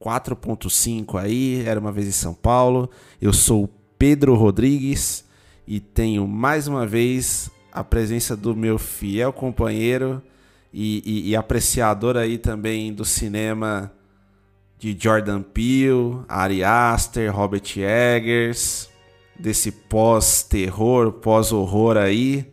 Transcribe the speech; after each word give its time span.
4.5 0.00 1.18
aí, 1.20 1.62
Era 1.66 1.78
uma 1.78 1.92
Vez 1.92 2.08
em 2.08 2.12
São 2.12 2.32
Paulo. 2.34 2.90
Eu 3.20 3.32
sou 3.32 3.64
o 3.64 3.70
Pedro 3.98 4.34
Rodrigues 4.34 5.24
e 5.66 5.78
tenho 5.78 6.26
mais 6.26 6.66
uma 6.66 6.86
vez 6.86 7.50
a 7.70 7.84
presença 7.84 8.36
do 8.36 8.56
meu 8.56 8.78
fiel 8.78 9.32
companheiro 9.32 10.22
e, 10.72 11.02
e- 11.04 11.30
e 11.30 11.36
apreciador 11.36 12.16
aí 12.16 12.38
também 12.38 12.92
do 12.92 13.04
cinema 13.04 13.92
de 14.78 14.96
Jordan 14.98 15.42
Peele, 15.42 16.20
Ari 16.26 16.64
Aster, 16.64 17.34
Robert 17.34 17.62
Eggers, 17.76 18.88
desse 19.38 19.70
pós-terror, 19.70 21.12
pós-horror 21.12 21.98
aí. 21.98 22.46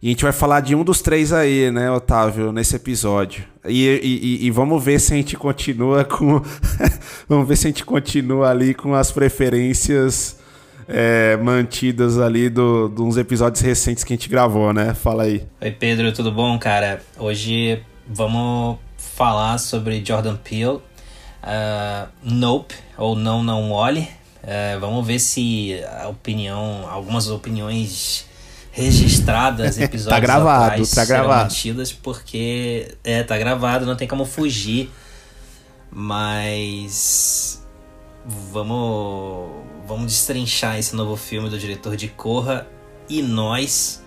E 0.00 0.06
a 0.06 0.10
gente 0.10 0.22
vai 0.22 0.32
falar 0.32 0.60
de 0.60 0.76
um 0.76 0.84
dos 0.84 1.02
três 1.02 1.32
aí, 1.32 1.72
né, 1.72 1.90
Otávio, 1.90 2.52
nesse 2.52 2.76
episódio. 2.76 3.44
E, 3.66 3.84
e- 4.02 4.46
e- 4.46 4.50
vamos 4.52 4.82
ver 4.82 5.00
se 5.00 5.12
a 5.12 5.16
gente 5.16 5.36
continua 5.36 6.04
com. 6.04 6.40
vamos 7.28 7.48
ver 7.48 7.56
se 7.56 7.66
a 7.66 7.70
gente 7.70 7.84
continua 7.84 8.48
ali 8.50 8.74
com 8.74 8.94
as 8.94 9.10
preferências 9.10 10.38
é, 10.86 11.36
mantidas 11.38 12.16
ali 12.18 12.48
do, 12.48 12.88
de 12.88 13.02
uns 13.02 13.16
episódios 13.16 13.60
recentes 13.60 14.04
que 14.04 14.12
a 14.12 14.16
gente 14.16 14.28
gravou, 14.28 14.72
né? 14.72 14.94
Fala 14.94 15.24
aí. 15.24 15.44
Oi 15.60 15.70
Pedro, 15.72 16.12
tudo 16.12 16.30
bom, 16.30 16.56
cara? 16.60 17.02
Hoje 17.18 17.82
vamos 18.08 18.78
falar 18.96 19.58
sobre 19.58 20.00
Jordan 20.04 20.36
Peele, 20.36 20.78
ah, 21.42 22.06
Nope, 22.22 22.72
ou 22.96 23.16
Não 23.16 23.42
Não 23.42 23.72
Olhe. 23.72 24.06
Ah, 24.44 24.78
vamos 24.80 25.04
ver 25.04 25.18
se 25.18 25.74
a 26.00 26.06
opinião, 26.08 26.88
algumas 26.88 27.28
opiniões 27.28 28.27
registradas, 28.78 29.76
episódios 29.80 30.14
Tá 30.14 30.20
gravado, 30.20 30.72
atrás 30.72 30.90
tá 30.90 31.04
gravado. 31.04 31.42
mantidas, 31.44 31.92
porque 31.92 32.94
é, 33.02 33.22
tá 33.22 33.36
gravado, 33.36 33.84
não 33.84 33.96
tem 33.96 34.06
como 34.06 34.24
fugir. 34.24 34.90
Mas 35.90 37.66
vamos 38.24 39.50
vamos 39.86 40.06
destrinchar 40.06 40.78
esse 40.78 40.94
novo 40.94 41.16
filme 41.16 41.48
do 41.48 41.58
diretor 41.58 41.96
de 41.96 42.08
Corra 42.08 42.66
e 43.08 43.22
nós. 43.22 44.04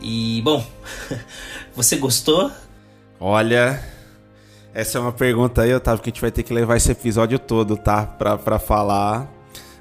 E 0.00 0.42
bom, 0.44 0.64
você 1.74 1.96
gostou? 1.96 2.50
Olha, 3.18 3.82
essa 4.74 4.98
é 4.98 5.00
uma 5.00 5.12
pergunta 5.12 5.62
aí, 5.62 5.72
Otávio, 5.74 6.02
que 6.02 6.10
a 6.10 6.12
gente 6.12 6.20
vai 6.20 6.30
ter 6.30 6.42
que 6.42 6.52
levar 6.52 6.76
esse 6.76 6.92
episódio 6.92 7.38
todo, 7.38 7.76
tá? 7.76 8.04
Pra, 8.04 8.36
pra 8.36 8.58
falar. 8.58 9.26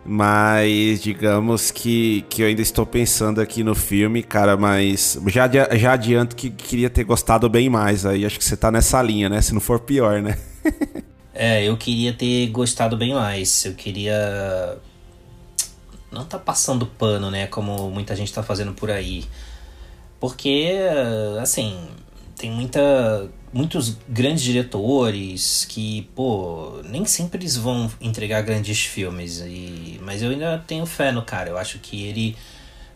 Mas 0.05 1.01
digamos 1.01 1.71
que, 1.71 2.25
que 2.29 2.41
eu 2.41 2.47
ainda 2.47 2.61
estou 2.61 2.85
pensando 2.85 3.39
aqui 3.39 3.63
no 3.63 3.73
filme, 3.73 4.21
cara, 4.21 4.57
mas 4.57 5.17
já, 5.27 5.49
já 5.77 5.93
adianto 5.93 6.35
que 6.35 6.49
queria 6.49 6.89
ter 6.89 7.05
gostado 7.05 7.49
bem 7.49 7.69
mais 7.69 8.05
aí. 8.05 8.25
Acho 8.25 8.37
que 8.37 8.43
você 8.43 8.57
tá 8.57 8.69
nessa 8.69 9.01
linha, 9.01 9.29
né? 9.29 9.41
Se 9.41 9.53
não 9.53 9.61
for 9.61 9.79
pior, 9.79 10.21
né? 10.21 10.37
É, 11.35 11.67
eu 11.67 11.75
queria 11.75 12.13
ter 12.13 12.45
gostado 12.51 12.95
bem 12.95 13.11
mais. 13.11 13.65
Eu 13.65 13.73
queria 13.73 14.77
não 16.13 16.23
tá 16.23 16.37
passando 16.37 16.85
pano, 16.85 17.31
né, 17.31 17.47
como 17.47 17.89
muita 17.89 18.15
gente 18.15 18.31
tá 18.31 18.43
fazendo 18.43 18.73
por 18.73 18.91
aí. 18.91 19.25
Porque 20.19 20.77
assim, 21.41 21.75
tem 22.37 22.51
muita 22.51 23.29
muitos 23.53 23.97
grandes 24.09 24.43
diretores 24.43 25.65
que, 25.69 26.09
pô, 26.15 26.81
nem 26.83 27.05
sempre 27.05 27.39
eles 27.39 27.55
vão 27.55 27.89
entregar 28.01 28.41
grandes 28.41 28.79
filmes 28.83 29.39
e 29.45 29.99
mas 30.01 30.21
eu 30.23 30.31
ainda 30.31 30.63
tenho 30.65 30.85
fé 30.85 31.11
no 31.11 31.21
cara. 31.21 31.49
Eu 31.49 31.57
acho 31.57 31.79
que 31.79 32.03
ele 32.03 32.35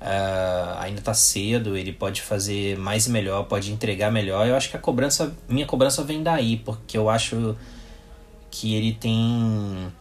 ah, 0.01 0.77
ainda 0.81 1.01
tá 1.01 1.13
cedo, 1.13 1.77
ele 1.77 1.93
pode 1.93 2.21
fazer 2.21 2.77
mais 2.77 3.07
e 3.07 3.11
melhor, 3.11 3.43
pode 3.43 3.71
entregar 3.71 4.11
melhor. 4.11 4.47
Eu 4.47 4.55
acho 4.55 4.69
que 4.69 4.77
a 4.77 4.79
cobrança, 4.79 5.35
minha 5.47 5.65
cobrança 5.65 6.03
vem 6.03 6.23
daí, 6.23 6.57
porque 6.57 6.97
eu 6.97 7.09
acho 7.09 7.55
que 8.49 8.73
ele 8.73 8.93
tem 8.93 9.91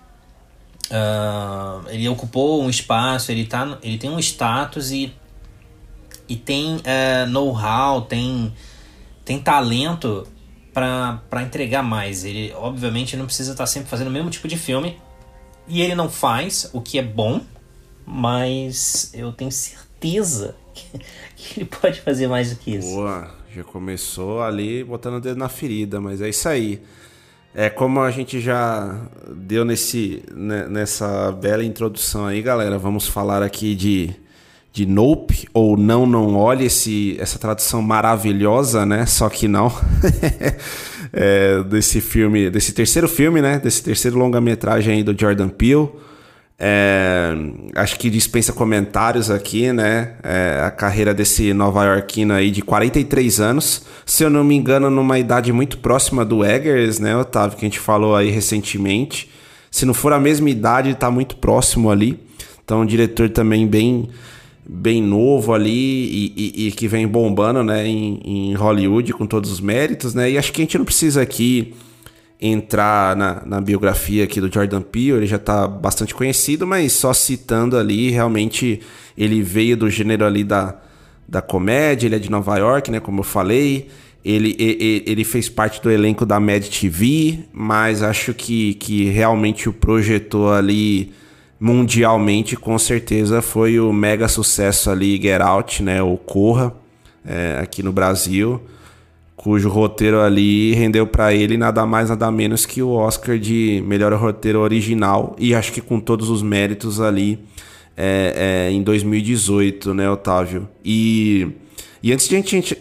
ah, 0.90 1.82
ele 1.88 2.08
ocupou 2.08 2.62
um 2.62 2.70
espaço, 2.70 3.30
ele, 3.32 3.46
tá, 3.46 3.78
ele 3.82 3.98
tem 3.98 4.10
um 4.10 4.18
status 4.18 4.90
e, 4.90 5.12
e 6.28 6.36
tem 6.36 6.80
eh, 6.84 7.26
know-how, 7.26 8.02
tem, 8.02 8.52
tem 9.24 9.38
talento 9.38 10.26
para 10.76 11.42
entregar 11.42 11.82
mais. 11.82 12.22
Ele, 12.22 12.52
obviamente, 12.54 13.16
não 13.16 13.24
precisa 13.24 13.52
estar 13.52 13.66
sempre 13.66 13.88
fazendo 13.88 14.08
o 14.08 14.10
mesmo 14.10 14.28
tipo 14.28 14.46
de 14.46 14.58
filme. 14.58 14.98
E 15.66 15.80
ele 15.80 15.94
não 15.94 16.10
faz, 16.10 16.68
o 16.74 16.82
que 16.82 16.98
é 16.98 17.02
bom, 17.02 17.40
mas 18.04 19.10
eu 19.14 19.32
tenho 19.32 19.50
certeza 19.50 20.54
que, 20.74 21.00
que 21.34 21.60
ele 21.60 21.64
pode 21.64 22.02
fazer 22.02 22.28
mais 22.28 22.50
do 22.50 22.56
que 22.56 22.72
isso. 22.72 22.90
Boa, 22.90 23.34
já 23.54 23.64
começou 23.64 24.42
ali 24.42 24.84
botando 24.84 25.14
o 25.14 25.20
dedo 25.20 25.38
na 25.38 25.48
ferida, 25.48 25.98
mas 25.98 26.20
é 26.20 26.28
isso 26.28 26.46
aí. 26.46 26.82
É 27.54 27.70
como 27.70 28.00
a 28.00 28.10
gente 28.10 28.38
já 28.38 29.00
deu 29.34 29.64
nesse, 29.64 30.22
né, 30.30 30.66
nessa 30.68 31.32
bela 31.32 31.64
introdução 31.64 32.26
aí, 32.26 32.42
galera. 32.42 32.78
Vamos 32.78 33.08
falar 33.08 33.42
aqui 33.42 33.74
de, 33.74 34.14
de 34.76 34.84
Nope, 34.84 35.48
ou 35.54 35.74
Não 35.74 36.04
Não 36.04 36.34
Olhe, 36.34 36.66
esse, 36.66 37.16
essa 37.18 37.38
tradução 37.38 37.80
maravilhosa, 37.80 38.84
né? 38.84 39.06
Só 39.06 39.28
que 39.30 39.48
não. 39.48 39.72
É, 41.12 41.62
desse 41.62 42.00
filme, 42.00 42.50
desse 42.50 42.72
terceiro 42.72 43.08
filme, 43.08 43.40
né? 43.40 43.58
Desse 43.58 43.82
terceiro 43.82 44.18
longa-metragem 44.18 44.96
aí 44.96 45.02
do 45.02 45.18
Jordan 45.18 45.48
Peele. 45.48 45.88
É, 46.58 47.32
acho 47.76 47.98
que 47.98 48.10
dispensa 48.10 48.52
comentários 48.52 49.30
aqui, 49.30 49.72
né? 49.72 50.16
É, 50.22 50.62
a 50.66 50.70
carreira 50.70 51.14
desse 51.14 51.54
nova-iorquino 51.54 52.34
aí 52.34 52.50
de 52.50 52.60
43 52.60 53.40
anos. 53.40 53.86
Se 54.04 54.24
eu 54.24 54.28
não 54.28 54.42
me 54.44 54.56
engano, 54.56 54.90
numa 54.90 55.18
idade 55.18 55.52
muito 55.52 55.78
próxima 55.78 56.24
do 56.24 56.44
Eggers, 56.44 56.98
né, 56.98 57.16
Otávio? 57.16 57.56
Que 57.56 57.64
a 57.64 57.68
gente 57.68 57.78
falou 57.78 58.14
aí 58.14 58.28
recentemente. 58.28 59.30
Se 59.70 59.86
não 59.86 59.94
for 59.94 60.12
a 60.12 60.20
mesma 60.20 60.50
idade, 60.50 60.94
tá 60.96 61.10
muito 61.10 61.36
próximo 61.36 61.88
ali. 61.88 62.20
Então, 62.62 62.80
um 62.80 62.86
diretor 62.86 63.30
também 63.30 63.66
bem, 63.66 64.10
bem 64.68 65.02
novo 65.02 65.52
ali 65.54 65.70
e, 65.72 66.32
e- 66.36 66.66
e 66.68 66.72
que 66.72 66.88
vem 66.88 67.06
bombando, 67.06 67.62
né? 67.62 67.86
Em, 67.86 68.20
em 68.24 68.54
Hollywood 68.54 69.12
com 69.12 69.26
todos 69.26 69.50
os 69.50 69.60
méritos, 69.60 70.14
né? 70.14 70.30
E 70.30 70.38
acho 70.38 70.52
que 70.52 70.60
a 70.60 70.64
gente 70.64 70.76
não 70.78 70.84
precisa 70.84 71.22
aqui 71.22 71.74
entrar 72.40 73.16
na, 73.16 73.42
na 73.46 73.60
biografia 73.60 74.24
aqui 74.24 74.40
do 74.40 74.52
Jordan 74.52 74.82
Peele, 74.82 75.12
ele 75.18 75.26
já 75.26 75.38
tá 75.38 75.66
bastante 75.66 76.14
conhecido, 76.14 76.66
mas 76.66 76.92
só 76.92 77.12
citando 77.14 77.76
ali, 77.78 78.10
realmente 78.10 78.80
ele 79.16 79.40
veio 79.42 79.76
do 79.76 79.88
gênero 79.88 80.24
ali 80.24 80.44
da, 80.44 80.76
da 81.26 81.40
comédia, 81.40 82.06
ele 82.06 82.16
é 82.16 82.18
de 82.18 82.30
Nova 82.30 82.58
York, 82.58 82.90
né, 82.90 83.00
como 83.00 83.20
eu 83.20 83.24
falei, 83.24 83.88
ele, 84.22 84.54
e- 84.58 85.02
e- 85.06 85.10
ele 85.10 85.24
fez 85.24 85.48
parte 85.48 85.80
do 85.80 85.90
elenco 85.90 86.26
da 86.26 86.38
Mad 86.38 86.62
TV, 86.66 87.38
mas 87.54 88.02
acho 88.02 88.34
que, 88.34 88.74
que 88.74 89.04
realmente 89.04 89.68
o 89.68 89.72
projetou 89.72 90.52
ali 90.52 91.12
mundialmente, 91.58 92.56
com 92.56 92.78
certeza 92.78 93.40
foi 93.40 93.80
o 93.80 93.92
mega 93.92 94.28
sucesso 94.28 94.90
ali, 94.90 95.20
Get 95.20 95.40
Out, 95.40 95.82
né, 95.82 96.02
o 96.02 96.16
Corra, 96.16 96.74
é, 97.24 97.58
aqui 97.60 97.82
no 97.82 97.92
Brasil 97.92 98.60
cujo 99.36 99.68
roteiro 99.68 100.20
ali 100.20 100.72
rendeu 100.72 101.06
pra 101.06 101.32
ele 101.32 101.58
nada 101.58 101.84
mais 101.84 102.08
nada 102.08 102.30
menos 102.32 102.64
que 102.64 102.82
o 102.82 102.88
Oscar 102.90 103.38
de 103.38 103.84
melhor 103.86 104.12
roteiro 104.14 104.60
original 104.60 105.36
e 105.38 105.54
acho 105.54 105.72
que 105.72 105.80
com 105.80 106.00
todos 106.00 106.30
os 106.30 106.42
méritos 106.42 107.00
ali 107.00 107.38
é, 107.96 108.66
é, 108.68 108.72
em 108.72 108.82
2018, 108.82 109.94
né, 109.94 110.10
Otávio? 110.10 110.68
E, 110.84 111.48
e 112.02 112.12
antes, 112.12 112.28
de 112.28 112.36
a 112.36 112.40
gente, 112.40 112.78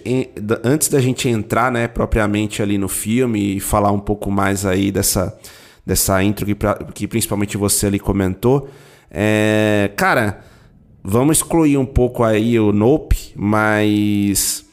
antes 0.63 0.89
da 0.89 0.99
gente 0.99 1.29
entrar, 1.29 1.71
né, 1.71 1.87
propriamente 1.87 2.61
ali 2.61 2.77
no 2.77 2.89
filme 2.89 3.55
e 3.55 3.59
falar 3.59 3.91
um 3.91 3.99
pouco 3.99 4.29
mais 4.29 4.65
aí 4.65 4.91
dessa, 4.91 5.37
dessa 5.85 6.21
intro 6.23 6.45
que, 6.45 6.55
pra- 6.55 6.75
que 6.93 7.07
principalmente 7.07 7.57
você 7.57 7.87
ali 7.87 7.99
comentou, 7.99 8.67
é, 9.11 9.91
cara, 9.95 10.41
vamos 11.03 11.37
excluir 11.37 11.77
um 11.77 11.85
pouco 11.85 12.23
aí 12.23 12.59
o 12.59 12.71
Nope 12.71 13.33
mas 13.35 14.65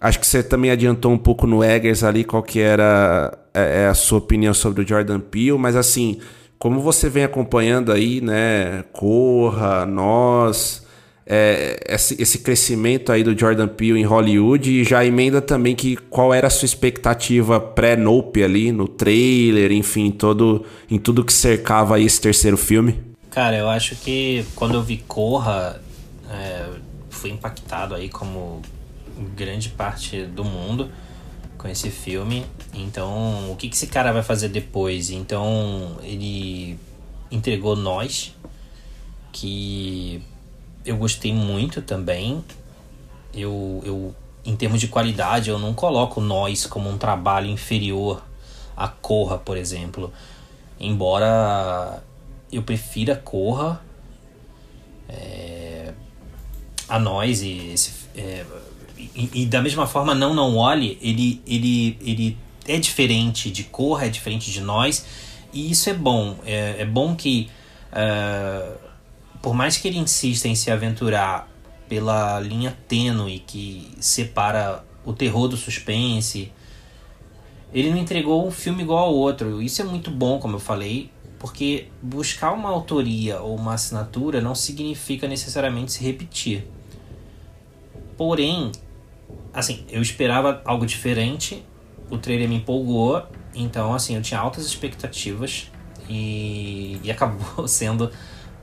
acho 0.00 0.20
que 0.20 0.26
você 0.26 0.42
também 0.42 0.70
adiantou 0.70 1.12
um 1.12 1.18
pouco 1.18 1.46
no 1.46 1.62
Eggers 1.64 2.04
ali 2.04 2.24
qual 2.24 2.42
que 2.42 2.60
era 2.60 3.36
é, 3.52 3.84
é 3.84 3.86
a 3.88 3.94
sua 3.94 4.18
opinião 4.18 4.52
sobre 4.54 4.82
o 4.82 4.86
Jordan 4.88 5.20
Peele, 5.20 5.58
mas 5.58 5.76
assim, 5.76 6.18
como 6.58 6.80
você 6.80 7.08
vem 7.08 7.24
acompanhando 7.24 7.92
aí, 7.92 8.20
né, 8.20 8.84
Corra, 8.92 9.84
Nós, 9.86 10.83
é, 11.26 11.78
esse, 11.88 12.20
esse, 12.20 12.38
crescimento 12.38 13.10
aí 13.10 13.24
do 13.24 13.38
Jordan 13.38 13.66
Peele 13.66 13.98
em 13.98 14.04
Hollywood 14.04 14.70
e 14.70 14.84
já 14.84 15.04
emenda 15.04 15.40
também 15.40 15.74
que 15.74 15.96
qual 15.96 16.34
era 16.34 16.48
a 16.48 16.50
sua 16.50 16.66
expectativa 16.66 17.58
pré-Nope 17.58 18.42
ali, 18.42 18.70
no 18.70 18.86
trailer, 18.86 19.72
enfim, 19.72 20.10
todo, 20.10 20.64
em 20.90 20.98
tudo 20.98 21.24
que 21.24 21.32
cercava 21.32 21.98
esse 21.98 22.20
terceiro 22.20 22.58
filme? 22.58 23.00
Cara, 23.30 23.56
eu 23.56 23.68
acho 23.68 23.96
que 23.96 24.44
quando 24.54 24.74
eu 24.74 24.82
vi 24.82 24.98
Corra, 24.98 25.80
é, 26.30 26.68
fui 27.08 27.30
impactado 27.30 27.94
aí 27.94 28.08
como 28.08 28.60
grande 29.34 29.70
parte 29.70 30.22
do 30.22 30.44
mundo 30.44 30.90
com 31.56 31.66
esse 31.68 31.88
filme. 31.88 32.44
Então, 32.74 33.50
o 33.50 33.56
que, 33.56 33.68
que 33.68 33.74
esse 33.74 33.86
cara 33.86 34.12
vai 34.12 34.22
fazer 34.22 34.48
depois? 34.48 35.10
Então, 35.10 35.96
ele 36.02 36.78
entregou 37.30 37.74
Nós, 37.74 38.34
que 39.32 40.22
eu 40.84 40.96
gostei 40.96 41.32
muito 41.32 41.82
também. 41.82 42.44
Eu, 43.32 43.82
eu, 43.84 44.14
em 44.44 44.54
termos 44.54 44.80
de 44.80 44.88
qualidade, 44.88 45.50
eu 45.50 45.58
não 45.58 45.74
coloco 45.74 46.20
Nós 46.20 46.66
como 46.66 46.88
um 46.88 46.98
trabalho 46.98 47.48
inferior 47.48 48.22
a 48.76 48.88
Corra, 48.88 49.38
por 49.38 49.56
exemplo. 49.56 50.12
Embora 50.78 52.02
eu 52.52 52.62
prefira 52.62 53.16
Corra 53.16 53.80
é, 55.08 55.92
a 56.88 56.98
Nós 56.98 57.42
e 57.42 57.70
esse, 57.72 57.92
é, 58.16 58.44
e, 58.96 59.42
e, 59.42 59.46
da 59.46 59.60
mesma 59.62 59.86
forma, 59.86 60.14
Não 60.14 60.34
Não 60.34 60.56
Olhe, 60.56 60.98
ele, 61.00 61.42
ele, 61.46 61.98
ele 62.00 62.38
é 62.66 62.78
diferente 62.78 63.50
de 63.50 63.64
Corra, 63.64 64.06
é 64.06 64.08
diferente 64.08 64.50
de 64.50 64.60
nós, 64.60 65.04
e 65.52 65.70
isso 65.70 65.88
é 65.90 65.94
bom. 65.94 66.36
É, 66.44 66.76
é 66.80 66.84
bom 66.84 67.14
que, 67.14 67.48
uh, 67.92 68.78
por 69.44 69.52
mais 69.52 69.76
que 69.76 69.86
ele 69.86 69.98
insista 69.98 70.48
em 70.48 70.54
se 70.54 70.70
aventurar 70.70 71.46
pela 71.86 72.40
linha 72.40 72.74
tênue 72.88 73.40
que 73.40 73.90
separa 74.00 74.82
o 75.04 75.12
terror 75.12 75.48
do 75.48 75.54
suspense, 75.54 76.50
ele 77.70 77.90
não 77.90 77.98
entregou 77.98 78.48
um 78.48 78.50
filme 78.50 78.82
igual 78.82 79.04
ao 79.04 79.14
outro. 79.14 79.60
Isso 79.60 79.82
é 79.82 79.84
muito 79.84 80.10
bom, 80.10 80.38
como 80.38 80.56
eu 80.56 80.60
falei, 80.60 81.10
porque 81.38 81.88
buscar 82.00 82.52
uma 82.52 82.70
autoria 82.70 83.38
ou 83.42 83.54
uma 83.54 83.74
assinatura 83.74 84.40
não 84.40 84.54
significa 84.54 85.28
necessariamente 85.28 85.92
se 85.92 86.02
repetir. 86.02 86.66
Porém, 88.16 88.72
assim, 89.52 89.84
eu 89.90 90.00
esperava 90.00 90.62
algo 90.64 90.86
diferente, 90.86 91.62
o 92.08 92.16
trailer 92.16 92.48
me 92.48 92.54
empolgou, 92.54 93.22
então, 93.54 93.92
assim, 93.92 94.16
eu 94.16 94.22
tinha 94.22 94.40
altas 94.40 94.64
expectativas 94.64 95.70
e, 96.08 96.98
e 97.04 97.10
acabou 97.10 97.68
sendo, 97.68 98.10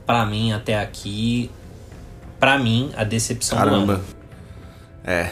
para 0.06 0.26
mim, 0.26 0.52
até 0.52 0.80
aqui, 0.80 1.50
para 2.38 2.58
mim, 2.58 2.90
a 2.96 3.04
decepção 3.04 3.58
Caramba. 3.58 4.00
É, 5.04 5.30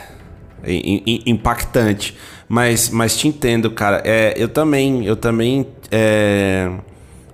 impactante. 1.27 2.17
Mas, 2.49 2.89
mas 2.89 3.17
te 3.17 3.29
entendo, 3.29 3.71
cara. 3.71 4.03
É, 4.05 4.35
eu 4.37 4.49
também, 4.49 5.05
eu 5.05 5.17
também 5.17 5.67
é, 5.91 6.71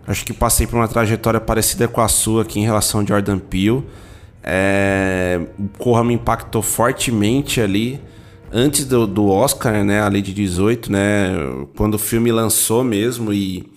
acho 0.06 0.24
que 0.24 0.32
passei 0.32 0.66
por 0.66 0.76
uma 0.76 0.88
trajetória 0.88 1.40
parecida 1.40 1.88
com 1.88 2.00
a 2.00 2.08
sua 2.08 2.42
aqui 2.42 2.60
em 2.60 2.64
relação 2.64 3.00
ao 3.00 3.06
Jordan 3.06 3.38
Peele. 3.38 3.84
É, 4.42 5.40
Corra 5.78 6.04
me 6.04 6.14
impactou 6.14 6.62
fortemente 6.62 7.60
ali 7.60 8.00
antes 8.52 8.84
do, 8.84 9.06
do 9.06 9.28
Oscar, 9.28 9.84
né, 9.84 10.00
a 10.00 10.08
lei 10.08 10.22
de 10.22 10.32
18, 10.32 10.90
né, 10.90 11.30
quando 11.76 11.94
o 11.94 11.98
filme 11.98 12.30
lançou 12.30 12.84
mesmo 12.84 13.32
e, 13.32 13.68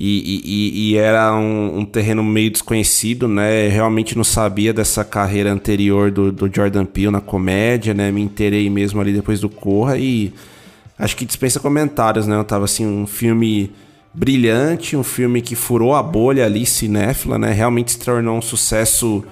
e, 0.00 0.40
e, 0.44 0.90
e 0.92 0.96
era 0.96 1.34
um, 1.34 1.80
um, 1.80 1.84
terreno 1.84 2.22
meio 2.22 2.52
desconhecido, 2.52 3.26
né, 3.26 3.66
realmente 3.66 4.16
não 4.16 4.22
sabia 4.22 4.72
dessa 4.72 5.04
carreira 5.04 5.50
anterior 5.50 6.12
do, 6.12 6.30
do 6.30 6.48
Jordan 6.54 6.84
Peele 6.84 7.10
na 7.10 7.20
comédia, 7.20 7.92
né, 7.92 8.12
me 8.12 8.22
interei 8.22 8.70
mesmo 8.70 9.00
ali 9.00 9.12
depois 9.12 9.40
do 9.40 9.48
Corra 9.48 9.98
e 9.98 10.32
acho 10.96 11.16
que 11.16 11.24
dispensa 11.24 11.58
comentários, 11.58 12.28
né, 12.28 12.36
eu 12.36 12.44
tava 12.44 12.64
assim, 12.64 12.86
um 12.86 13.08
filme 13.08 13.72
brilhante, 14.14 14.96
um 14.96 15.02
filme 15.02 15.42
que 15.42 15.56
furou 15.56 15.96
a 15.96 16.02
bolha 16.02 16.44
ali 16.44 16.64
cinéfila, 16.64 17.36
né, 17.36 17.50
realmente 17.52 17.90
se 17.90 17.98
tornou 17.98 18.38
um 18.38 18.42
sucesso 18.42 19.24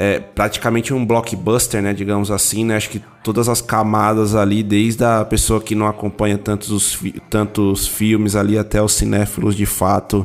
é, 0.00 0.20
praticamente 0.20 0.94
um 0.94 1.04
blockbuster, 1.04 1.82
né, 1.82 1.92
digamos 1.92 2.30
assim, 2.30 2.64
né? 2.64 2.76
Acho 2.76 2.88
que 2.88 3.02
todas 3.24 3.48
as 3.48 3.60
camadas 3.60 4.36
ali, 4.36 4.62
desde 4.62 5.02
a 5.02 5.24
pessoa 5.24 5.60
que 5.60 5.74
não 5.74 5.88
acompanha 5.88 6.38
tantos, 6.38 6.70
os, 6.70 7.02
tantos 7.28 7.88
filmes 7.88 8.36
ali 8.36 8.56
até 8.56 8.80
os 8.80 8.92
cinéfilos 8.92 9.56
de 9.56 9.66
fato, 9.66 10.24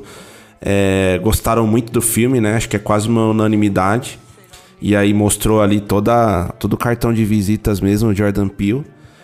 é, 0.61 1.19
gostaram 1.23 1.65
muito 1.65 1.91
do 1.91 2.03
filme, 2.03 2.39
né? 2.39 2.55
Acho 2.55 2.69
que 2.69 2.75
é 2.75 2.79
quase 2.79 3.09
uma 3.09 3.25
unanimidade. 3.25 4.19
E 4.79 4.95
aí 4.95 5.11
mostrou 5.11 5.59
ali 5.59 5.81
toda, 5.81 6.49
todo 6.59 6.73
o 6.73 6.77
cartão 6.77 7.11
de 7.11 7.25
visitas 7.25 7.81
mesmo, 7.81 8.11
o 8.11 8.13
Jordan 8.13 8.49
Peele. 8.49 8.83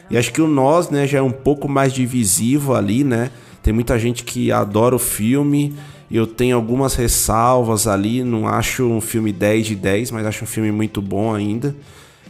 E 0.10 0.18
acho 0.18 0.34
que 0.34 0.42
o 0.42 0.48
Nós, 0.48 0.90
né, 0.90 1.06
já 1.06 1.19
é 1.19 1.22
um 1.22 1.30
pouco 1.30 1.69
mais 1.69 1.94
divisivo 1.94 2.74
ali, 2.74 3.04
né? 3.04 3.30
Tem 3.62 3.72
muita 3.72 4.00
gente 4.00 4.24
que 4.24 4.52
adora 4.52 4.95
o 4.95 5.00
filme 5.00 5.75
eu 6.18 6.26
tenho 6.26 6.56
algumas 6.56 6.96
ressalvas 6.96 7.88
ali, 7.88 8.24
não 8.24 8.48
acho 8.48 8.84
um 8.86 9.00
filme 9.00 9.32
10 9.32 9.68
de 9.68 9.76
10, 9.76 10.12
mas 10.12 10.26
acho 10.26 10.44
um 10.44 10.48
filme 10.48 10.72
muito 10.72 11.02
bom 11.02 11.34
ainda. 11.34 11.76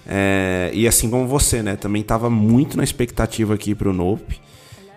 É, 0.05 0.71
e 0.73 0.87
assim 0.87 1.09
como 1.09 1.27
você, 1.27 1.61
né? 1.61 1.75
Também 1.75 2.01
estava 2.01 2.29
muito 2.29 2.75
na 2.75 2.83
expectativa 2.83 3.53
aqui 3.53 3.75
pro 3.75 3.93
Nope. 3.93 4.41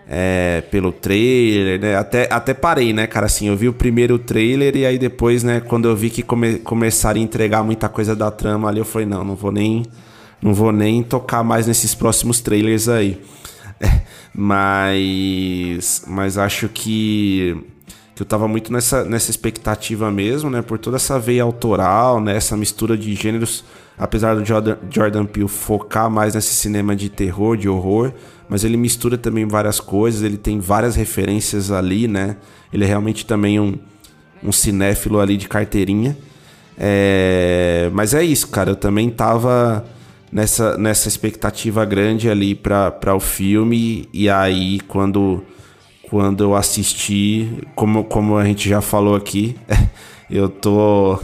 É, 0.09 0.63
pelo 0.71 0.91
trailer, 0.91 1.81
né? 1.81 1.97
Até, 1.97 2.29
até 2.31 2.53
parei, 2.53 2.93
né, 2.93 3.07
cara? 3.07 3.27
Assim, 3.27 3.49
eu 3.49 3.57
vi 3.57 3.69
o 3.69 3.73
primeiro 3.73 4.19
trailer 4.19 4.77
e 4.77 4.85
aí 4.85 4.99
depois, 4.99 5.43
né, 5.43 5.61
quando 5.61 5.89
eu 5.89 5.95
vi 5.97 6.11
que 6.11 6.23
come, 6.23 6.59
começaram 6.59 7.21
a 7.21 7.23
entregar 7.23 7.63
muita 7.63 7.89
coisa 7.89 8.17
da 8.17 8.31
trama 8.31 8.69
ali, 8.69 8.79
eu 8.81 8.85
falei, 8.85 9.07
não, 9.07 9.23
não 9.25 9.37
vou 9.37 9.53
nem. 9.53 9.85
Não 10.43 10.53
vou 10.53 10.73
nem 10.73 11.05
tocar 11.05 11.45
mais 11.45 11.69
nesses 11.69 11.95
próximos 11.95 12.41
trailers 12.41 12.89
aí. 12.89 13.21
É, 13.85 14.03
mas. 14.33 16.05
Mas 16.07 16.39
acho 16.39 16.69
que 16.69 17.57
que 18.15 18.23
eu 18.23 18.27
tava 18.27 18.47
muito 18.47 18.73
nessa, 18.73 19.05
nessa 19.05 19.31
expectativa 19.31 20.11
mesmo, 20.11 20.51
né? 20.51 20.61
Por 20.61 20.79
toda 20.79 20.97
essa 20.97 21.19
veia 21.19 21.43
autoral, 21.43 22.21
né? 22.21 22.37
Essa 22.37 22.57
mistura 22.57 22.97
de 22.97 23.15
gêneros, 23.15 23.65
apesar 23.97 24.35
do 24.35 24.45
Jordan, 24.45 24.77
Jordan 24.91 25.25
Peele 25.25 25.49
focar 25.49 26.11
mais 26.11 26.35
nesse 26.35 26.55
cinema 26.55 26.95
de 26.95 27.09
terror, 27.09 27.57
de 27.57 27.69
horror, 27.69 28.13
mas 28.49 28.65
ele 28.65 28.77
mistura 28.77 29.17
também 29.17 29.47
várias 29.47 29.81
coisas, 29.81 30.23
ele 30.23 30.37
tem 30.37 30.61
várias 30.61 30.95
referências 30.95 31.71
ali, 31.71 32.07
né? 32.07 32.37
Ele 32.73 32.85
é 32.85 32.87
realmente 32.87 33.25
também 33.25 33.59
um, 33.59 33.79
um 34.43 34.53
cinéfilo 34.53 35.19
ali 35.19 35.39
de 35.39 35.49
carteirinha. 35.49 36.17
É... 36.77 37.91
Mas 37.95 38.13
é 38.13 38.23
isso, 38.23 38.49
cara. 38.49 38.71
Eu 38.71 38.77
também 38.77 39.09
tava 39.09 39.85
nessa, 40.31 40.77
nessa 40.77 41.09
expectativa 41.09 41.85
grande 41.85 42.29
ali 42.29 42.55
para 42.55 43.15
o 43.15 43.21
filme, 43.21 44.09
e 44.13 44.29
aí 44.29 44.81
quando 44.81 45.43
quando 46.13 46.45
eu 46.45 46.55
assisti, 46.55 47.67
como, 47.75 48.05
como 48.05 48.37
a 48.37 48.45
gente 48.45 48.69
já 48.69 48.83
falou 48.83 49.17
aqui, 49.17 49.57
eu 50.29 50.47
tô 50.47 51.19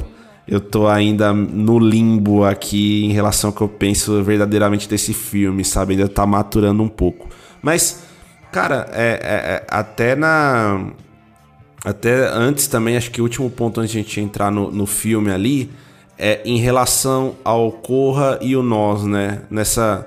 eu 0.46 0.62
tô 0.62 0.88
ainda 0.88 1.30
no 1.30 1.78
limbo 1.78 2.42
aqui 2.42 3.04
em 3.04 3.12
relação 3.12 3.50
ao 3.50 3.54
que 3.54 3.60
eu 3.60 3.68
penso 3.68 4.24
verdadeiramente 4.24 4.88
desse 4.88 5.12
filme, 5.12 5.62
sabe? 5.62 5.92
Ainda 5.92 6.08
tá 6.08 6.24
maturando 6.24 6.82
um 6.82 6.88
pouco. 6.88 7.28
Mas, 7.60 8.04
cara, 8.50 8.88
é, 8.92 9.20
é, 9.22 9.34
é, 9.56 9.66
até 9.68 10.16
na. 10.16 10.86
Até 11.84 12.26
antes 12.26 12.66
também, 12.66 12.96
acho 12.96 13.10
que 13.10 13.20
o 13.20 13.24
último 13.24 13.50
ponto 13.50 13.80
antes 13.80 13.92
de 13.92 13.98
a 13.98 14.02
gente 14.02 14.18
entrar 14.22 14.50
no, 14.50 14.70
no 14.72 14.86
filme 14.86 15.30
ali 15.30 15.70
é 16.16 16.40
em 16.46 16.56
relação 16.56 17.36
ao 17.44 17.70
Corra 17.70 18.38
e 18.40 18.56
o 18.56 18.62
Nós, 18.62 19.04
né? 19.04 19.42
Nessa 19.50 20.06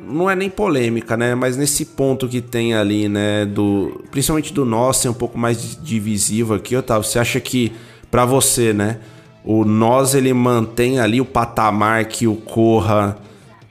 não 0.00 0.28
é 0.28 0.36
nem 0.36 0.48
polêmica, 0.48 1.16
né? 1.16 1.34
Mas 1.34 1.56
nesse 1.56 1.84
ponto 1.84 2.28
que 2.28 2.40
tem 2.40 2.74
ali, 2.74 3.08
né? 3.08 3.44
Do, 3.44 4.04
principalmente 4.10 4.52
do 4.52 4.64
nós 4.64 4.98
ser 4.98 5.08
um 5.08 5.14
pouco 5.14 5.38
mais 5.38 5.78
divisivo 5.82 6.54
aqui, 6.54 6.76
Otávio. 6.76 7.04
Você 7.04 7.18
acha 7.18 7.40
que, 7.40 7.72
para 8.10 8.24
você, 8.24 8.72
né? 8.72 9.00
O 9.44 9.64
nós 9.64 10.14
ele 10.14 10.32
mantém 10.32 10.98
ali 10.98 11.20
o 11.20 11.24
patamar 11.24 12.04
que 12.06 12.26
o 12.26 12.34
Corra 12.34 13.16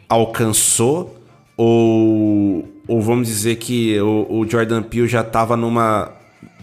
alcançou? 0.08 1.15
Ou, 1.58 2.65
ou 2.88 3.01
vamos 3.01 3.27
dizer 3.27 3.55
que 3.55 4.00
o, 4.00 4.27
o 4.29 4.50
Jordan 4.50 4.84
Peele 4.84 5.08
já 5.08 5.22
estava 5.22 5.55
numa 5.55 6.12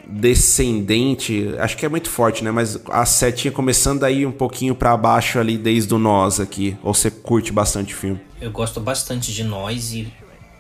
descendente, 0.07 1.54
acho 1.59 1.75
que 1.76 1.87
é 1.87 1.88
muito 1.88 2.11
forte, 2.11 2.45
né? 2.45 2.50
Mas 2.50 2.78
a 2.90 3.07
setinha 3.07 3.50
começando 3.50 4.04
aí 4.04 4.26
um 4.26 4.33
pouquinho 4.33 4.75
para 4.75 4.95
baixo 4.97 5.38
ali 5.38 5.57
desde 5.57 5.95
o 5.95 5.99
nós 5.99 6.38
aqui. 6.38 6.76
Ou 6.83 6.92
você 6.92 7.11
curte 7.11 7.52
bastante 7.52 7.95
o 7.95 7.97
filme? 7.97 8.32
Eu 8.42 8.50
gosto 8.50 8.80
bastante 8.80 9.32
de 9.32 9.44
nós 9.44 9.92
e, 9.92 10.12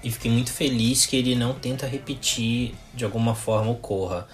e 0.04 0.10
fiquei 0.12 0.30
muito 0.30 0.52
feliz 0.52 1.04
que 1.04 1.16
ele 1.16 1.34
não 1.34 1.52
tenta 1.52 1.84
repetir 1.84 2.76
de 2.94 3.04
alguma 3.04 3.34
forma 3.34 3.72
o 3.72 3.74
Corra. 3.74 4.28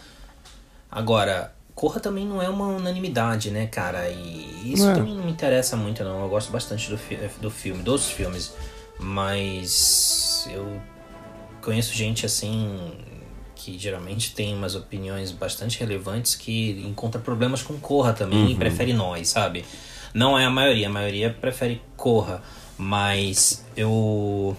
Agora, 0.91 1.55
Corra 1.75 1.99
também 1.99 2.27
não 2.27 2.43
é 2.43 2.49
uma 2.51 2.67
unanimidade, 2.67 3.51
né, 3.51 3.67
cara? 3.67 4.07
E 4.11 4.75
isso 4.75 4.87
é. 4.87 4.93
também 4.93 5.15
não 5.15 5.25
me 5.25 5.31
interessa 5.31 5.79
muito, 5.79 6.05
não. 6.05 6.21
Eu 6.21 6.29
gosto 6.29 6.53
bastante 6.53 6.91
do, 6.91 6.99
fi 6.99 7.17
do 7.41 7.51
filme, 7.51 7.83
dos 7.83 8.11
filmes. 8.11 8.53
Mas 9.01 10.47
eu 10.53 10.79
conheço 11.63 11.95
gente 11.95 12.27
assim 12.27 12.93
que 13.55 13.79
geralmente 13.79 14.35
tem 14.35 14.55
umas 14.55 14.75
opiniões 14.75 15.33
bastante 15.33 15.81
relevantes 15.81 16.35
que 16.35 16.85
encontra 16.87 17.19
problemas 17.19 17.63
com 17.63 17.79
Corra 17.79 18.13
também 18.13 18.51
e 18.51 18.55
prefere 18.55 18.93
nós, 18.93 19.29
sabe? 19.31 19.65
Não 20.13 20.39
é 20.39 20.45
a 20.45 20.51
maioria, 20.51 20.87
a 20.87 20.91
maioria 20.91 21.31
prefere 21.33 21.81
Corra, 21.97 22.43
mas 22.79 23.65
eu 23.77 24.57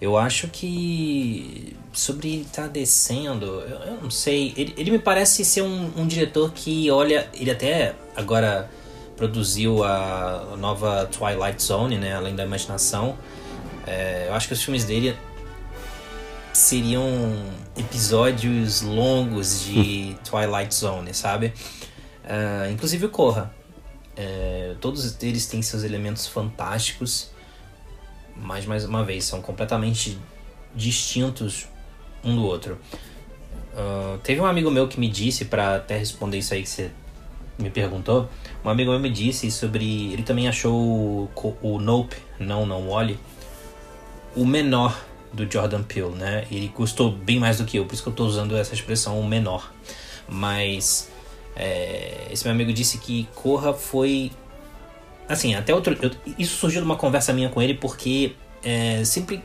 eu 0.00 0.16
acho 0.16 0.48
que 0.48 1.76
sobre 1.92 2.42
estar 2.42 2.68
descendo, 2.68 3.46
eu, 3.46 3.78
eu 3.78 4.00
não 4.02 4.10
sei. 4.10 4.54
Ele, 4.56 4.74
ele 4.76 4.90
me 4.92 4.98
parece 4.98 5.44
ser 5.44 5.62
um, 5.62 5.90
um 5.96 6.06
diretor 6.06 6.52
que 6.52 6.90
olha. 6.90 7.28
Ele 7.34 7.50
até 7.50 7.94
agora 8.16 8.70
produziu 9.16 9.84
a 9.84 10.56
nova 10.58 11.06
Twilight 11.06 11.62
Zone, 11.62 11.98
né? 11.98 12.14
Além 12.14 12.34
da 12.34 12.44
imaginação. 12.44 13.18
É, 13.86 14.26
eu 14.28 14.34
acho 14.34 14.46
que 14.48 14.54
os 14.54 14.62
filmes 14.62 14.84
dele 14.84 15.16
seriam 16.52 17.08
episódios 17.76 18.82
longos 18.82 19.64
de 19.64 20.16
Twilight 20.24 20.74
Zone, 20.74 21.12
sabe? 21.12 21.52
Ah, 22.24 22.70
inclusive 22.70 23.06
o 23.06 23.10
Corra. 23.10 23.52
É, 24.20 24.74
todos 24.82 25.16
eles 25.22 25.46
têm 25.46 25.62
seus 25.62 25.82
elementos 25.82 26.26
fantásticos, 26.26 27.30
mas 28.36 28.66
mais 28.66 28.84
uma 28.84 29.02
vez 29.02 29.24
são 29.24 29.40
completamente 29.40 30.18
distintos 30.74 31.66
um 32.22 32.36
do 32.36 32.44
outro. 32.44 32.78
Ah, 33.74 34.18
teve 34.22 34.42
um 34.42 34.44
amigo 34.44 34.70
meu 34.70 34.86
que 34.86 35.00
me 35.00 35.08
disse, 35.08 35.46
para 35.46 35.76
até 35.76 35.96
responder 35.96 36.36
isso 36.36 36.52
aí 36.52 36.62
que 36.62 36.68
você 36.68 36.90
me 37.58 37.70
perguntou, 37.70 38.28
um 38.62 38.68
amigo 38.68 38.90
meu 38.90 39.00
me 39.00 39.10
disse 39.10 39.50
sobre. 39.50 40.12
Ele 40.12 40.22
também 40.22 40.48
achou 40.48 40.74
o, 40.74 41.56
o 41.62 41.78
Nope, 41.78 42.16
não, 42.38 42.66
não 42.66 42.90
Wally, 42.90 43.18
o 44.36 44.44
menor 44.44 45.02
do 45.32 45.50
Jordan 45.50 45.82
Peele, 45.82 46.10
né? 46.10 46.46
Ele 46.50 46.68
gostou 46.68 47.10
bem 47.10 47.38
mais 47.38 47.56
do 47.56 47.64
que 47.64 47.78
eu, 47.78 47.86
por 47.86 47.94
isso 47.94 48.02
que 48.02 48.08
eu 48.10 48.12
tô 48.12 48.26
usando 48.26 48.54
essa 48.54 48.74
expressão, 48.74 49.18
o 49.18 49.26
menor. 49.26 49.72
Mas 50.28 51.10
é, 51.56 52.28
esse 52.30 52.44
meu 52.44 52.52
amigo 52.54 52.72
disse 52.72 52.98
que 52.98 53.28
Corra 53.34 53.72
foi. 53.74 54.30
Assim, 55.28 55.54
até 55.54 55.74
outro. 55.74 55.96
eu- 56.02 56.10
isso 56.38 56.56
surgiu 56.56 56.80
de 56.80 56.84
uma 56.86 56.96
conversa 56.96 57.32
minha 57.32 57.48
com 57.48 57.60
ele, 57.62 57.74
porque 57.74 58.32
é, 58.64 59.04
sempre 59.04 59.42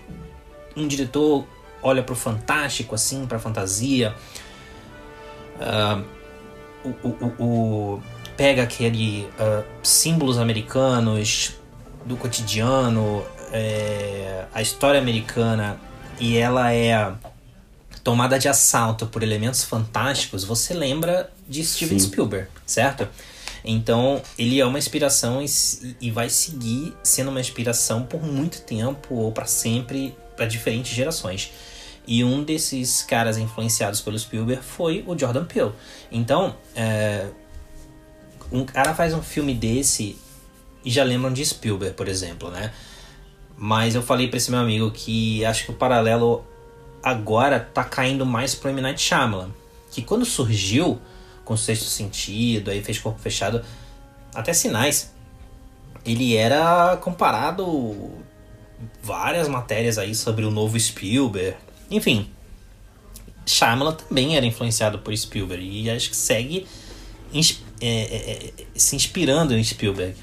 um 0.75 0.87
diretor 0.87 1.45
olha 1.81 2.01
pro 2.03 2.15
fantástico, 2.15 2.95
assim, 2.95 3.25
pra 3.25 3.37
fantasia. 3.39 4.13
Ah, 5.59 6.01
o, 6.83 6.89
o, 7.07 7.43
o- 7.43 8.01
pega 8.35 8.63
aquele 8.63 9.27
ah, 9.39 9.63
símbolos 9.83 10.37
americanos 10.37 11.55
do 12.05 12.17
cotidiano, 12.17 13.23
é, 13.51 14.45
a 14.53 14.61
história 14.61 14.99
americana 14.99 15.79
e 16.19 16.37
ela 16.37 16.71
é 16.73 17.11
tomada 18.05 18.37
de 18.37 18.47
assalto 18.47 19.07
por 19.07 19.23
elementos 19.23 19.63
fantásticos, 19.63 20.43
você 20.43 20.75
lembra 20.75 21.31
de 21.49 21.65
Steven 21.65 21.97
Sim. 21.97 22.07
Spielberg, 22.07 22.47
certo? 22.63 23.07
Então 23.63 24.21
ele 24.37 24.59
é 24.59 24.65
uma 24.65 24.77
inspiração 24.77 25.41
e, 25.41 25.47
e 25.99 26.11
vai 26.11 26.29
seguir 26.29 26.95
sendo 27.03 27.31
uma 27.31 27.39
inspiração 27.39 28.03
por 28.03 28.21
muito 28.21 28.61
tempo 28.61 29.15
ou 29.15 29.31
para 29.31 29.47
sempre 29.47 30.15
para 30.37 30.45
diferentes 30.45 30.93
gerações. 30.93 31.51
E 32.05 32.23
um 32.23 32.43
desses 32.43 33.01
caras 33.01 33.39
influenciados 33.39 34.01
pelo 34.01 34.19
Spielberg 34.19 34.61
foi 34.61 35.03
o 35.07 35.17
Jordan 35.17 35.45
Peele. 35.45 35.71
Então, 36.11 36.55
é, 36.75 37.25
um 38.51 38.63
cara 38.63 38.93
faz 38.93 39.15
um 39.15 39.23
filme 39.23 39.55
desse 39.55 40.15
e 40.83 40.91
já 40.91 41.03
lembram 41.03 41.33
de 41.33 41.43
Spielberg, 41.43 41.95
por 41.95 42.07
exemplo, 42.07 42.51
né? 42.51 42.71
Mas 43.57 43.95
eu 43.95 44.03
falei 44.03 44.27
pra 44.27 44.37
esse 44.37 44.51
meu 44.51 44.59
amigo 44.59 44.91
que 44.91 45.43
acho 45.43 45.65
que 45.65 45.71
o 45.71 45.73
paralelo 45.73 46.45
agora 47.05 47.59
tá 47.59 47.83
caindo 47.83 48.25
mais 48.25 48.55
pro 48.55 48.71
M. 48.71 48.81
Night 48.81 48.99
Shyamalan. 48.99 49.51
Que 49.91 50.01
quando 50.01 50.25
surgiu 50.25 50.99
com 51.45 51.53
o 51.53 51.57
Sexto 51.57 51.85
Sentido, 51.85 52.71
aí 52.71 52.83
fez 52.83 52.97
Corpo 52.97 53.19
Fechado, 53.19 53.63
até 54.33 54.51
Sinais, 54.51 55.13
ele 56.03 56.35
era 56.35 56.97
comparado 56.97 58.11
várias 59.03 59.47
matérias 59.47 59.99
aí 59.99 60.15
sobre 60.15 60.43
o 60.43 60.49
novo 60.49 60.79
Spielberg. 60.79 61.55
Enfim, 61.91 62.27
Shyamalan 63.45 63.93
também 63.93 64.35
era 64.35 64.45
influenciado 64.45 64.97
por 64.97 65.15
Spielberg 65.15 65.63
e 65.63 65.89
acho 65.91 66.09
que 66.09 66.15
segue 66.15 66.65
é, 67.79 67.87
é, 67.87 68.53
é, 68.61 68.65
se 68.75 68.95
inspirando 68.95 69.55
em 69.55 69.63
Spielberg. 69.63 70.15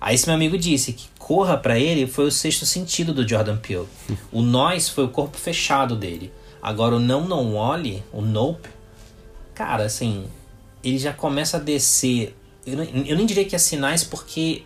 Aí 0.00 0.14
esse 0.14 0.26
meu 0.26 0.34
amigo 0.34 0.56
disse 0.58 0.92
que 0.92 1.08
Corra 1.18 1.56
pra 1.58 1.78
ele 1.78 2.06
foi 2.06 2.26
o 2.26 2.30
sexto 2.30 2.64
sentido 2.64 3.12
do 3.12 3.26
Jordan 3.28 3.56
Peele. 3.58 3.86
O 4.32 4.40
Nós 4.42 4.88
foi 4.88 5.04
o 5.04 5.08
corpo 5.08 5.36
fechado 5.36 5.94
dele. 5.96 6.32
Agora 6.62 6.96
o 6.96 7.00
Não 7.00 7.26
Não 7.28 7.54
Olhe, 7.54 8.02
o 8.12 8.20
Nope, 8.22 8.68
cara, 9.54 9.84
assim, 9.84 10.24
ele 10.82 10.98
já 10.98 11.12
começa 11.12 11.56
a 11.56 11.60
descer. 11.60 12.34
Eu, 12.66 12.76
não- 12.78 12.84
eu 12.84 13.16
nem 13.16 13.26
diria 13.26 13.44
que 13.44 13.54
é 13.54 13.58
sinais, 13.58 14.02
porque 14.04 14.62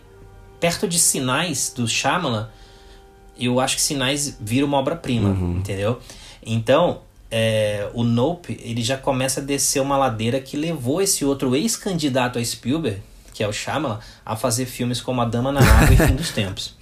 perto 0.59 0.87
de 0.87 0.97
sinais 0.99 1.73
do 1.75 1.87
Shyamalan, 1.87 2.47
eu 3.37 3.59
acho 3.59 3.75
que 3.75 3.81
Sinais 3.81 4.37
vira 4.39 4.65
uma 4.65 4.77
obra-prima, 4.77 5.29
entendeu? 5.57 5.99
Então, 6.45 7.01
é, 7.31 7.89
o 7.93 8.03
Nope, 8.03 8.59
ele 8.63 8.81
já 8.83 8.95
começa 8.95 9.41
a 9.41 9.43
descer 9.43 9.81
uma 9.81 9.97
ladeira 9.97 10.39
que 10.39 10.55
levou 10.55 11.01
esse 11.01 11.25
outro 11.25 11.55
ex-candidato 11.55 12.37
a 12.39 12.45
Spielberg, 12.45 13.01
que 13.33 13.43
é 13.43 13.47
o 13.47 13.51
Shyamalan, 13.53 13.99
a 14.25 14.35
fazer 14.35 14.65
filmes 14.65 15.01
como 15.01 15.21
A 15.21 15.25
Dama 15.25 15.51
na 15.51 15.59
Água 15.61 15.93
e 15.93 15.97
Fim 16.07 16.15
dos 16.15 16.29
Tempos. 16.33 16.75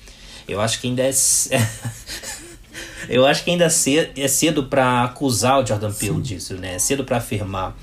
Eu 0.48 0.60
acho 0.60 0.80
que 0.82 0.88
ainda 0.88 1.04
é... 1.04 1.12
Eu 3.10 3.26
acho 3.26 3.44
que 3.44 3.52
ainda 3.52 3.66
é 3.66 4.12
é 4.22 4.28
cedo 4.28 4.66
pra 4.66 5.04
acusar 5.04 5.62
o 5.62 5.66
Jordan 5.66 5.92
Peele 5.92 6.22
disso, 6.22 6.56
né? 6.56 6.76
É 6.76 6.80
cedo 6.80 7.04
pra 7.04 7.18
afirmar. 7.18 7.76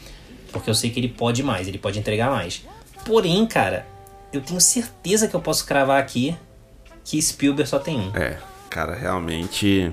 Porque 0.52 0.70
eu 0.70 0.74
sei 0.74 0.90
que 0.90 1.00
ele 1.00 1.08
pode 1.08 1.42
mais, 1.42 1.66
ele 1.68 1.76
pode 1.78 1.98
entregar 1.98 2.30
mais. 2.30 2.62
Porém, 3.04 3.44
cara, 3.46 3.84
eu 4.32 4.40
tenho 4.40 4.60
certeza 4.60 5.26
que 5.28 5.34
eu 5.34 5.40
posso 5.40 5.66
cravar 5.66 6.00
aqui 6.00 6.36
que 7.04 7.20
Spielberg 7.20 7.68
só 7.68 7.78
tem 7.78 7.98
um. 7.98 8.16
É, 8.16 8.38
cara, 8.70 8.94
realmente 8.94 9.92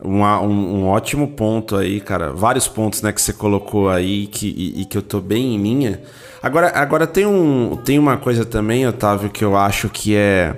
uma- 0.00 0.40
um, 0.40 0.82
um 0.82 0.86
ótimo 0.88 1.28
ponto 1.28 1.76
aí, 1.76 2.00
cara. 2.00 2.32
Vários 2.32 2.68
pontos, 2.68 3.02
né, 3.02 3.12
que 3.12 3.20
você 3.20 3.32
colocou 3.32 3.88
aí 3.90 4.26
que, 4.28 4.46
e, 4.48 4.82
e 4.82 4.84
que 4.84 4.96
eu 4.96 5.02
tô 5.02 5.20
bem 5.20 5.54
em 5.56 5.62
linha. 5.62 6.00
Agora, 6.44 6.70
agora 6.74 7.06
tem, 7.06 7.24
um, 7.24 7.74
tem 7.82 7.98
uma 7.98 8.18
coisa 8.18 8.44
também, 8.44 8.86
Otávio, 8.86 9.30
que 9.30 9.42
eu 9.42 9.56
acho 9.56 9.88
que 9.88 10.14
é. 10.14 10.54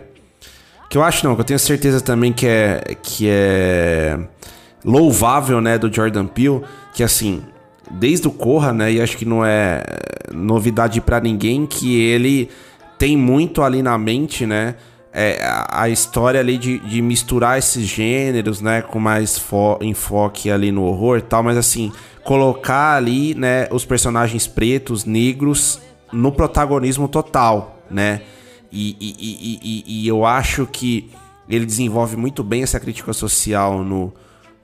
Que 0.90 0.98
eu 0.98 1.02
acho 1.04 1.24
não, 1.24 1.36
que 1.36 1.42
eu 1.42 1.44
tenho 1.44 1.60
certeza 1.60 2.00
também 2.00 2.32
que 2.32 2.44
é. 2.44 2.82
Que 3.00 3.28
é 3.30 4.18
louvável, 4.84 5.60
né, 5.60 5.78
do 5.78 5.92
Jordan 5.92 6.26
Peele, 6.26 6.62
que 6.92 7.04
assim, 7.04 7.40
desde 7.88 8.26
o 8.26 8.32
Corra, 8.32 8.72
né, 8.72 8.92
e 8.92 9.00
acho 9.00 9.16
que 9.16 9.24
não 9.24 9.44
é 9.44 9.84
novidade 10.32 11.00
pra 11.00 11.20
ninguém 11.20 11.66
que 11.66 12.00
ele 12.00 12.50
tem 12.98 13.16
muito 13.16 13.62
ali 13.62 13.80
na 13.80 13.96
mente, 13.96 14.44
né, 14.44 14.74
é, 15.12 15.38
a, 15.68 15.88
história 15.88 16.38
ali 16.38 16.58
de, 16.58 16.78
de 16.80 17.00
misturar 17.00 17.58
esses 17.58 17.84
gêneros, 17.84 18.60
né, 18.60 18.82
com 18.82 18.98
mais 19.00 19.38
fo- 19.38 19.78
enfoque 19.80 20.50
ali 20.50 20.70
no 20.70 20.82
horror 20.84 21.18
e 21.18 21.22
tal, 21.22 21.42
mas 21.42 21.56
assim, 21.56 21.92
colocar 22.26 22.96
ali, 22.96 23.34
né, 23.34 23.68
os 23.70 23.84
personagens 23.84 24.46
pretos, 24.46 25.04
negros 25.04 25.80
no 26.12 26.32
protagonismo 26.32 27.08
total, 27.08 27.80
né, 27.90 28.22
e, 28.70 28.96
e, 29.00 29.60
e, 29.62 30.02
e, 30.02 30.08
eu 30.08 30.26
acho 30.26 30.66
que 30.66 31.08
ele 31.48 31.64
desenvolve 31.64 32.16
muito 32.16 32.42
bem 32.42 32.62
essa 32.62 32.80
crítica 32.80 33.12
social 33.12 33.82
no, 33.84 34.12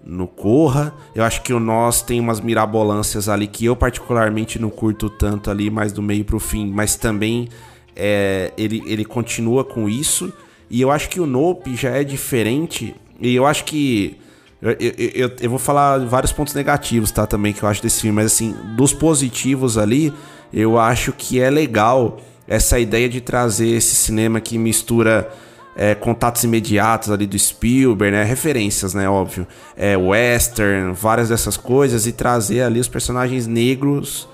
no 0.05 0.27
Corra. 0.27 0.93
Eu 1.15 1.25
acho 1.25 1.41
que 1.43 1.53
o 1.53 1.61
Nós 1.61 2.03
tem 2.03 2.21
umas 2.21 2.41
mirabolâncias 2.41 3.29
ali 3.29 3.47
que 3.47 3.65
eu 3.65 3.77
particularmente 3.77 4.59
não 4.59 4.69
curto 4.69 5.09
tanto 5.09 5.51
ali, 5.51 5.71
mais 5.71 5.93
do 5.93 6.03
meio 6.03 6.25
pro 6.25 6.41
fim, 6.41 6.71
mas 6.71 6.97
também 6.97 7.49
é, 7.95 8.53
ele, 8.59 8.83
ele 8.87 9.05
continua 9.05 9.65
com 9.65 9.89
isso. 9.89 10.33
E 10.69 10.81
eu 10.81 10.91
acho 10.91 11.09
que 11.09 11.21
o 11.21 11.27
Nope 11.27 11.77
já 11.77 11.91
é 11.91 12.03
diferente. 12.03 12.95
E 13.21 13.35
eu 13.35 13.47
acho 13.47 13.65
que. 13.65 14.19
Eu, 14.63 14.77
eu, 14.79 15.31
eu, 15.41 15.51
vou 15.51 15.59
falar 15.59 15.99
vários 16.07 16.31
pontos 16.31 16.55
negativos, 16.55 17.11
tá? 17.11 17.27
Também 17.27 17.53
que 17.53 17.65
eu 17.65 17.69
acho 17.69 17.83
desse 17.83 18.01
filme, 18.01 18.15
mas 18.15 18.27
assim, 18.27 18.55
dos 18.77 18.95
positivos 18.95 19.77
ali, 19.77 20.15
eu 20.55 20.79
acho 20.79 21.13
que 21.13 21.41
é 21.41 21.51
legal 21.51 22.21
essa 22.47 22.79
ideia 22.79 23.09
de 23.09 23.21
trazer 23.21 23.69
esse 23.69 23.97
cinema 23.97 24.41
que 24.41 24.57
mistura 24.57 25.29
é, 25.75 25.97
contatos 25.97 26.45
imediatos 26.45 27.11
ali 27.11 27.27
do 27.27 27.37
Spielberg, 27.37 28.17
né? 28.17 28.23
Referências, 28.23 28.95
né? 28.95 29.09
Óbvio. 29.09 29.49
É, 29.77 29.97
western, 29.97 30.93
várias 30.93 31.31
dessas 31.31 31.57
coisas, 31.57 32.07
e 32.07 32.13
trazer 32.13 32.63
ali 32.63 32.79
os 32.79 32.89
personagens 32.89 33.49
negros 33.49 34.29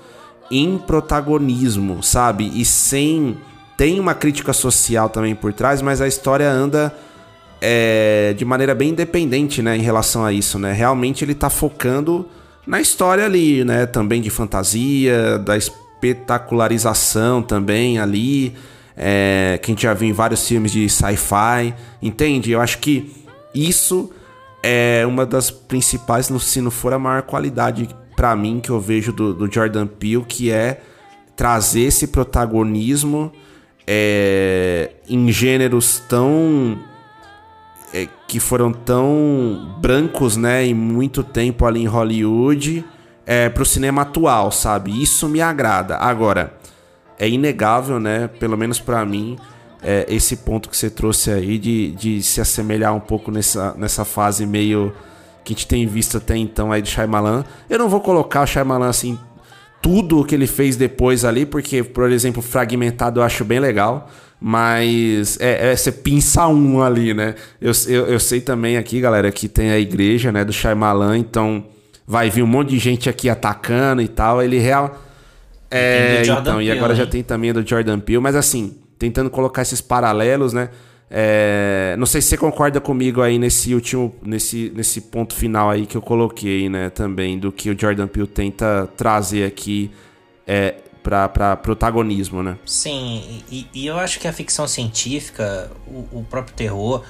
em 0.51 0.77
protagonismo, 0.77 2.03
sabe? 2.03 2.51
E 2.53 2.63
sem. 2.65 3.37
Tem 3.75 3.99
uma 3.99 4.13
crítica 4.13 4.51
social 4.51 5.09
também 5.09 5.33
por 5.33 5.53
trás, 5.53 5.81
mas 5.81 6.01
a 6.01 6.07
história 6.07 6.51
anda 6.51 6.93
é, 7.61 8.33
de 8.37 8.45
maneira 8.45 8.73
bem 8.73 8.89
independente, 8.89 9.61
né? 9.61 9.77
Em 9.77 9.81
relação 9.81 10.23
a 10.25 10.31
isso, 10.31 10.57
né? 10.59 10.73
Realmente 10.73 11.23
ele 11.23 11.35
tá 11.35 11.49
focando 11.49 12.27
na 12.65 12.79
história 12.79 13.25
ali, 13.25 13.63
né? 13.63 13.85
Também 13.85 14.21
de 14.21 14.29
fantasia, 14.29 15.37
da, 15.39 15.57
es- 15.57 15.71
espetacularização 15.99 17.41
também 17.41 17.99
ali, 17.99 18.55
é, 18.95 19.59
que 19.61 19.71
a 19.71 19.73
gente 19.73 19.83
já 19.83 19.93
viu 19.93 20.07
em 20.07 20.13
vários 20.13 20.47
filmes 20.47 20.71
de 20.71 20.89
sci-fi, 20.89 21.73
entende? 22.01 22.51
Eu 22.51 22.61
acho 22.61 22.79
que 22.79 23.13
isso 23.53 24.09
é 24.63 25.05
uma 25.05 25.25
das 25.25 25.51
principais, 25.51 26.27
se 26.27 26.61
não 26.61 26.71
for 26.71 26.93
a 26.93 26.99
maior 26.99 27.21
qualidade 27.23 27.89
para 28.15 28.35
mim 28.35 28.59
que 28.59 28.69
eu 28.69 28.79
vejo 28.79 29.11
do, 29.11 29.33
do, 29.33 29.51
Jordan 29.51 29.87
Peele, 29.87 30.23
que 30.27 30.51
é 30.51 30.81
trazer 31.35 31.81
esse 31.81 32.07
protagonismo 32.07 33.31
é, 33.87 34.91
em 35.07 35.31
gêneros 35.31 36.01
tão 36.07 36.77
é, 37.93 38.07
que 38.27 38.39
foram 38.39 38.71
tão 38.71 39.75
brancos, 39.79 40.37
né, 40.37 40.65
em 40.65 40.73
muito 40.73 41.23
tempo 41.23 41.65
ali 41.65 41.81
em 41.81 41.87
Hollywood, 41.87 42.85
é, 43.25 43.49
pro 43.49 43.65
cinema 43.65 44.03
atual, 44.03 44.51
sabe? 44.51 45.01
Isso 45.01 45.27
me 45.27 45.41
agrada. 45.41 45.97
Agora, 45.97 46.53
é 47.17 47.27
inegável, 47.27 47.99
né, 47.99 48.27
pelo 48.27 48.57
menos 48.57 48.79
para 48.79 49.05
mim, 49.05 49.37
é, 49.81 50.05
esse 50.09 50.37
ponto 50.37 50.69
que 50.69 50.77
você 50.77 50.89
trouxe 50.89 51.31
aí 51.31 51.57
de, 51.57 51.91
de 51.91 52.21
se 52.21 52.41
assemelhar 52.41 52.93
um 52.93 52.99
pouco 52.99 53.31
nessa, 53.31 53.73
nessa 53.77 54.03
fase 54.03 54.45
meio 54.45 54.93
que 55.43 55.53
a 55.53 55.55
gente 55.55 55.67
tem 55.67 55.85
visto 55.87 56.17
até 56.17 56.35
então 56.35 56.71
aí 56.71 56.81
do 56.81 56.87
Shyamalan. 56.87 57.43
Eu 57.69 57.79
não 57.79 57.89
vou 57.89 58.01
colocar 58.01 58.41
o 58.41 58.47
Shyamalan 58.47 58.89
assim 58.89 59.17
tudo 59.81 60.19
o 60.19 60.25
que 60.25 60.35
ele 60.35 60.47
fez 60.47 60.75
depois 60.75 61.23
ali, 61.23 61.45
porque, 61.45 61.83
por 61.83 62.11
exemplo, 62.11 62.41
Fragmentado 62.41 63.19
eu 63.19 63.23
acho 63.23 63.45
bem 63.45 63.59
legal. 63.59 64.09
Mas 64.41 65.37
é, 65.41 65.71
é 65.71 65.75
você 65.75 65.91
pinça 65.91 66.47
um 66.47 66.81
ali, 66.81 67.13
né? 67.13 67.35
Eu, 67.59 67.73
eu, 67.87 68.07
eu, 68.07 68.19
sei 68.19 68.39
também 68.39 68.77
aqui, 68.77 69.01
galera, 69.01 69.31
que 69.31 69.49
tem 69.49 69.71
a 69.71 69.77
igreja, 69.77 70.31
né, 70.31 70.45
do 70.45 70.53
Shyamalan, 70.53 71.17
então 71.17 71.65
vai 72.07 72.29
vir 72.29 72.41
um 72.41 72.47
monte 72.47 72.69
de 72.69 72.79
gente 72.79 73.09
aqui 73.09 73.29
atacando 73.29 74.01
e 74.01 74.07
tal. 74.07 74.41
Ele 74.41 74.57
real. 74.57 74.97
É, 75.69 76.21
então, 76.23 76.57
Peele, 76.57 76.69
e 76.69 76.71
agora 76.71 76.95
já 76.95 77.05
tem 77.05 77.21
também 77.21 77.53
do 77.53 77.67
Jordan 77.67 77.99
Peele, 77.99 78.21
mas 78.21 78.35
assim, 78.35 78.77
tentando 78.97 79.29
colocar 79.29 79.61
esses 79.61 79.81
paralelos, 79.81 80.53
né? 80.53 80.69
É, 81.11 81.95
não 81.97 82.05
sei 82.05 82.21
se 82.21 82.29
você 82.29 82.37
concorda 82.37 82.79
comigo 82.79 83.21
aí 83.21 83.39
nesse 83.39 83.73
último, 83.73 84.15
nesse, 84.23 84.71
nesse 84.75 85.01
ponto 85.01 85.33
final 85.33 85.69
aí 85.69 85.85
que 85.85 85.97
eu 85.97 86.01
coloquei, 86.01 86.69
né? 86.69 86.89
Também 86.89 87.37
do 87.37 87.51
que 87.51 87.69
o 87.69 87.79
Jordan 87.79 88.07
Peele 88.07 88.27
tenta 88.27 88.87
trazer 88.95 89.43
aqui 89.43 89.91
é, 90.47 90.75
para 91.03 91.55
protagonismo, 91.57 92.43
né? 92.43 92.57
Sim, 92.65 93.43
e, 93.49 93.67
e, 93.73 93.87
eu 93.87 93.97
acho 93.97 94.19
que 94.19 94.27
a 94.27 94.33
ficção 94.33 94.67
científica, 94.67 95.71
o, 95.87 96.19
o 96.19 96.25
próprio 96.29 96.55
terror, 96.55 97.03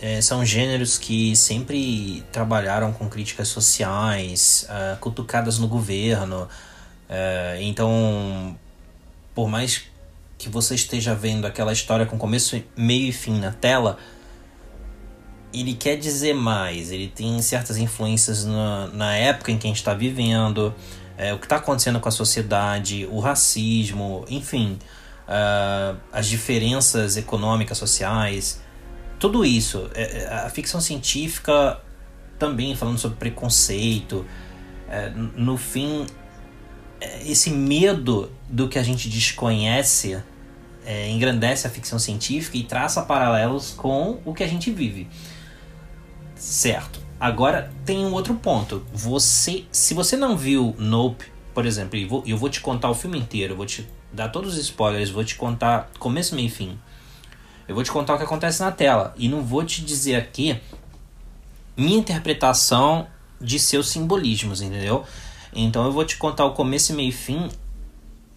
é, 0.00 0.20
são 0.20 0.44
gêneros 0.44 0.96
que 0.96 1.34
sempre 1.34 2.22
trabalharam 2.32 2.92
com 2.92 3.08
críticas 3.08 3.48
sociais, 3.48 4.66
uh, 4.68 4.96
cutucadas 4.98 5.58
no 5.58 5.66
governo. 5.66 6.48
Uh, 7.08 7.60
então, 7.60 8.56
por 9.34 9.48
mais 9.48 9.84
que 10.36 10.48
você 10.48 10.74
esteja 10.74 11.14
vendo 11.14 11.46
aquela 11.46 11.72
história 11.72 12.06
com 12.06 12.16
começo, 12.16 12.62
meio 12.76 13.08
e 13.08 13.12
fim 13.12 13.40
na 13.40 13.50
tela, 13.50 13.98
ele 15.52 15.74
quer 15.74 15.96
dizer 15.96 16.34
mais, 16.34 16.92
ele 16.92 17.08
tem 17.08 17.40
certas 17.42 17.76
influências 17.76 18.44
na, 18.44 18.86
na 18.88 19.16
época 19.16 19.50
em 19.50 19.58
que 19.58 19.66
a 19.66 19.70
gente 19.70 19.78
está 19.78 19.94
vivendo 19.94 20.72
é, 21.18 21.34
o 21.34 21.38
que 21.38 21.46
está 21.46 21.56
acontecendo 21.56 22.00
com 22.00 22.08
a 22.08 22.12
sociedade, 22.12 23.06
o 23.10 23.18
racismo, 23.18 24.24
enfim, 24.30 24.78
uh, 25.26 25.98
as 26.12 26.26
diferenças 26.26 27.16
econômicas, 27.16 27.76
sociais, 27.76 28.62
tudo 29.18 29.44
isso. 29.44 29.90
É, 29.94 30.22
é, 30.22 30.28
a 30.46 30.48
ficção 30.48 30.80
científica 30.80 31.80
também 32.38 32.76
falando 32.76 32.98
sobre 32.98 33.18
preconceito, 33.18 34.24
no 35.34 35.58
fim, 35.58 36.06
esse 37.26 37.50
medo 37.50 38.32
do 38.48 38.68
que 38.68 38.78
a 38.78 38.82
gente 38.82 39.08
desconhece 39.08 40.22
é, 40.88 41.10
engrandece 41.10 41.66
a 41.66 41.70
ficção 41.70 41.98
científica 41.98 42.56
e 42.56 42.62
traça 42.62 43.02
paralelos 43.02 43.72
com 43.72 44.22
o 44.24 44.32
que 44.32 44.42
a 44.42 44.48
gente 44.48 44.70
vive. 44.70 45.06
Certo. 46.34 47.07
Agora 47.20 47.72
tem 47.84 48.04
um 48.06 48.12
outro 48.12 48.34
ponto. 48.34 48.84
Você, 48.92 49.64
se 49.72 49.92
você 49.92 50.16
não 50.16 50.36
viu 50.36 50.74
Nope, 50.78 51.26
por 51.52 51.66
exemplo, 51.66 51.98
eu 51.98 52.08
vou, 52.08 52.22
eu 52.26 52.36
vou 52.36 52.48
te 52.48 52.60
contar 52.60 52.88
o 52.88 52.94
filme 52.94 53.18
inteiro, 53.18 53.56
vou 53.56 53.66
te 53.66 53.88
dar 54.12 54.28
todos 54.28 54.54
os 54.54 54.60
spoilers, 54.60 55.10
vou 55.10 55.24
te 55.24 55.34
contar 55.34 55.90
começo, 55.98 56.34
meio 56.34 56.46
e 56.46 56.50
fim. 56.50 56.78
Eu 57.66 57.74
vou 57.74 57.82
te 57.82 57.90
contar 57.90 58.14
o 58.14 58.18
que 58.18 58.24
acontece 58.24 58.60
na 58.60 58.70
tela 58.70 59.14
e 59.16 59.28
não 59.28 59.42
vou 59.42 59.64
te 59.64 59.84
dizer 59.84 60.14
aqui 60.14 60.60
minha 61.76 61.98
interpretação 61.98 63.06
de 63.40 63.58
seus 63.58 63.88
simbolismos, 63.88 64.62
entendeu? 64.62 65.04
Então 65.52 65.84
eu 65.84 65.92
vou 65.92 66.04
te 66.04 66.16
contar 66.16 66.44
o 66.44 66.52
começo, 66.52 66.94
meio 66.94 67.08
e 67.08 67.12
fim 67.12 67.48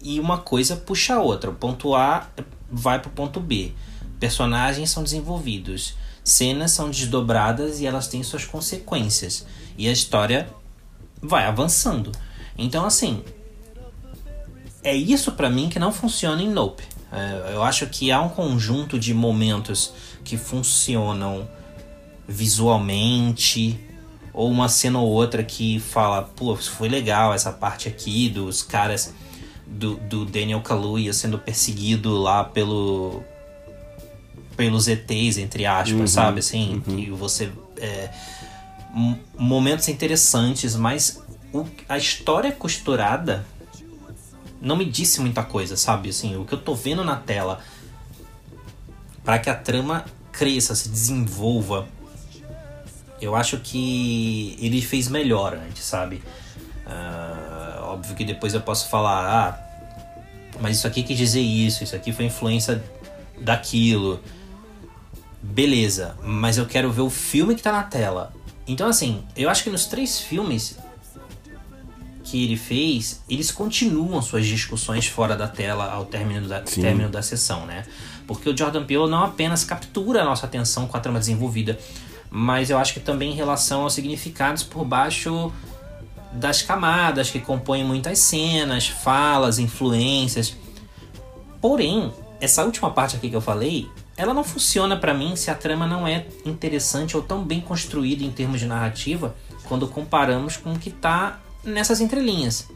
e 0.02 0.18
uma 0.18 0.38
coisa 0.38 0.76
puxa 0.76 1.14
a 1.14 1.20
outra. 1.20 1.50
O 1.50 1.54
ponto 1.54 1.94
A 1.94 2.28
vai 2.70 2.98
para 2.98 3.08
o 3.08 3.12
ponto 3.12 3.38
B. 3.38 3.72
Personagens 4.18 4.90
são 4.90 5.02
desenvolvidos 5.02 5.94
cenas 6.24 6.72
são 6.72 6.90
desdobradas 6.90 7.80
e 7.80 7.86
elas 7.86 8.08
têm 8.08 8.22
suas 8.22 8.44
consequências. 8.44 9.46
E 9.76 9.88
a 9.88 9.92
história 9.92 10.48
vai 11.20 11.46
avançando. 11.46 12.12
Então, 12.56 12.84
assim, 12.84 13.22
é 14.82 14.94
isso 14.94 15.32
para 15.32 15.48
mim 15.48 15.68
que 15.68 15.78
não 15.78 15.92
funciona 15.92 16.42
em 16.42 16.48
Nope. 16.48 16.82
É, 17.12 17.54
eu 17.54 17.62
acho 17.62 17.86
que 17.86 18.10
há 18.10 18.20
um 18.20 18.28
conjunto 18.28 18.98
de 18.98 19.12
momentos 19.12 19.92
que 20.24 20.36
funcionam 20.36 21.48
visualmente, 22.26 23.78
ou 24.32 24.50
uma 24.50 24.68
cena 24.68 24.98
ou 24.98 25.10
outra 25.10 25.42
que 25.44 25.78
fala, 25.78 26.22
pô, 26.22 26.56
foi 26.56 26.88
legal 26.88 27.34
essa 27.34 27.52
parte 27.52 27.88
aqui 27.88 28.28
dos 28.28 28.62
caras 28.62 29.12
do, 29.66 29.96
do 29.96 30.24
Daniel 30.24 30.60
Kaluuya 30.60 31.12
sendo 31.12 31.38
perseguido 31.38 32.16
lá 32.16 32.44
pelo 32.44 33.22
pelos 34.56 34.88
ETs, 34.88 35.38
entre 35.38 35.66
aspas, 35.66 35.92
uhum, 35.92 36.06
sabe? 36.06 36.40
Assim, 36.40 36.82
uhum. 36.86 36.96
que 36.96 37.10
você. 37.10 37.50
É, 37.78 38.10
momentos 39.38 39.88
interessantes, 39.88 40.76
mas 40.76 41.22
o, 41.52 41.66
a 41.88 41.96
história 41.96 42.52
costurada 42.52 43.44
não 44.60 44.76
me 44.76 44.84
disse 44.84 45.20
muita 45.20 45.42
coisa, 45.42 45.76
sabe? 45.76 46.10
Assim, 46.10 46.36
o 46.36 46.44
que 46.44 46.52
eu 46.52 46.60
tô 46.60 46.74
vendo 46.74 47.02
na 47.02 47.16
tela 47.16 47.60
para 49.24 49.38
que 49.38 49.50
a 49.50 49.54
trama 49.54 50.04
cresça, 50.30 50.74
se 50.74 50.88
desenvolva, 50.88 51.86
eu 53.20 53.34
acho 53.34 53.58
que 53.58 54.56
ele 54.60 54.80
fez 54.82 55.08
melhor 55.08 55.54
antes, 55.54 55.84
sabe? 55.84 56.22
Uh, 56.86 57.82
óbvio 57.84 58.14
que 58.14 58.24
depois 58.24 58.54
eu 58.54 58.60
posso 58.60 58.88
falar, 58.88 59.48
ah, 59.48 60.52
mas 60.60 60.78
isso 60.78 60.86
aqui 60.86 61.02
quis 61.02 61.16
dizer 61.16 61.40
isso, 61.40 61.84
isso 61.84 61.94
aqui 61.94 62.12
foi 62.12 62.24
influência 62.24 62.82
daquilo 63.40 64.20
beleza, 65.42 66.16
mas 66.22 66.56
eu 66.56 66.66
quero 66.66 66.90
ver 66.90 67.02
o 67.02 67.10
filme 67.10 67.54
que 67.54 67.62
tá 67.62 67.72
na 67.72 67.82
tela. 67.82 68.32
Então, 68.66 68.88
assim, 68.88 69.24
eu 69.36 69.50
acho 69.50 69.64
que 69.64 69.70
nos 69.70 69.86
três 69.86 70.20
filmes 70.20 70.78
que 72.22 72.44
ele 72.44 72.56
fez, 72.56 73.22
eles 73.28 73.50
continuam 73.50 74.22
suas 74.22 74.46
discussões 74.46 75.06
fora 75.06 75.36
da 75.36 75.48
tela 75.48 75.92
ao 75.92 76.06
término 76.06 76.48
da, 76.48 76.60
término 76.60 77.10
da 77.10 77.20
sessão, 77.20 77.66
né? 77.66 77.84
Porque 78.26 78.48
o 78.48 78.56
Jordan 78.56 78.84
Peele 78.84 79.08
não 79.08 79.24
apenas 79.24 79.64
captura 79.64 80.22
a 80.22 80.24
nossa 80.24 80.46
atenção 80.46 80.86
com 80.86 80.96
a 80.96 81.00
trama 81.00 81.18
desenvolvida, 81.18 81.78
mas 82.30 82.70
eu 82.70 82.78
acho 82.78 82.94
que 82.94 83.00
também 83.00 83.32
em 83.32 83.34
relação 83.34 83.82
aos 83.82 83.92
significados 83.92 84.62
por 84.62 84.84
baixo 84.84 85.52
das 86.32 86.62
camadas 86.62 87.28
que 87.28 87.40
compõem 87.40 87.84
muitas 87.84 88.18
cenas, 88.20 88.86
falas, 88.86 89.58
influências. 89.58 90.56
Porém, 91.60 92.10
essa 92.40 92.64
última 92.64 92.90
parte 92.90 93.16
aqui 93.16 93.28
que 93.28 93.36
eu 93.36 93.40
falei, 93.40 93.88
ela 94.16 94.34
não 94.34 94.44
funciona 94.44 94.96
para 94.96 95.14
mim 95.14 95.34
se 95.36 95.50
a 95.50 95.54
trama 95.54 95.86
não 95.86 96.06
é 96.06 96.26
interessante 96.44 97.16
ou 97.16 97.22
tão 97.22 97.44
bem 97.44 97.60
construída 97.60 98.22
em 98.22 98.30
termos 98.30 98.60
de 98.60 98.66
narrativa 98.66 99.34
quando 99.64 99.88
comparamos 99.88 100.56
com 100.56 100.72
o 100.72 100.78
que 100.78 100.90
está 100.90 101.40
nessas 101.64 102.00
entrelinhas. 102.00 102.68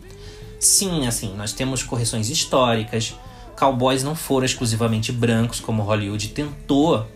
Sim, 0.58 1.06
assim, 1.06 1.34
nós 1.36 1.52
temos 1.52 1.82
correções 1.82 2.30
históricas, 2.30 3.14
cowboys 3.56 4.02
não 4.02 4.14
foram 4.14 4.46
exclusivamente 4.46 5.12
brancos 5.12 5.60
como 5.60 5.82
Hollywood 5.82 6.28
tentou 6.28 7.06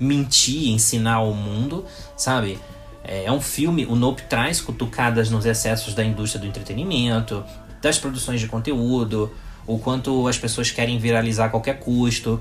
mentir, 0.00 0.70
ensinar 0.70 1.16
ao 1.16 1.34
mundo, 1.34 1.84
sabe? 2.16 2.58
É, 3.04 3.24
é 3.24 3.32
um 3.32 3.40
filme, 3.40 3.84
o 3.86 3.94
Nope 3.94 4.22
traz 4.28 4.60
cutucadas 4.60 5.30
nos 5.30 5.44
excessos 5.44 5.94
da 5.94 6.04
indústria 6.04 6.40
do 6.40 6.46
entretenimento, 6.46 7.44
das 7.82 7.98
produções 7.98 8.40
de 8.40 8.46
conteúdo, 8.46 9.30
o 9.66 9.78
quanto 9.78 10.26
as 10.26 10.38
pessoas 10.38 10.70
querem 10.70 10.98
viralizar 10.98 11.46
a 11.46 11.48
qualquer 11.48 11.78
custo 11.78 12.40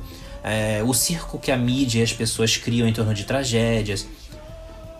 é, 0.49 0.83
o 0.83 0.93
circo 0.93 1.37
que 1.37 1.51
a 1.51 1.57
mídia 1.57 1.99
e 1.99 2.03
as 2.03 2.13
pessoas 2.13 2.57
criam 2.57 2.87
em 2.87 2.93
torno 2.93 3.13
de 3.13 3.23
tragédias. 3.23 4.07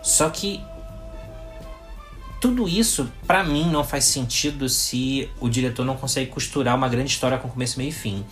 Só 0.02 0.30
que 0.30 0.60
tudo 2.40 2.68
isso, 2.68 3.10
para 3.26 3.42
mim, 3.42 3.68
não 3.68 3.82
faz 3.82 4.04
sentido 4.04 4.68
se 4.68 5.28
o 5.40 5.48
diretor 5.48 5.84
não 5.84 5.96
consegue 5.96 6.30
costurar 6.30 6.76
uma 6.76 6.88
grande 6.88 7.10
história 7.10 7.36
com 7.36 7.48
começo, 7.48 7.78
meio 7.78 7.88
e 7.88 7.92
fim. 7.92 8.24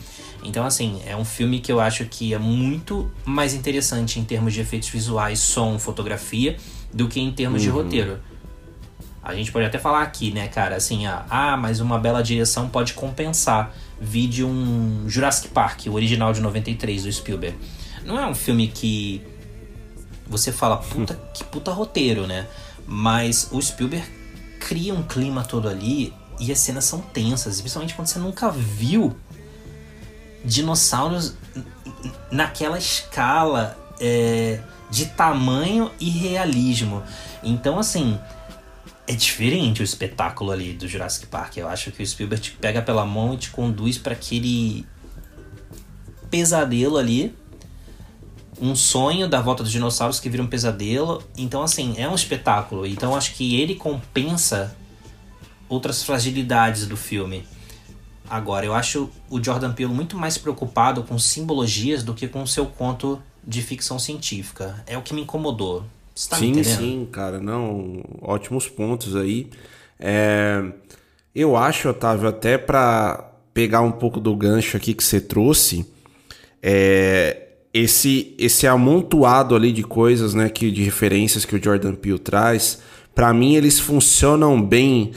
Então, 0.44 0.64
assim, 0.64 1.02
é 1.05 1.16
um 1.16 1.24
filme 1.24 1.59
que 1.59 1.72
eu 1.72 1.81
acho 1.81 2.05
que 2.05 2.33
é 2.33 2.38
muito 2.38 3.11
mais 3.24 3.52
interessante 3.52 4.20
em 4.20 4.24
termos 4.24 4.55
de 4.55 4.61
efeitos 4.61 4.88
visuais, 4.88 5.40
som, 5.40 5.76
fotografia, 5.79 6.57
do 6.92 7.09
que 7.09 7.18
em 7.18 7.33
termos 7.33 7.62
uhum. 7.62 7.68
de 7.68 7.70
roteiro. 7.70 8.20
A 9.22 9.35
gente 9.35 9.50
pode 9.50 9.66
até 9.66 9.76
falar 9.76 10.02
aqui, 10.02 10.31
né, 10.31 10.46
cara, 10.46 10.76
assim, 10.76 11.05
ah, 11.07 11.26
ah 11.29 11.57
mas 11.57 11.81
uma 11.81 11.98
bela 11.98 12.22
direção 12.22 12.68
pode 12.68 12.92
compensar. 12.92 13.74
Vide 14.00 14.44
um 14.44 15.09
Jurassic 15.09 15.48
Park, 15.48 15.87
o 15.87 15.92
original 15.92 16.32
de 16.32 16.40
93 16.40 17.04
do 17.04 17.12
Spielberg. 17.12 17.56
Não 18.04 18.18
é 18.18 18.26
um 18.26 18.35
filme 18.35 18.68
que 18.68 19.22
você 20.26 20.52
fala, 20.52 20.76
puta, 20.76 21.14
que 21.32 21.44
puta 21.44 21.72
roteiro, 21.72 22.26
né? 22.26 22.46
Mas 22.87 23.48
o 23.50 23.61
Spielberg 23.61 24.06
cria 24.61 24.94
um 24.94 25.02
clima 25.02 25.44
todo 25.44 25.68
ali 25.68 26.12
e 26.38 26.52
as 26.52 26.59
cenas 26.59 26.85
são 26.85 27.00
tensas, 27.00 27.61
principalmente 27.61 27.94
quando 27.94 28.09
você 28.09 28.18
nunca 28.18 28.50
viu 28.50 29.16
dinossauros 30.44 31.35
naquela 32.30 32.78
escala 32.78 33.76
é, 34.00 34.61
de 34.90 35.06
tamanho 35.06 35.90
e 35.98 36.09
realismo. 36.11 37.02
Então, 37.42 37.78
assim, 37.78 38.18
é 39.06 39.14
diferente 39.14 39.80
o 39.80 39.84
espetáculo 39.84 40.50
ali 40.50 40.72
do 40.72 40.88
Jurassic 40.88 41.26
Park. 41.26 41.56
Eu 41.56 41.68
acho 41.68 41.92
que 41.92 42.02
o 42.02 42.06
Spielberg 42.06 42.42
te 42.42 42.50
pega 42.52 42.82
pela 42.82 43.06
mão 43.06 43.34
e 43.34 43.36
te 43.36 43.50
conduz 43.50 43.98
para 43.98 44.12
aquele 44.12 44.86
pesadelo 46.30 46.96
ali. 46.98 47.34
Um 48.60 48.74
sonho 48.74 49.28
da 49.28 49.40
volta 49.40 49.62
dos 49.62 49.70
dinossauros 49.70 50.18
que 50.18 50.28
vira 50.28 50.42
um 50.42 50.46
pesadelo. 50.46 51.22
Então, 51.36 51.62
assim, 51.62 51.94
é 51.98 52.08
um 52.08 52.14
espetáculo. 52.14 52.86
Então, 52.86 53.14
acho 53.14 53.34
que 53.34 53.60
ele 53.60 53.74
compensa 53.74 54.76
outras 55.68 56.02
fragilidades 56.02 56.86
do 56.86 56.96
filme. 56.96 57.44
Agora, 58.28 58.66
eu 58.66 58.74
acho 58.74 59.08
o 59.30 59.42
Jordan 59.42 59.72
Peele 59.72 59.92
muito 59.92 60.16
mais 60.16 60.36
preocupado 60.36 61.04
com 61.04 61.16
simbologias 61.18 62.02
do 62.02 62.12
que 62.12 62.26
com 62.26 62.44
seu 62.44 62.66
conto 62.66 63.22
de 63.46 63.62
ficção 63.62 63.98
científica. 63.98 64.82
É 64.86 64.98
o 64.98 65.02
que 65.02 65.14
me 65.14 65.22
incomodou. 65.22 65.84
Você 66.16 66.31
tá 66.31 66.37
sim, 66.37 66.52
me 66.52 66.64
sim, 66.64 67.07
cara. 67.12 67.38
Não, 67.38 68.02
ótimos 68.22 68.66
pontos 68.66 69.14
aí. 69.14 69.50
É, 70.00 70.64
eu 71.35 71.55
acho, 71.55 71.90
Otávio, 71.90 72.26
até 72.26 72.57
para 72.57 73.33
pegar 73.52 73.83
um 73.83 73.92
pouco 73.92 74.18
do 74.18 74.35
gancho 74.35 74.79
aqui 74.79 74.94
que 74.94 75.05
você 75.05 75.20
trouxe, 75.20 75.87
é, 76.62 77.48
esse 77.72 78.35
esse 78.38 78.66
amontoado 78.66 79.55
ali 79.55 79.70
de 79.72 79.83
coisas, 79.83 80.33
né, 80.33 80.48
que 80.48 80.70
de 80.70 80.83
referências 80.83 81.44
que 81.44 81.55
o 81.55 81.62
Jordan 81.62 81.94
Peele 81.94 82.18
traz, 82.18 82.81
para 83.14 83.33
mim 83.35 83.55
eles 83.55 83.79
funcionam 83.79 84.61
bem 84.61 85.12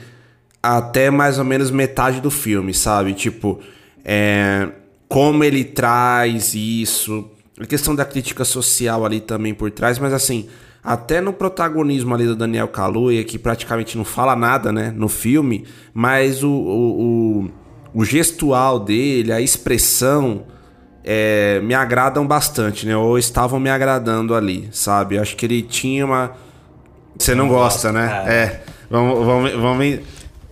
até 0.62 1.10
mais 1.10 1.40
ou 1.40 1.46
menos 1.46 1.72
metade 1.72 2.20
do 2.20 2.30
filme, 2.30 2.74
sabe? 2.74 3.14
Tipo, 3.14 3.62
é, 4.04 4.70
como 5.08 5.46
ele 5.46 5.64
traz 5.64 6.54
isso, 6.54 7.30
a 7.58 7.66
questão 7.66 7.96
da 7.96 8.04
crítica 8.04 8.44
social 8.44 9.06
ali 9.06 9.22
também 9.22 9.54
por 9.54 9.72
trás, 9.72 9.98
mas 9.98 10.12
assim, 10.12 10.50
até 10.84 11.22
no 11.22 11.34
protagonismo 11.34 12.14
ali 12.14 12.26
do 12.26 12.36
Daniel 12.36 12.68
Kaluuya, 12.68 13.24
que 13.24 13.38
praticamente 13.38 13.98
não 13.98 14.06
fala 14.06 14.36
nada, 14.36 14.72
né, 14.72 14.94
no 14.96 15.10
filme, 15.10 15.66
mas 15.94 16.44
o, 16.44 16.50
o, 16.50 17.02
o, 17.44 17.52
o 17.94 18.06
gestual 18.06 18.80
dele, 18.80 19.32
a 19.32 19.42
expressão, 19.42 20.44
é, 21.04 21.60
me 21.62 21.74
agradam 21.74 22.26
bastante, 22.26 22.86
né, 22.86 22.96
ou 22.96 23.18
estavam 23.18 23.60
me 23.60 23.70
agradando 23.70 24.34
ali, 24.34 24.70
sabe? 24.72 25.18
Acho 25.18 25.36
que 25.36 25.46
ele 25.46 25.62
tinha 25.62 26.06
uma... 26.06 26.32
Você 27.18 27.36
não, 27.36 27.48
não 27.48 27.54
gosta, 27.54 27.92
né? 27.92 28.08
Cara. 28.08 28.34
É, 28.34 28.64
vamos, 28.90 29.26
vamos, 29.26 29.52
vamos 29.54 30.00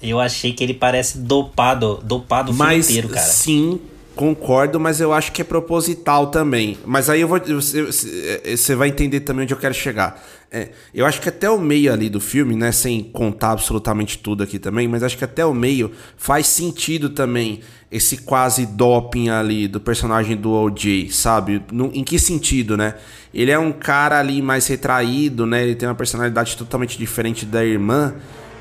eu 0.02 0.20
achei 0.20 0.54
que 0.54 0.64
ele 0.64 0.74
parece 0.74 1.18
dopado, 1.18 2.00
dopado 2.04 2.52
o 2.52 2.56
mas, 2.56 2.90
inteiro, 2.90 3.10
cara. 3.10 3.26
Sim, 3.26 3.80
concordo, 4.18 4.80
mas 4.80 5.00
eu 5.00 5.14
acho 5.14 5.32
que 5.32 5.42
é 5.42 5.46
proposital 5.46 6.28
também. 6.28 6.78
Mas 6.86 7.10
aí 7.10 7.22
eu 7.22 7.28
vou. 7.28 7.40
Você, 7.40 7.84
você 7.84 8.76
vai 8.76 8.90
entender 8.90 9.22
também 9.22 9.44
onde 9.44 9.54
eu 9.54 9.58
quero 9.58 9.74
chegar. 9.74 10.22
É, 10.52 10.70
eu 10.94 11.06
acho 11.06 11.22
que 11.22 11.30
até 11.30 11.50
o 11.50 11.60
meio 11.60 11.94
ali 11.94 12.10
do 12.10 12.20
filme, 12.20 12.56
né? 12.56 12.72
Sem 12.72 13.04
contar 13.04 13.52
absolutamente 13.52 14.18
tudo 14.18 14.44
aqui 14.44 14.60
também, 14.60 14.88
mas 14.88 15.04
acho 15.04 15.18
que 15.18 15.24
até 15.24 15.46
o 15.46 15.54
meio 15.54 15.92
faz 16.18 16.48
sentido 16.48 17.10
também 17.10 17.62
esse 17.90 18.18
quase 18.18 18.66
doping 18.66 19.30
ali 19.30 19.68
do 19.68 19.80
personagem 19.80 20.36
do 20.36 20.52
OJ, 20.52 21.10
sabe? 21.12 21.64
No, 21.72 21.92
em 21.94 22.04
que 22.04 22.20
sentido, 22.20 22.76
né? 22.76 22.96
Ele 23.34 23.52
é 23.52 23.60
um 23.60 23.72
cara 23.72 24.20
ali 24.20 24.42
mais 24.42 24.68
retraído, 24.68 25.46
né? 25.46 25.64
Ele 25.64 25.76
tem 25.76 25.88
uma 25.88 25.96
personalidade 25.96 26.58
totalmente 26.58 26.98
diferente 26.98 27.46
da 27.46 27.64
irmã 27.64 28.14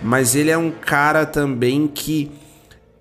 mas 0.02 0.34
ele 0.34 0.50
é 0.50 0.58
um 0.58 0.70
cara 0.70 1.24
também 1.24 1.86
que 1.86 2.30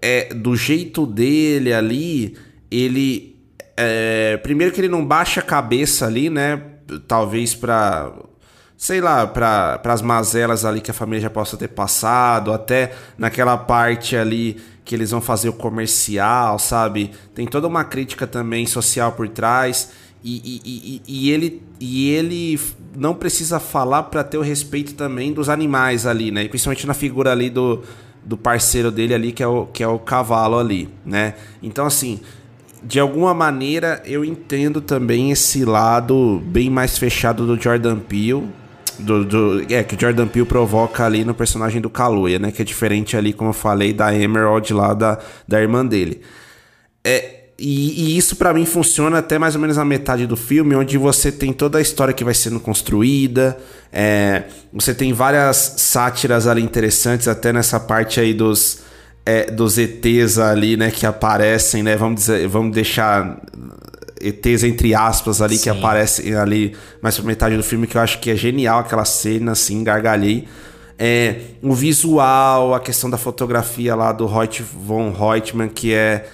é 0.01 0.33
do 0.33 0.55
jeito 0.55 1.05
dele 1.05 1.73
ali, 1.73 2.35
ele 2.69 3.35
é, 3.77 4.37
primeiro 4.37 4.73
que 4.73 4.79
ele 4.79 4.87
não 4.87 5.05
baixa 5.05 5.39
a 5.39 5.43
cabeça 5.43 6.05
ali, 6.05 6.29
né? 6.29 6.61
Talvez 7.07 7.53
para 7.53 8.11
sei 8.77 8.99
lá, 8.99 9.25
para 9.25 9.81
as 9.85 10.01
mazelas 10.01 10.65
ali 10.65 10.81
que 10.81 10.91
a 10.91 10.93
família 10.93 11.21
já 11.21 11.29
possa 11.29 11.55
ter 11.55 11.69
passado, 11.69 12.51
até 12.51 12.91
naquela 13.17 13.57
parte 13.57 14.15
ali 14.15 14.61
que 14.83 14.93
eles 14.93 15.11
vão 15.11 15.21
fazer 15.21 15.49
o 15.49 15.53
comercial, 15.53 16.59
sabe? 16.59 17.11
Tem 17.33 17.47
toda 17.47 17.67
uma 17.67 17.83
crítica 17.83 18.27
também 18.27 18.65
social 18.65 19.13
por 19.13 19.27
trás. 19.29 19.91
E, 20.23 20.41
e, 20.43 20.61
e, 20.65 21.01
e, 21.07 21.31
ele, 21.31 21.63
e 21.79 22.09
ele 22.11 22.59
não 22.95 23.13
precisa 23.13 23.59
falar 23.59 24.03
para 24.03 24.23
ter 24.23 24.37
o 24.37 24.41
respeito 24.41 24.93
também 24.93 25.31
dos 25.31 25.49
animais 25.49 26.05
ali, 26.05 26.29
né? 26.29 26.47
Principalmente 26.47 26.85
na 26.85 26.93
figura 26.93 27.31
ali 27.31 27.49
do, 27.49 27.83
do 28.23 28.35
parceiro 28.35 28.91
dele 28.91 29.13
ali, 29.13 29.31
que 29.31 29.41
é, 29.41 29.47
o, 29.47 29.65
que 29.67 29.83
é 29.83 29.87
o 29.87 29.97
cavalo 29.97 30.59
ali, 30.59 30.89
né? 31.05 31.35
Então, 31.61 31.85
assim, 31.85 32.19
de 32.85 32.99
alguma 32.99 33.33
maneira 33.33 34.01
eu 34.05 34.23
entendo 34.23 34.79
também 34.79 35.31
esse 35.31 35.65
lado 35.65 36.41
bem 36.45 36.69
mais 36.69 36.97
fechado 36.97 37.45
do 37.45 37.59
Jordan 37.59 37.97
Peele. 37.97 38.47
Do, 38.97 39.25
do, 39.25 39.73
é, 39.73 39.83
que 39.83 39.95
o 39.95 39.99
Jordan 39.99 40.27
Peele 40.27 40.45
provoca 40.45 41.03
ali 41.03 41.25
no 41.25 41.33
personagem 41.33 41.81
do 41.81 41.89
Kaluuya, 41.89 42.39
né? 42.39 42.51
Que 42.51 42.61
é 42.61 42.65
diferente 42.65 43.17
ali, 43.17 43.33
como 43.33 43.49
eu 43.49 43.53
falei, 43.53 43.91
da 43.91 44.15
Emerald 44.15 44.71
lá 44.73 44.93
da, 44.93 45.19
da 45.45 45.59
irmã 45.59 45.85
dele. 45.85 46.21
É, 47.03 47.45
e, 47.57 48.13
e, 48.13 48.17
isso 48.17 48.35
para 48.35 48.53
mim 48.53 48.65
funciona 48.65 49.17
até 49.17 49.37
mais 49.39 49.55
ou 49.55 49.61
menos 49.61 49.77
a 49.77 49.83
metade 49.83 50.27
do 50.27 50.37
filme, 50.37 50.75
onde 50.75 50.97
você 50.97 51.31
tem 51.31 51.51
toda 51.51 51.77
a 51.77 51.81
história 51.81 52.13
que 52.13 52.23
vai 52.23 52.33
sendo 52.33 52.59
construída, 52.59 53.57
é, 53.91 54.43
você 54.71 54.93
tem 54.93 55.11
várias 55.11 55.75
sátiras 55.77 56.47
ali 56.47 56.61
interessantes, 56.61 57.27
até 57.27 57.51
nessa 57.51 57.79
parte 57.79 58.19
aí 58.19 58.33
dos, 58.33 58.84
é, 59.25 59.49
dos 59.49 59.77
ETs 59.77 60.37
ali, 60.37 60.77
né, 60.77 60.91
que 60.91 61.05
aparecem, 61.05 61.81
né, 61.81 61.95
vamos, 61.95 62.21
dizer, 62.21 62.47
vamos 62.47 62.73
deixar 62.73 63.41
ETs 64.21 64.63
entre 64.63 64.93
aspas 64.93 65.41
ali, 65.41 65.57
Sim. 65.57 65.63
que 65.63 65.69
aparecem 65.69 66.35
ali 66.35 66.75
mais 67.01 67.17
pra 67.17 67.25
metade 67.25 67.57
do 67.57 67.63
filme, 67.63 67.87
que 67.87 67.97
eu 67.97 68.01
acho 68.01 68.19
que 68.19 68.29
é 68.29 68.35
genial 68.35 68.79
aquela 68.79 69.05
cena, 69.05 69.53
assim, 69.53 69.83
gargalhei. 69.83 70.47
É, 70.97 71.35
o 71.61 71.73
visual, 71.73 72.73
a 72.73 72.79
questão 72.79 73.09
da 73.09 73.17
fotografia 73.17 73.95
lá 73.95 74.11
do 74.13 74.25
Reut 74.25 74.63
von 74.63 75.11
Reutemann, 75.11 75.67
que 75.67 75.93
é 75.93 76.25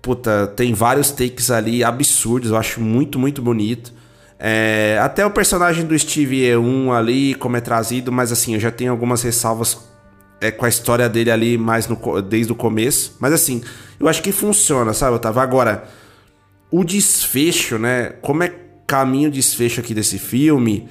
Puta, 0.00 0.46
tem 0.54 0.74
vários 0.74 1.10
takes 1.10 1.50
ali 1.50 1.82
absurdos, 1.82 2.50
eu 2.50 2.56
acho 2.56 2.80
muito, 2.80 3.18
muito 3.18 3.40
bonito. 3.40 3.92
É, 4.38 4.98
até 5.02 5.24
o 5.24 5.30
personagem 5.30 5.86
do 5.86 5.98
Steve 5.98 6.42
E1 6.42 6.92
ali, 6.92 7.34
como 7.34 7.56
é 7.56 7.60
trazido, 7.60 8.12
mas 8.12 8.30
assim, 8.30 8.54
eu 8.54 8.60
já 8.60 8.70
tenho 8.70 8.90
algumas 8.90 9.22
ressalvas 9.22 9.78
é, 10.44 10.50
com 10.50 10.66
a 10.66 10.68
história 10.68 11.08
dele 11.08 11.30
ali 11.30 11.56
mais 11.56 11.88
no, 11.88 12.20
desde 12.20 12.52
o 12.52 12.54
começo. 12.54 13.16
Mas 13.18 13.32
assim, 13.32 13.62
eu 13.98 14.06
acho 14.06 14.22
que 14.22 14.30
funciona, 14.30 14.92
sabe, 14.92 15.16
Otávio? 15.16 15.40
Agora, 15.40 15.84
o 16.70 16.84
desfecho, 16.84 17.78
né? 17.78 18.10
Como 18.20 18.42
é 18.42 18.52
caminho 18.86 19.30
desfecho 19.30 19.80
aqui 19.80 19.94
desse 19.94 20.18
filme, 20.18 20.86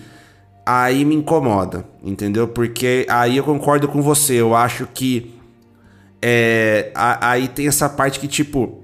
aí 0.66 1.06
me 1.06 1.14
incomoda, 1.14 1.86
entendeu? 2.04 2.48
Porque 2.48 3.06
aí 3.08 3.38
eu 3.38 3.44
concordo 3.44 3.88
com 3.88 4.02
você, 4.02 4.34
eu 4.34 4.56
acho 4.56 4.88
que 4.92 5.36
é, 6.20 6.92
aí 6.96 7.48
tem 7.48 7.68
essa 7.68 7.88
parte 7.88 8.20
que, 8.20 8.28
tipo, 8.28 8.82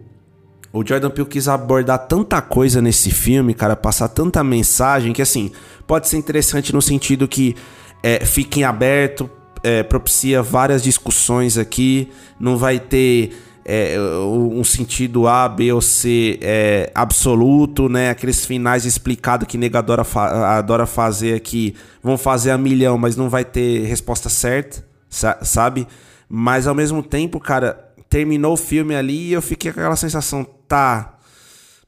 o 0.71 0.85
Jordan 0.85 1.09
Peele 1.09 1.29
quis 1.29 1.47
abordar 1.47 1.97
tanta 2.07 2.39
coisa 2.41 2.79
nesse 2.79 3.09
filme, 3.09 3.55
cara, 3.55 3.75
passar 3.75 4.09
tanta 4.09 4.43
mensagem 4.43 5.13
que, 5.13 5.21
assim, 5.21 5.51
pode 5.87 6.07
ser 6.07 6.17
interessante 6.17 6.71
no 6.71 6.81
sentido 6.81 7.27
que 7.27 7.55
é, 8.03 8.23
fiquem 8.23 8.63
aberto, 8.63 9.27
é, 9.63 9.83
propicia 9.83 10.41
várias 10.41 10.81
discussões 10.81 11.57
aqui, 11.57 12.09
não 12.39 12.57
vai 12.57 12.79
ter 12.79 13.31
é, 13.65 13.99
um 13.99 14.63
sentido 14.63 15.27
A, 15.27 15.47
B 15.47 15.71
ou 15.71 15.79
C 15.79 16.39
é, 16.41 16.91
absoluto, 16.95 17.87
né? 17.87 18.09
Aqueles 18.09 18.45
finais 18.45 18.83
explicados 18.83 19.47
que 19.47 19.57
nega 19.57 19.77
adora, 19.79 20.03
fa 20.03 20.57
adora 20.57 20.85
fazer 20.87 21.35
aqui, 21.35 21.75
vão 22.01 22.17
fazer 22.17 22.51
a 22.51 22.57
milhão, 22.57 22.97
mas 22.97 23.15
não 23.15 23.29
vai 23.29 23.45
ter 23.45 23.85
resposta 23.85 24.27
certa, 24.27 24.83
sabe? 25.09 25.87
Mas 26.27 26.65
ao 26.65 26.73
mesmo 26.73 27.03
tempo, 27.03 27.39
cara, 27.39 27.93
terminou 28.09 28.53
o 28.53 28.57
filme 28.57 28.95
ali 28.95 29.27
e 29.29 29.33
eu 29.33 29.41
fiquei 29.41 29.71
com 29.71 29.79
aquela 29.79 29.95
sensação, 29.95 30.43
tá, 30.67 31.19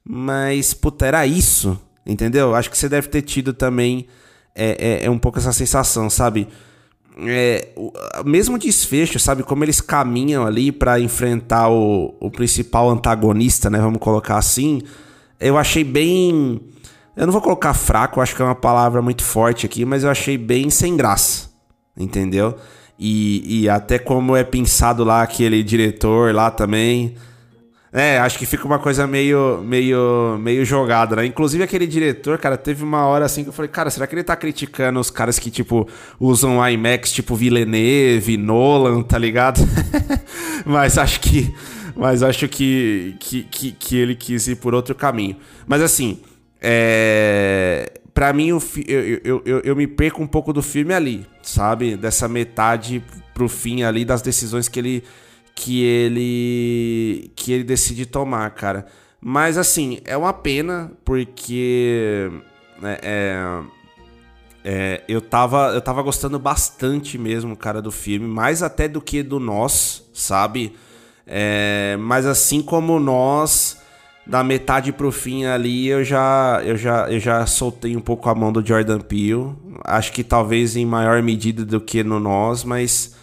mas 0.04 0.74
puta, 0.74 1.06
era 1.06 1.26
isso, 1.26 1.80
entendeu? 2.06 2.54
Acho 2.54 2.70
que 2.70 2.78
você 2.78 2.88
deve 2.88 3.08
ter 3.08 3.24
tido 3.24 3.54
também 3.54 4.08
é, 4.54 5.02
é, 5.04 5.06
é 5.06 5.10
um 5.10 5.18
pouco 5.18 5.40
essa 5.40 5.52
sensação, 5.52 6.10
sabe? 6.10 6.48
É, 7.18 7.70
o 7.76 7.92
mesmo 8.24 8.58
desfecho, 8.58 9.20
sabe? 9.20 9.44
Como 9.44 9.64
eles 9.64 9.82
caminham 9.82 10.46
ali 10.46 10.72
para 10.72 11.00
enfrentar 11.00 11.70
o, 11.70 12.16
o 12.20 12.32
principal 12.32 12.90
antagonista, 12.90 13.70
né? 13.70 13.80
Vamos 13.80 14.00
colocar 14.00 14.38
assim. 14.38 14.82
Eu 15.40 15.58
achei 15.58 15.84
bem. 15.84 16.62
Eu 17.16 17.26
não 17.26 17.34
vou 17.34 17.42
colocar 17.42 17.74
fraco, 17.74 18.22
acho 18.22 18.36
que 18.36 18.42
é 18.42 18.46
uma 18.46 18.56
palavra 18.56 19.02
muito 19.02 19.24
forte 19.24 19.66
aqui, 19.66 19.84
mas 19.84 20.04
eu 20.04 20.10
achei 20.10 20.38
bem 20.38 20.70
sem 20.70 20.96
graça, 20.96 21.50
entendeu? 21.98 22.56
E, 22.98 23.64
e 23.64 23.70
até 23.70 24.00
como 24.00 24.36
é 24.36 24.44
pensado 24.44 25.04
lá 25.04 25.22
aquele 25.22 25.62
diretor 25.64 26.34
lá 26.34 26.50
também. 26.50 27.16
É, 27.94 28.20
acho 28.20 28.40
que 28.40 28.46
fica 28.46 28.66
uma 28.66 28.80
coisa 28.80 29.06
meio, 29.06 29.62
meio, 29.66 30.38
meio 30.40 30.64
jogada, 30.64 31.18
né? 31.18 31.26
Inclusive 31.26 31.62
aquele 31.62 31.86
diretor, 31.86 32.38
cara, 32.38 32.56
teve 32.56 32.86
uma 32.86 33.06
hora 33.06 33.26
assim 33.26 33.44
que 33.44 33.50
eu 33.50 33.54
falei, 33.54 33.70
cara, 33.70 33.90
será 33.90 34.08
que 34.08 34.16
ele 34.16 34.24
tá 34.24 34.34
criticando 34.34 34.98
os 34.98 35.10
caras 35.10 35.38
que, 35.38 35.52
tipo, 35.52 35.86
usam 36.18 36.66
IMAX, 36.66 37.12
tipo 37.12 37.36
Villeneuve, 37.36 38.38
Nolan, 38.38 39.02
tá 39.04 39.18
ligado? 39.18 39.60
mas 40.66 40.98
acho 40.98 41.20
que, 41.20 41.54
mas 41.94 42.24
acho 42.24 42.48
que, 42.48 43.18
que, 43.20 43.44
que, 43.44 43.72
que, 43.74 43.98
ele 43.98 44.16
quis 44.16 44.48
ir 44.48 44.56
por 44.56 44.74
outro 44.74 44.96
caminho. 44.96 45.36
Mas 45.68 45.82
assim, 45.82 46.22
é... 46.62 47.92
pra 48.14 48.32
mim, 48.32 48.48
eu, 48.48 48.64
eu, 48.88 49.42
eu, 49.46 49.60
eu 49.66 49.76
me 49.76 49.86
perco 49.86 50.24
um 50.24 50.28
pouco 50.28 50.54
do 50.54 50.62
filme 50.62 50.94
ali, 50.94 51.26
sabe? 51.44 51.98
Dessa 51.98 52.30
metade 52.30 53.04
pro 53.34 53.50
fim 53.50 53.84
ali, 53.84 54.06
das 54.06 54.22
decisões 54.22 54.70
que 54.70 54.80
ele 54.80 55.04
que 55.56 55.84
ele 55.84 57.32
que 57.36 57.52
ele 57.52 57.64
decide 57.64 58.06
tomar, 58.06 58.50
cara. 58.52 58.86
Mas 59.20 59.58
assim, 59.58 60.00
é 60.04 60.18
uma 60.18 60.34
pena 60.34 60.92
porque 61.06 62.32
né, 62.82 62.98
é, 63.04 63.62
é, 64.64 65.04
eu, 65.08 65.22
tava, 65.22 65.72
eu 65.74 65.82
tava 65.82 66.02
gostando 66.02 66.40
bastante 66.40 67.18
mesmo, 67.18 67.56
cara, 67.56 67.82
do 67.82 67.92
filme, 67.92 68.28
mais 68.28 68.64
até 68.64 68.88
do 68.88 69.00
que 69.00 69.22
do 69.22 69.40
nós, 69.40 70.04
sabe? 70.14 70.76
É, 71.26 71.96
mas 72.00 72.26
assim 72.26 72.62
como 72.62 73.00
nós, 73.00 73.78
da 74.26 74.44
metade 74.44 74.92
pro 74.92 75.12
fim 75.12 75.46
ali, 75.46 75.88
eu 75.88 76.04
já, 76.04 76.62
eu, 76.64 76.76
já, 76.76 77.12
eu 77.12 77.20
já 77.20 77.46
soltei 77.46 77.96
um 77.96 78.02
pouco 78.02 78.30
a 78.30 78.36
mão 78.36 78.52
do 78.52 78.66
Jordan 78.66 79.00
Peele. 79.00 79.56
Acho 79.84 80.12
que 80.12 80.24
talvez 80.24 80.76
em 80.76 80.86
maior 80.86 81.22
medida 81.24 81.66
do 81.66 81.80
que 81.80 82.04
no 82.04 82.20
nós, 82.20 82.64
mas 82.64 83.16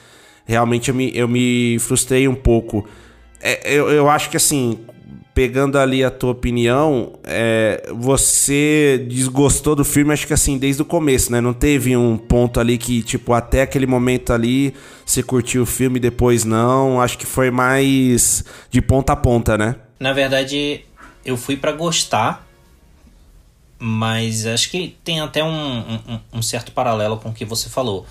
realmente 0.49 0.89
eu 0.89 0.95
me, 0.95 1.13
eu 1.15 1.29
me 1.29 1.79
frustrei 1.79 2.27
um 2.27 2.35
pouco. 2.35 2.89
É, 3.41 3.73
eu, 3.73 3.91
eu 3.91 4.09
acho 4.09 4.31
que 4.31 4.37
assim, 4.37 4.81
pegando 5.35 5.79
ali 5.79 6.03
a 6.03 6.11
tua 6.11 6.31
opinião, 6.31 7.13
é, 7.23 7.91
você 7.95 9.07
desgostou 9.09 9.77
do 9.77 9.85
filme, 9.85 10.13
acho 10.13 10.27
que 10.27 10.33
assim, 10.33 10.57
desde 10.57 10.81
o 10.81 10.87
começo, 10.87 11.31
né? 11.31 11.41
Não 11.41 11.53
teve 11.53 11.95
um 11.95 12.17
ponto 12.17 12.59
ali 12.59 12.79
que, 12.79 13.03
tipo, 13.03 13.35
até 13.35 13.61
aquele 13.63 13.87
momento 13.87 14.33
ali 14.33 14.75
você 15.05 15.23
curtiu 15.23 15.63
o 15.63 15.67
filme, 15.67 16.01
depois 16.01 16.45
não. 16.45 17.01
Acho 17.01 17.19
que 17.19 17.27
foi 17.27 17.51
mais 17.51 18.43
de 18.71 18.81
ponta 18.81 19.13
a 19.13 19.17
ponta, 19.17 19.59
né? 19.59 19.77
Na 20.01 20.15
verdade, 20.15 20.81
eu 21.25 21.37
fui 21.37 21.59
para 21.59 21.73
gostar, 21.73 22.47
mas 23.79 24.47
acho 24.47 24.71
que 24.71 24.97
tem 25.05 25.21
até 25.21 25.45
um, 25.45 25.49
um, 25.51 26.21
um 26.33 26.43
certo 26.43 26.73
paralelo 26.73 27.19
com 27.19 27.29
o 27.29 27.35
que 27.35 27.45
você 27.45 27.69
falou 27.69 28.07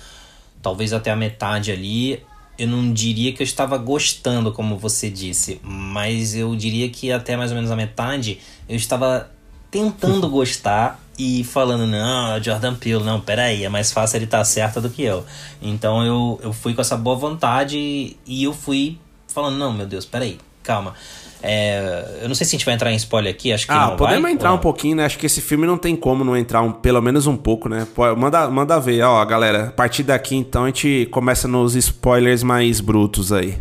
talvez 0.62 0.92
até 0.92 1.10
a 1.10 1.16
metade 1.16 1.70
ali, 1.70 2.22
eu 2.58 2.66
não 2.66 2.92
diria 2.92 3.32
que 3.32 3.42
eu 3.42 3.44
estava 3.44 3.78
gostando, 3.78 4.52
como 4.52 4.76
você 4.76 5.08
disse, 5.08 5.60
mas 5.62 6.34
eu 6.34 6.54
diria 6.56 6.88
que 6.90 7.12
até 7.12 7.36
mais 7.36 7.50
ou 7.50 7.56
menos 7.56 7.70
a 7.70 7.76
metade 7.76 8.40
eu 8.68 8.76
estava 8.76 9.30
tentando 9.70 10.28
gostar 10.30 11.00
e 11.16 11.44
falando, 11.44 11.86
não, 11.86 12.42
Jordan 12.42 12.74
Peele, 12.74 13.04
não, 13.04 13.20
peraí, 13.20 13.64
é 13.64 13.68
mais 13.68 13.92
fácil 13.92 14.18
ele 14.18 14.24
estar 14.24 14.38
tá 14.38 14.44
certo 14.44 14.80
do 14.80 14.90
que 14.90 15.02
eu. 15.02 15.24
Então 15.62 16.04
eu, 16.04 16.40
eu 16.42 16.52
fui 16.52 16.74
com 16.74 16.80
essa 16.80 16.96
boa 16.96 17.16
vontade 17.16 18.16
e 18.26 18.44
eu 18.44 18.52
fui 18.52 18.98
falando, 19.28 19.56
não, 19.56 19.72
meu 19.72 19.86
Deus, 19.86 20.04
peraí, 20.04 20.38
calma. 20.62 20.94
É, 21.42 22.18
eu 22.22 22.28
não 22.28 22.34
sei 22.34 22.44
se 22.44 22.56
a 22.56 22.58
gente 22.58 22.64
vai 22.64 22.74
entrar 22.74 22.90
em 22.90 22.96
spoiler 22.96 23.32
aqui, 23.32 23.52
acho 23.52 23.66
que 23.66 23.72
ah, 23.72 23.88
não 23.88 23.96
podemos 23.96 24.22
vai, 24.22 24.32
entrar 24.32 24.52
um 24.52 24.58
pouquinho, 24.58 24.96
né? 24.96 25.04
Acho 25.04 25.16
que 25.18 25.26
esse 25.26 25.40
filme 25.40 25.66
não 25.66 25.78
tem 25.78 25.94
como 25.94 26.24
não 26.24 26.36
entrar 26.36 26.62
um, 26.62 26.72
pelo 26.72 27.00
menos 27.00 27.26
um 27.26 27.36
pouco, 27.36 27.68
né? 27.68 27.86
Manda, 28.16 28.50
manda 28.50 28.80
ver, 28.80 29.02
ó, 29.02 29.24
galera. 29.24 29.68
A 29.68 29.70
partir 29.72 30.02
daqui, 30.02 30.34
então, 30.34 30.64
a 30.64 30.66
gente 30.66 31.06
começa 31.12 31.46
nos 31.46 31.76
spoilers 31.76 32.42
mais 32.42 32.80
brutos 32.80 33.32
aí. 33.32 33.56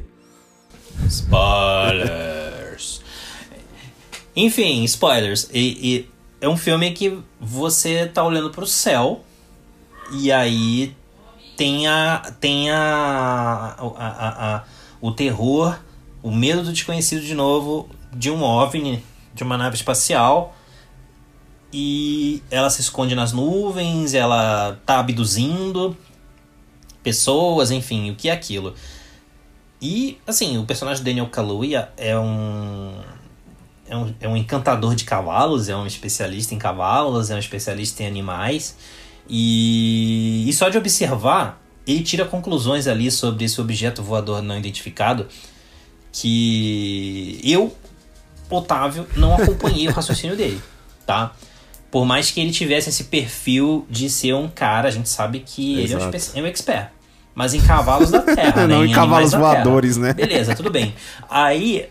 Spoilers. 1.08 3.02
Enfim, 4.36 4.84
spoilers. 4.84 5.50
E, 5.54 5.60
e, 5.60 6.10
é 6.42 6.50
um 6.50 6.58
filme 6.58 6.92
que 6.92 7.20
você 7.40 8.08
tá 8.08 8.24
olhando 8.24 8.50
pro 8.50 8.66
céu 8.66 9.22
e 10.12 10.32
aí 10.32 10.96
tem 11.56 11.88
a, 11.88 12.32
tem 12.40 12.72
a, 12.72 13.76
a, 13.78 13.88
a, 13.98 14.56
a 14.56 14.64
o 15.00 15.12
terror 15.12 15.78
o 16.28 16.32
medo 16.32 16.62
do 16.62 16.74
desconhecido 16.74 17.22
de 17.22 17.34
novo, 17.34 17.90
de 18.12 18.30
um 18.30 18.44
OVNI, 18.44 19.02
de 19.34 19.44
uma 19.44 19.58
nave 19.58 19.78
espacial. 19.78 20.54
E 21.72 22.44
ela 22.52 22.70
se 22.70 22.82
esconde 22.82 23.16
nas 23.16 23.32
nuvens, 23.32 24.14
ela 24.14 24.78
tá 24.86 25.00
abduzindo 25.00 25.96
pessoas, 27.02 27.72
enfim, 27.72 28.12
o 28.12 28.16
que 28.16 28.28
é 28.28 28.34
aquilo. 28.34 28.74
E, 29.82 30.18
assim, 30.28 30.58
o 30.58 30.66
personagem 30.66 31.02
Daniel 31.02 31.28
Kaluuya 31.28 31.90
é 31.96 32.20
um, 32.20 33.00
é 33.88 33.96
um, 33.96 34.16
é 34.20 34.28
um 34.28 34.36
encantador 34.36 34.96
de 34.96 35.06
cavalos, 35.06 35.70
é 35.70 35.78
um 35.78 35.88
especialista 35.88 36.54
em 36.54 36.58
cavalos, 36.58 37.30
é 37.30 37.36
um 37.36 37.40
especialista 37.40 38.04
em 38.04 38.08
animais. 38.08 38.76
E, 39.30 40.44
e 40.46 40.52
só 40.52 40.68
de 40.68 40.78
observar, 40.78 41.62
ele 41.88 42.04
tira 42.04 42.26
conclusões 42.26 42.86
ali 42.86 43.10
sobre 43.10 43.46
esse 43.46 43.62
objeto 43.62 44.04
voador 44.04 44.42
não 44.42 44.58
identificado 44.58 45.26
que 46.22 47.40
eu, 47.44 47.76
Otávio, 48.50 49.08
não 49.16 49.36
acompanhei 49.36 49.88
o 49.88 49.92
raciocínio 49.92 50.36
dele, 50.38 50.62
tá? 51.06 51.34
Por 51.92 52.06
mais 52.06 52.32
que 52.32 52.42
ele 52.42 52.52
tivesse 52.52 52.90
esse 52.90 53.06
perfil 53.06 53.86
de 53.90 54.10
ser 54.10 54.34
um 54.34 54.48
cara, 54.48 54.88
a 54.88 54.92
gente 54.92 55.10
sabe 55.10 55.40
que 55.40 55.84
Exato. 55.84 56.04
ele 56.04 56.16
é 56.16 56.40
um, 56.40 56.40
é 56.40 56.44
um 56.44 56.48
expert. 56.48 56.90
Mas 57.34 57.54
em 57.54 57.62
cavalos 57.62 58.10
da 58.10 58.22
Terra, 58.22 58.66
né? 58.68 58.76
Não 58.76 58.84
em, 58.84 58.90
em 58.90 58.94
cavalos 58.94 59.32
voadores, 59.32 59.96
né? 59.96 60.14
Beleza, 60.14 60.56
tudo 60.56 60.72
bem. 60.72 60.94
Aí. 61.30 61.88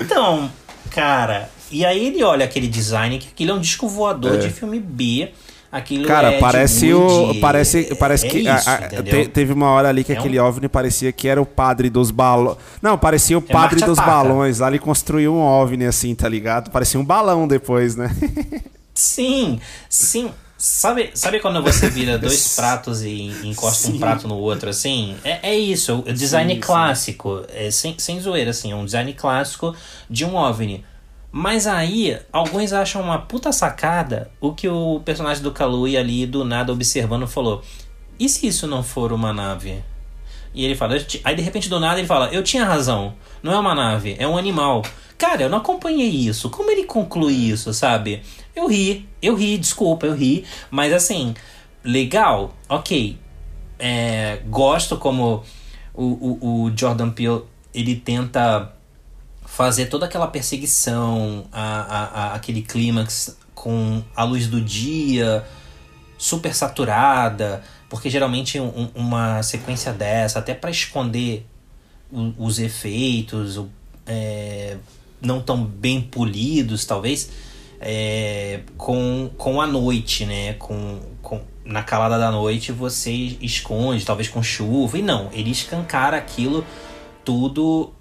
Então, 0.00 0.50
cara. 0.90 1.50
E 1.70 1.86
aí 1.86 2.08
ele 2.08 2.22
olha 2.22 2.44
aquele 2.44 2.68
design, 2.68 3.18
que 3.18 3.28
aquilo 3.28 3.52
é 3.52 3.54
um 3.54 3.60
disco 3.60 3.88
voador 3.88 4.34
é. 4.34 4.36
de 4.36 4.50
filme 4.50 4.78
B 4.78 5.32
Aquilo 5.72 6.06
Cara, 6.06 6.34
é 6.34 6.38
parece 6.38 6.92
o. 6.92 7.34
Parece, 7.40 7.94
parece 7.94 8.26
é 8.26 8.28
que. 8.28 8.38
Isso, 8.40 8.68
a, 8.68 8.74
a, 8.74 9.02
te, 9.02 9.26
teve 9.28 9.54
uma 9.54 9.70
hora 9.70 9.88
ali 9.88 10.04
que 10.04 10.12
é 10.12 10.18
aquele 10.18 10.38
um... 10.38 10.44
OVNI 10.44 10.68
parecia 10.68 11.10
que 11.10 11.26
era 11.26 11.40
o 11.40 11.46
padre 11.46 11.88
dos 11.88 12.10
balões. 12.10 12.58
Não, 12.82 12.98
parecia 12.98 13.38
o 13.38 13.44
é 13.48 13.50
padre 13.50 13.80
dos 13.80 13.96
balões. 13.96 14.58
Lá 14.58 14.68
ele 14.68 14.78
construiu 14.78 15.32
um 15.32 15.40
OVNI 15.40 15.86
assim, 15.86 16.14
tá 16.14 16.28
ligado? 16.28 16.70
Parecia 16.70 17.00
um 17.00 17.04
balão 17.04 17.48
depois, 17.48 17.96
né? 17.96 18.14
sim, 18.92 19.58
sim. 19.88 20.30
Sabe, 20.58 21.10
sabe 21.14 21.40
quando 21.40 21.62
você 21.62 21.88
vira 21.88 22.18
dois 22.20 22.54
pratos 22.54 23.02
e 23.02 23.32
encosta 23.42 23.88
sim. 23.88 23.94
um 23.94 23.98
prato 23.98 24.28
no 24.28 24.36
outro, 24.36 24.68
assim? 24.68 25.16
É, 25.24 25.50
é 25.50 25.58
isso, 25.58 26.04
o 26.06 26.12
design 26.12 26.52
sim, 26.52 26.60
clássico. 26.60 27.38
Sim. 27.38 27.46
É, 27.48 27.70
sem, 27.70 27.94
sem 27.98 28.20
zoeira, 28.20 28.50
assim, 28.50 28.72
é 28.72 28.76
um 28.76 28.84
design 28.84 29.10
clássico 29.14 29.74
de 30.08 30.26
um 30.26 30.36
OVNI. 30.36 30.84
Mas 31.34 31.66
aí, 31.66 32.18
alguns 32.30 32.74
acham 32.74 33.00
uma 33.00 33.18
puta 33.18 33.50
sacada 33.52 34.30
o 34.38 34.52
que 34.52 34.68
o 34.68 35.00
personagem 35.02 35.42
do 35.42 35.50
Kalui 35.50 35.96
ali 35.96 36.26
do 36.26 36.44
nada 36.44 36.70
observando 36.70 37.26
falou. 37.26 37.62
E 38.20 38.28
se 38.28 38.46
isso 38.46 38.66
não 38.66 38.82
for 38.82 39.14
uma 39.14 39.32
nave? 39.32 39.82
E 40.54 40.62
ele 40.62 40.74
fala, 40.74 40.96
aí 41.24 41.34
de 41.34 41.40
repente 41.40 41.70
do 41.70 41.80
nada 41.80 41.98
ele 41.98 42.06
fala, 42.06 42.28
eu 42.28 42.42
tinha 42.42 42.66
razão, 42.66 43.14
não 43.42 43.50
é 43.50 43.58
uma 43.58 43.74
nave, 43.74 44.14
é 44.18 44.28
um 44.28 44.36
animal. 44.36 44.82
Cara, 45.16 45.42
eu 45.42 45.48
não 45.48 45.58
acompanhei 45.58 46.08
isso. 46.08 46.50
Como 46.50 46.70
ele 46.70 46.84
conclui 46.84 47.32
isso, 47.32 47.72
sabe? 47.72 48.22
Eu 48.54 48.66
ri, 48.66 49.08
eu 49.22 49.34
ri, 49.34 49.56
desculpa, 49.56 50.04
eu 50.04 50.14
ri. 50.14 50.44
Mas 50.70 50.92
assim, 50.92 51.34
legal, 51.82 52.54
ok. 52.68 53.18
É, 53.78 54.40
gosto 54.48 54.98
como 54.98 55.42
o, 55.94 56.04
o, 56.04 56.64
o 56.64 56.76
Jordan 56.76 57.10
Peele 57.10 57.42
ele 57.72 57.96
tenta 57.96 58.74
fazer 59.54 59.86
toda 59.86 60.06
aquela 60.06 60.26
perseguição, 60.28 61.44
a, 61.52 61.62
a, 61.62 62.04
a, 62.04 62.34
aquele 62.34 62.62
clímax 62.62 63.36
com 63.54 64.02
a 64.16 64.24
luz 64.24 64.46
do 64.46 64.58
dia 64.62 65.44
super 66.16 66.54
saturada, 66.54 67.62
porque 67.90 68.08
geralmente 68.08 68.58
um, 68.58 68.88
uma 68.94 69.42
sequência 69.42 69.92
dessa, 69.92 70.38
até 70.38 70.54
para 70.54 70.70
esconder 70.70 71.46
o, 72.10 72.32
os 72.38 72.58
efeitos 72.58 73.62
é, 74.06 74.78
não 75.20 75.42
tão 75.42 75.62
bem 75.62 76.00
polidos, 76.00 76.86
talvez, 76.86 77.28
é, 77.78 78.60
com, 78.78 79.30
com 79.36 79.60
a 79.60 79.66
noite, 79.66 80.24
né? 80.24 80.54
Com, 80.54 80.98
com, 81.20 81.42
na 81.62 81.82
calada 81.82 82.18
da 82.18 82.30
noite 82.30 82.72
você 82.72 83.10
esconde, 83.12 84.02
talvez 84.06 84.30
com 84.30 84.42
chuva, 84.42 84.96
e 84.96 85.02
não, 85.02 85.28
ele 85.30 85.50
escancara 85.50 86.16
aquilo 86.16 86.64
tudo 87.22 87.92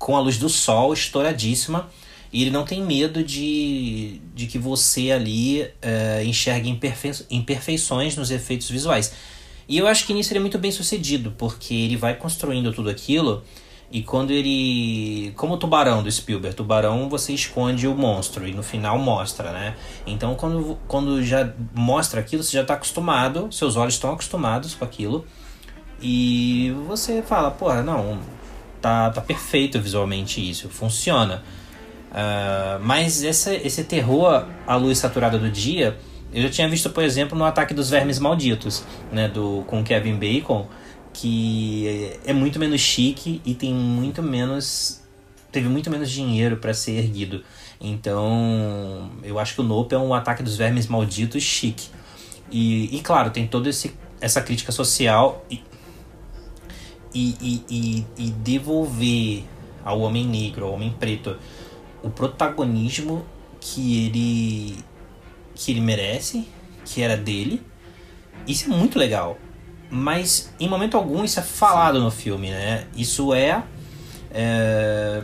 com 0.00 0.16
a 0.16 0.20
luz 0.20 0.38
do 0.38 0.48
sol 0.48 0.94
estouradíssima 0.94 1.90
e 2.32 2.40
ele 2.42 2.50
não 2.50 2.64
tem 2.64 2.82
medo 2.82 3.22
de, 3.22 4.20
de 4.34 4.46
que 4.46 4.58
você 4.58 5.10
ali 5.10 5.62
uh, 5.62 6.24
enxergue 6.24 6.70
imperfe 6.70 7.26
imperfeições 7.28 8.16
nos 8.16 8.30
efeitos 8.30 8.70
visuais. 8.70 9.12
E 9.68 9.76
eu 9.76 9.86
acho 9.86 10.06
que 10.06 10.14
nisso 10.14 10.32
ele 10.32 10.38
é 10.38 10.40
muito 10.40 10.58
bem 10.58 10.72
sucedido, 10.72 11.34
porque 11.36 11.74
ele 11.74 11.96
vai 11.96 12.16
construindo 12.16 12.72
tudo 12.72 12.88
aquilo 12.88 13.42
e 13.92 14.02
quando 14.02 14.30
ele. 14.30 15.32
Como 15.36 15.54
o 15.54 15.56
tubarão 15.58 16.02
do 16.02 16.10
Spielberg, 16.10 16.56
tubarão 16.56 17.08
você 17.08 17.34
esconde 17.34 17.86
o 17.86 17.94
monstro 17.94 18.48
e 18.48 18.52
no 18.52 18.62
final 18.62 18.98
mostra, 18.98 19.52
né? 19.52 19.76
Então 20.06 20.34
quando, 20.34 20.78
quando 20.88 21.22
já 21.22 21.52
mostra 21.74 22.20
aquilo, 22.20 22.42
você 22.42 22.52
já 22.52 22.62
está 22.62 22.74
acostumado, 22.74 23.52
seus 23.52 23.76
olhos 23.76 23.94
estão 23.94 24.12
acostumados 24.12 24.74
com 24.74 24.84
aquilo 24.84 25.26
E 26.00 26.74
você 26.86 27.20
fala, 27.22 27.50
porra, 27.50 27.82
não, 27.82 28.18
tá, 28.80 29.10
tá 29.10 29.20
perfeito 29.20 29.80
visualmente 29.80 30.40
isso, 30.48 30.68
funciona. 30.68 31.42
Uh, 32.10 32.82
mas 32.82 33.22
essa, 33.22 33.54
esse 33.54 33.84
terror 33.84 34.46
à 34.66 34.76
luz 34.76 34.98
saturada 34.98 35.38
do 35.38 35.50
dia, 35.50 35.96
eu 36.32 36.42
já 36.42 36.50
tinha 36.50 36.68
visto, 36.68 36.90
por 36.90 37.04
exemplo, 37.04 37.38
no 37.38 37.44
Ataque 37.44 37.72
dos 37.72 37.90
Vermes 37.90 38.18
Malditos, 38.18 38.84
né, 39.12 39.28
do, 39.28 39.64
com 39.66 39.82
Kevin 39.84 40.16
Bacon, 40.16 40.66
que 41.12 42.12
é 42.24 42.32
muito 42.32 42.58
menos 42.58 42.80
chique 42.80 43.40
e 43.44 43.54
tem 43.54 43.74
muito 43.74 44.22
menos 44.22 45.00
teve 45.50 45.68
muito 45.68 45.90
menos 45.90 46.10
dinheiro 46.10 46.56
para 46.56 46.72
ser 46.72 46.92
erguido. 46.92 47.42
Então, 47.80 49.10
eu 49.22 49.38
acho 49.38 49.54
que 49.54 49.60
o 49.60 49.64
Nope 49.64 49.94
é 49.94 49.98
um 49.98 50.14
ataque 50.14 50.42
dos 50.42 50.56
vermes 50.56 50.86
malditos 50.86 51.42
chique. 51.42 51.88
E, 52.50 52.96
e 52.96 53.00
claro, 53.00 53.30
tem 53.30 53.46
toda 53.46 53.68
essa 54.20 54.40
crítica 54.40 54.70
social 54.70 55.44
e, 55.50 55.60
e, 57.14 57.64
e, 57.68 58.06
e, 58.16 58.30
devolver 58.30 59.44
ao 59.84 60.00
homem 60.00 60.26
negro, 60.26 60.66
ao 60.66 60.72
homem 60.72 60.94
preto, 60.98 61.36
o 62.02 62.10
protagonismo 62.10 63.24
que 63.60 64.06
ele 64.06 64.84
que 65.54 65.72
ele 65.72 65.80
merece, 65.80 66.48
que 66.84 67.02
era 67.02 67.16
dele. 67.16 67.62
Isso 68.46 68.72
é 68.72 68.74
muito 68.74 68.98
legal. 68.98 69.36
Mas 69.90 70.54
em 70.58 70.68
momento 70.68 70.96
algum 70.96 71.24
isso 71.24 71.40
é 71.40 71.42
falado 71.42 72.00
no 72.00 72.10
filme, 72.10 72.50
né? 72.50 72.86
Isso 72.94 73.34
é, 73.34 73.62
é 74.30 75.22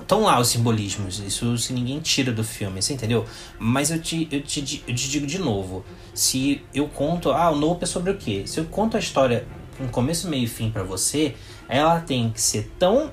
Estão 0.00 0.22
lá 0.22 0.38
os 0.38 0.48
simbolismos, 0.48 1.18
isso 1.18 1.58
se 1.58 1.72
ninguém 1.72 1.98
tira 1.98 2.30
do 2.30 2.44
filme, 2.44 2.80
você 2.80 2.92
entendeu? 2.92 3.26
Mas 3.58 3.90
eu 3.90 4.00
te, 4.00 4.28
eu, 4.30 4.40
te, 4.40 4.84
eu 4.86 4.94
te 4.94 5.08
digo 5.08 5.26
de 5.26 5.38
novo: 5.38 5.84
se 6.14 6.62
eu 6.72 6.86
conto, 6.86 7.32
ah, 7.32 7.50
o 7.50 7.56
Nope 7.56 7.82
é 7.82 7.86
sobre 7.86 8.12
o 8.12 8.16
quê? 8.16 8.44
Se 8.46 8.60
eu 8.60 8.64
conto 8.66 8.96
a 8.96 9.00
história 9.00 9.44
com 9.78 9.88
começo, 9.88 10.28
meio 10.28 10.44
e 10.44 10.48
fim 10.48 10.70
para 10.70 10.82
você, 10.82 11.34
ela 11.68 12.00
tem 12.00 12.30
que 12.30 12.40
ser 12.40 12.70
tão 12.78 13.10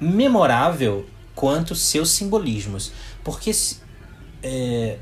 memorável 0.00 1.06
quanto 1.34 1.74
seus 1.74 2.10
simbolismos. 2.10 2.92
Porque 3.22 3.50
é, 4.42 4.98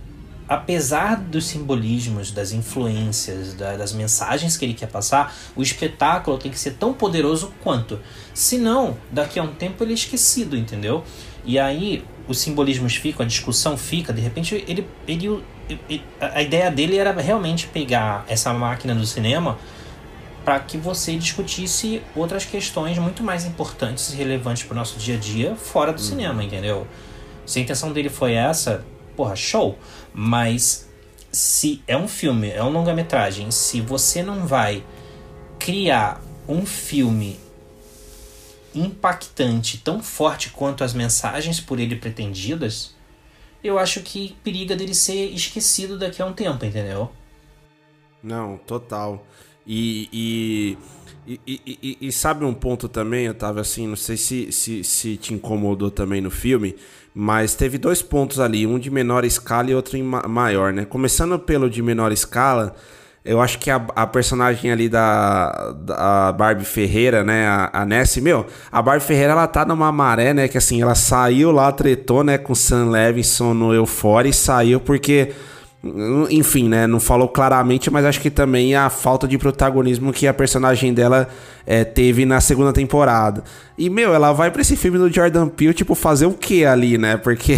apesar 0.50 1.16
dos 1.16 1.46
simbolismos, 1.46 2.32
das 2.32 2.50
influências, 2.50 3.54
da, 3.54 3.76
das 3.76 3.92
mensagens 3.92 4.56
que 4.56 4.64
ele 4.64 4.74
quer 4.74 4.88
passar, 4.88 5.32
o 5.54 5.62
espetáculo 5.62 6.36
tem 6.38 6.50
que 6.50 6.58
ser 6.58 6.72
tão 6.72 6.92
poderoso 6.92 7.52
quanto. 7.62 8.00
Senão, 8.34 8.96
daqui 9.12 9.38
a 9.38 9.44
um 9.44 9.54
tempo 9.54 9.84
ele 9.84 9.92
é 9.92 9.94
esquecido, 9.94 10.56
entendeu? 10.56 11.04
E 11.44 11.56
aí 11.56 12.04
os 12.26 12.38
simbolismos 12.38 12.96
ficam, 12.96 13.24
a 13.24 13.28
discussão 13.28 13.76
fica, 13.76 14.12
de 14.12 14.20
repente 14.20 14.56
ele, 14.66 14.86
ele, 15.06 15.44
ele 15.88 16.02
a 16.20 16.42
ideia 16.42 16.70
dele 16.70 16.96
era 16.96 17.12
realmente 17.12 17.68
pegar 17.68 18.24
essa 18.28 18.52
máquina 18.52 18.92
do 18.92 19.06
cinema 19.06 19.56
para 20.50 20.58
que 20.58 20.76
você 20.76 21.14
discutisse 21.16 22.02
outras 22.12 22.44
questões 22.44 22.98
muito 22.98 23.22
mais 23.22 23.44
importantes 23.44 24.12
e 24.12 24.16
relevantes 24.16 24.64
para 24.64 24.72
o 24.72 24.76
nosso 24.76 24.98
dia 24.98 25.14
a 25.14 25.16
dia 25.16 25.54
fora 25.54 25.92
do 25.92 26.00
uhum. 26.00 26.04
cinema, 26.04 26.42
entendeu? 26.42 26.88
Se 27.46 27.60
a 27.60 27.62
intenção 27.62 27.92
dele 27.92 28.08
foi 28.08 28.32
essa, 28.32 28.84
porra, 29.14 29.36
show. 29.36 29.78
Mas 30.12 30.90
se 31.30 31.80
é 31.86 31.96
um 31.96 32.08
filme, 32.08 32.50
é 32.50 32.60
um 32.64 32.68
longa-metragem, 32.68 33.48
se 33.52 33.80
você 33.80 34.24
não 34.24 34.44
vai 34.44 34.84
criar 35.56 36.20
um 36.48 36.66
filme 36.66 37.38
impactante 38.74 39.78
tão 39.78 40.02
forte 40.02 40.50
quanto 40.50 40.82
as 40.82 40.92
mensagens 40.92 41.60
por 41.60 41.78
ele 41.78 41.94
pretendidas, 41.94 42.96
eu 43.62 43.78
acho 43.78 44.00
que 44.00 44.36
periga 44.42 44.74
dele 44.74 44.96
ser 44.96 45.26
esquecido 45.26 45.96
daqui 45.96 46.20
a 46.20 46.26
um 46.26 46.32
tempo, 46.32 46.64
entendeu? 46.64 47.08
Não, 48.20 48.58
total. 48.58 49.24
E, 49.66 50.76
e, 51.26 51.40
e, 51.46 51.98
e, 52.00 52.12
sabe 52.12 52.44
um 52.44 52.54
ponto 52.54 52.88
também, 52.88 53.32
tava 53.32 53.60
assim, 53.60 53.86
não 53.86 53.96
sei 53.96 54.16
se, 54.16 54.50
se, 54.50 54.82
se 54.82 55.16
te 55.16 55.34
incomodou 55.34 55.90
também 55.90 56.20
no 56.20 56.30
filme, 56.30 56.74
mas 57.14 57.54
teve 57.54 57.78
dois 57.78 58.02
pontos 58.02 58.40
ali, 58.40 58.66
um 58.66 58.78
de 58.78 58.90
menor 58.90 59.24
escala 59.24 59.70
e 59.70 59.74
outro 59.74 59.96
em 59.96 60.02
maior, 60.02 60.72
né? 60.72 60.84
Começando 60.84 61.38
pelo 61.38 61.68
de 61.68 61.82
menor 61.82 62.10
escala, 62.10 62.74
eu 63.24 63.40
acho 63.40 63.58
que 63.58 63.70
a, 63.70 63.76
a 63.94 64.06
personagem 64.06 64.72
ali 64.72 64.88
da, 64.88 65.72
da 65.72 66.32
Barbie 66.32 66.64
Ferreira, 66.64 67.22
né? 67.22 67.46
A, 67.46 67.82
a 67.82 67.84
Nessie, 67.84 68.22
meu, 68.22 68.46
a 68.72 68.80
Barbie 68.80 69.04
Ferreira 69.04 69.32
ela 69.32 69.46
tá 69.46 69.64
numa 69.64 69.92
maré, 69.92 70.32
né? 70.32 70.48
Que 70.48 70.56
assim, 70.56 70.80
ela 70.80 70.94
saiu 70.94 71.52
lá, 71.52 71.70
tretou, 71.70 72.24
né? 72.24 72.38
Com 72.38 72.54
Sam 72.54 72.90
Levinson 72.90 73.52
no 73.52 73.74
Euphoria 73.74 74.30
e 74.30 74.34
saiu 74.34 74.80
porque 74.80 75.32
enfim, 76.28 76.68
né? 76.68 76.86
Não 76.86 77.00
falou 77.00 77.26
claramente, 77.26 77.90
mas 77.90 78.04
acho 78.04 78.20
que 78.20 78.30
também 78.30 78.74
a 78.74 78.90
falta 78.90 79.26
de 79.26 79.38
protagonismo 79.38 80.12
que 80.12 80.26
a 80.26 80.34
personagem 80.34 80.92
dela 80.92 81.26
é, 81.66 81.84
teve 81.84 82.26
na 82.26 82.40
segunda 82.40 82.72
temporada. 82.72 83.42
E, 83.78 83.88
meu, 83.88 84.12
ela 84.12 84.32
vai 84.32 84.50
para 84.50 84.60
esse 84.60 84.76
filme 84.76 84.98
do 84.98 85.10
Jordan 85.10 85.48
Peele, 85.48 85.72
tipo, 85.72 85.94
fazer 85.94 86.26
o 86.26 86.34
que 86.34 86.66
ali, 86.66 86.98
né? 86.98 87.16
Porque 87.16 87.56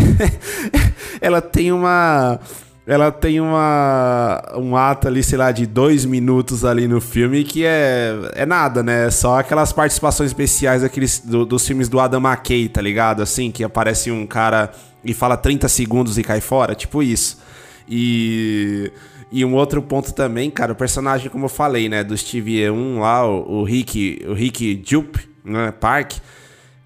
ela 1.21 1.41
tem 1.41 1.73
uma. 1.73 2.39
Ela 2.87 3.11
tem 3.11 3.41
uma. 3.41 4.41
Um 4.57 4.77
ato 4.77 5.09
ali, 5.09 5.25
sei 5.25 5.39
lá, 5.39 5.51
de 5.51 5.67
dois 5.67 6.05
minutos 6.05 6.65
ali 6.65 6.87
no 6.87 7.01
filme 7.01 7.43
que 7.43 7.65
é. 7.65 8.15
É 8.35 8.47
nada, 8.47 8.85
né? 8.85 9.11
Só 9.11 9.41
aquelas 9.41 9.73
participações 9.73 10.31
especiais 10.31 10.83
daqueles, 10.83 11.19
do, 11.19 11.45
dos 11.45 11.67
filmes 11.67 11.89
do 11.89 11.99
Adam 11.99 12.21
McKay, 12.21 12.69
tá 12.69 12.81
ligado? 12.81 13.21
Assim, 13.21 13.51
que 13.51 13.65
aparece 13.65 14.13
um 14.13 14.25
cara 14.29 14.71
e 15.05 15.13
fala 15.13 15.37
30 15.37 15.67
segundos 15.69 16.19
e 16.19 16.23
cai 16.23 16.41
fora. 16.41 16.77
Tipo 16.77 17.03
isso. 17.03 17.43
E, 17.89 18.91
e 19.31 19.45
um 19.45 19.55
outro 19.55 19.83
ponto 19.83 20.13
também, 20.13 20.51
cara, 20.51 20.73
o 20.73 20.77
personagem, 20.77 21.31
como 21.31 21.47
eu 21.47 21.49
falei, 21.49 21.89
né, 21.89 22.05
do 22.05 22.17
Steve 22.17 22.59
E1 22.59 22.99
lá, 22.99 23.27
o, 23.27 23.61
o 23.61 23.65
Rick, 23.65 24.23
o 24.27 24.33
Rick 24.33 24.83
Jupe, 24.85 25.29
né, 25.45 25.73
Park. 25.73 26.15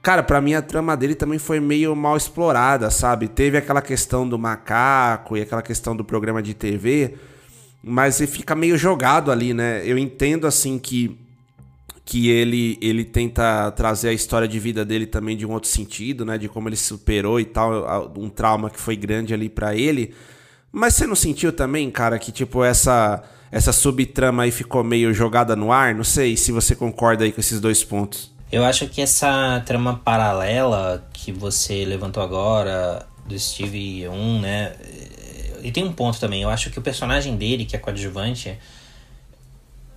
Cara, 0.03 0.23
para 0.23 0.41
mim 0.41 0.55
a 0.55 0.63
trama 0.63 0.97
dele 0.97 1.17
também 1.17 1.39
foi 1.39 1.59
meio 1.59 1.97
mal 1.97 2.17
explorada, 2.17 2.91
sabe? 2.91 3.27
Teve 3.27 3.59
aquela 3.59 3.83
questão 3.83 4.29
do 4.29 4.39
macaco 4.39 5.37
e 5.37 5.43
aquela 5.43 5.63
questão 5.63 5.97
do 5.97 6.05
programa 6.05 6.41
de 6.41 6.55
TV, 6.55 7.15
mas 7.83 8.21
ele 8.21 8.31
fica 8.31 8.55
meio 8.55 8.79
jogado 8.79 9.33
ali, 9.33 9.53
né? 9.53 9.83
Eu 9.85 9.99
entendo 9.99 10.47
assim 10.47 10.79
que 10.79 11.19
que 12.05 12.31
ele 12.31 12.79
ele 12.81 13.05
tenta 13.05 13.69
trazer 13.73 14.11
a 14.11 14.13
história 14.13 14.47
de 14.47 14.61
vida 14.61 14.85
dele 14.85 15.07
também 15.07 15.37
de 15.37 15.45
um 15.45 15.51
outro 15.51 15.69
sentido, 15.69 16.25
né, 16.25 16.39
de 16.39 16.49
como 16.49 16.69
ele 16.69 16.77
superou 16.77 17.41
e 17.41 17.45
tal, 17.45 18.13
um 18.17 18.29
trauma 18.29 18.71
que 18.71 18.79
foi 18.79 18.95
grande 18.95 19.35
ali 19.35 19.49
para 19.49 19.75
ele. 19.75 20.15
Mas 20.77 20.95
você 20.95 21.07
não 21.07 21.17
sentiu 21.17 21.55
também, 21.55 21.91
cara, 21.91 22.19
que 22.19 22.31
tipo 22.31 22.63
essa 22.63 23.23
essa 23.51 23.73
subtrama 23.73 24.43
aí 24.43 24.51
ficou 24.51 24.85
meio 24.85 25.15
jogada 25.15 25.57
no 25.57 25.73
ar? 25.73 25.95
Não 25.95 26.05
sei 26.05 26.37
se 26.37 26.53
você 26.53 26.77
concorda 26.77 27.25
aí 27.25 27.33
com 27.33 27.41
esses 27.41 27.59
dois 27.59 27.83
pontos. 27.83 28.31
Eu 28.53 28.63
acho 28.63 28.87
que 28.87 29.01
essa 29.01 29.63
trama 29.65 29.99
paralela 30.05 31.09
que 31.15 31.33
você 31.33 31.83
levantou 31.87 32.23
agora 32.23 33.07
do 33.25 33.39
Steve 33.39 34.07
1, 34.07 34.41
né? 34.43 34.77
E 35.63 35.73
tem 35.73 35.83
um 35.83 35.93
ponto 35.93 36.21
também. 36.21 36.43
Eu 36.43 36.51
acho 36.51 36.69
que 36.69 36.79
o 36.79 36.83
personagem 36.83 37.37
dele, 37.37 37.65
que 37.65 37.75
é 37.75 37.79
coadjuvante, 37.79 38.59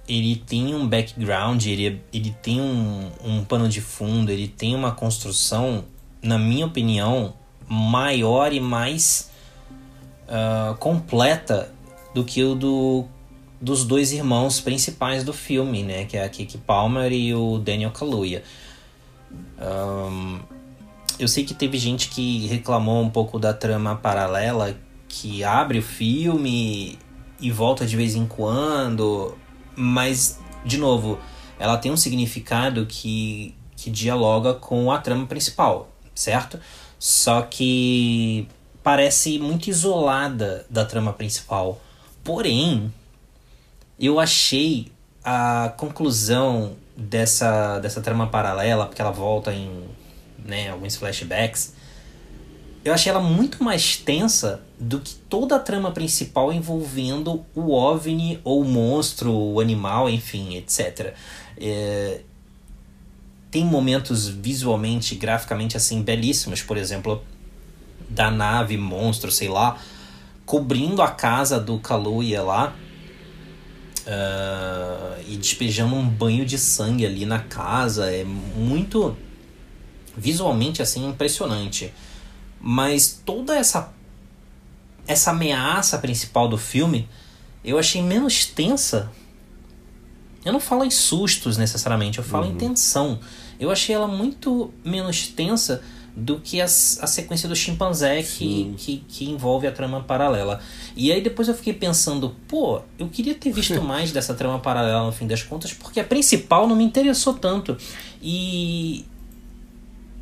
ele 0.07 0.37
tem 0.37 0.73
um 0.73 0.87
background, 0.87 1.65
ele, 1.65 2.01
ele 2.13 2.33
tem 2.41 2.61
um, 2.61 3.11
um 3.21 3.43
pano 3.43 3.67
de 3.67 3.81
fundo, 3.81 4.31
ele 4.31 4.47
tem 4.47 4.73
uma 4.75 4.93
construção, 4.93 5.83
na 6.21 6.37
minha 6.37 6.65
opinião, 6.65 7.33
maior 7.67 8.53
e 8.53 8.61
mais 8.61 9.28
uh, 10.29 10.75
completa 10.77 11.73
do 12.13 12.23
que 12.23 12.43
o 12.43 12.55
do, 12.55 13.05
dos 13.59 13.83
dois 13.83 14.13
irmãos 14.13 14.61
principais 14.61 15.23
do 15.23 15.33
filme, 15.33 15.83
né? 15.83 16.05
Que 16.05 16.17
é 16.17 16.23
a 16.23 16.29
Kiki 16.29 16.57
Palmer 16.57 17.11
e 17.11 17.33
o 17.33 17.57
Daniel 17.57 17.91
Kaluuya. 17.91 18.43
Um, 19.59 20.39
eu 21.17 21.27
sei 21.27 21.43
que 21.43 21.53
teve 21.53 21.77
gente 21.77 22.09
que 22.09 22.47
reclamou 22.47 23.01
um 23.01 23.09
pouco 23.09 23.37
da 23.37 23.53
trama 23.53 23.95
paralela 23.95 24.75
que 25.07 25.43
abre 25.43 25.79
o 25.79 25.83
filme 25.83 26.97
e 27.41 27.51
volta 27.51 27.85
de 27.85 27.95
vez 27.95 28.15
em 28.15 28.25
quando, 28.25 29.37
mas 29.75 30.39
de 30.63 30.77
novo, 30.77 31.19
ela 31.57 31.77
tem 31.77 31.91
um 31.91 31.97
significado 31.97 32.85
que, 32.85 33.55
que 33.75 33.89
dialoga 33.89 34.53
com 34.53 34.91
a 34.91 34.97
trama 34.97 35.25
principal, 35.25 35.89
certo? 36.13 36.59
Só 36.97 37.41
que 37.41 38.47
parece 38.89 39.37
muito 39.37 39.69
isolada 39.69 40.65
da 40.67 40.83
trama 40.83 41.13
principal. 41.13 41.79
Porém, 42.23 42.91
eu 43.99 44.19
achei 44.19 44.91
a 45.23 45.71
conclusão 45.77 46.75
dessa, 46.97 47.77
dessa 47.77 48.01
trama 48.01 48.25
paralela, 48.25 48.87
porque 48.87 48.99
ela 48.99 49.11
volta 49.11 49.53
em 49.53 49.83
né, 50.43 50.71
alguns 50.71 50.95
flashbacks, 50.95 51.75
eu 52.83 52.91
achei 52.91 53.11
ela 53.11 53.21
muito 53.21 53.63
mais 53.63 53.95
tensa 53.95 54.59
do 54.79 54.99
que 54.99 55.13
toda 55.13 55.57
a 55.57 55.59
trama 55.59 55.91
principal 55.91 56.51
envolvendo 56.51 57.45
o 57.53 57.71
OVNI 57.71 58.39
ou 58.43 58.61
o 58.61 58.65
monstro, 58.65 59.31
o 59.31 59.59
animal, 59.59 60.09
enfim, 60.09 60.55
etc. 60.55 61.13
É... 61.61 62.21
Tem 63.51 63.63
momentos 63.63 64.27
visualmente, 64.27 65.13
graficamente 65.13 65.77
assim 65.77 66.01
belíssimos, 66.01 66.63
por 66.63 66.75
exemplo, 66.75 67.23
da 68.09 68.31
nave 68.31 68.77
monstro, 68.77 69.31
sei 69.31 69.47
lá, 69.47 69.77
cobrindo 70.45 71.01
a 71.01 71.09
casa 71.09 71.59
do 71.59 71.77
Kaluuya 71.79 72.41
lá. 72.41 72.75
uh, 74.05 75.21
e 75.27 75.37
despejando 75.37 75.93
um 75.93 76.07
banho 76.07 76.45
de 76.45 76.57
sangue 76.57 77.05
ali 77.05 77.25
na 77.25 77.39
casa. 77.39 78.11
É 78.11 78.23
muito 78.23 79.15
visualmente 80.17 80.81
assim 80.81 81.07
impressionante. 81.07 81.93
Mas 82.59 83.21
toda 83.23 83.55
essa 83.55 83.93
essa 85.07 85.31
ameaça 85.31 85.97
principal 85.97 86.47
do 86.47 86.57
filme 86.57 87.07
eu 87.63 87.77
achei 87.77 88.01
menos 88.01 88.45
tensa. 88.45 89.11
Eu 90.43 90.53
não 90.53 90.59
falo 90.59 90.85
em 90.85 90.91
sustos 90.91 91.57
necessariamente, 91.57 92.17
eu 92.17 92.23
falo 92.23 92.45
uhum. 92.45 92.51
em 92.53 92.55
tensão. 92.55 93.19
Eu 93.59 93.69
achei 93.69 93.93
ela 93.93 94.07
muito 94.07 94.73
menos 94.83 95.27
tensa 95.27 95.83
do 96.19 96.39
que 96.39 96.59
a, 96.59 96.65
a 96.65 96.67
sequência 96.67 97.47
do 97.47 97.55
chimpanzé 97.55 98.21
que, 98.21 98.73
que, 98.77 99.03
que, 99.07 99.29
envolve 99.29 99.65
a 99.65 99.71
trama 99.71 100.01
paralela. 100.01 100.59
E 100.95 101.11
aí 101.11 101.21
depois 101.21 101.47
eu 101.47 101.53
fiquei 101.53 101.73
pensando, 101.73 102.35
pô, 102.47 102.81
eu 102.97 103.07
queria 103.07 103.33
ter 103.33 103.51
visto 103.51 103.81
mais 103.83 104.11
dessa 104.11 104.33
trama 104.33 104.59
paralela 104.59 105.05
no 105.05 105.11
fim 105.11 105.25
das 105.25 105.41
contas, 105.41 105.73
porque 105.73 105.99
a 105.99 106.03
principal 106.03 106.67
não 106.67 106.75
me 106.75 106.83
interessou 106.83 107.33
tanto. 107.33 107.77
E. 108.21 109.05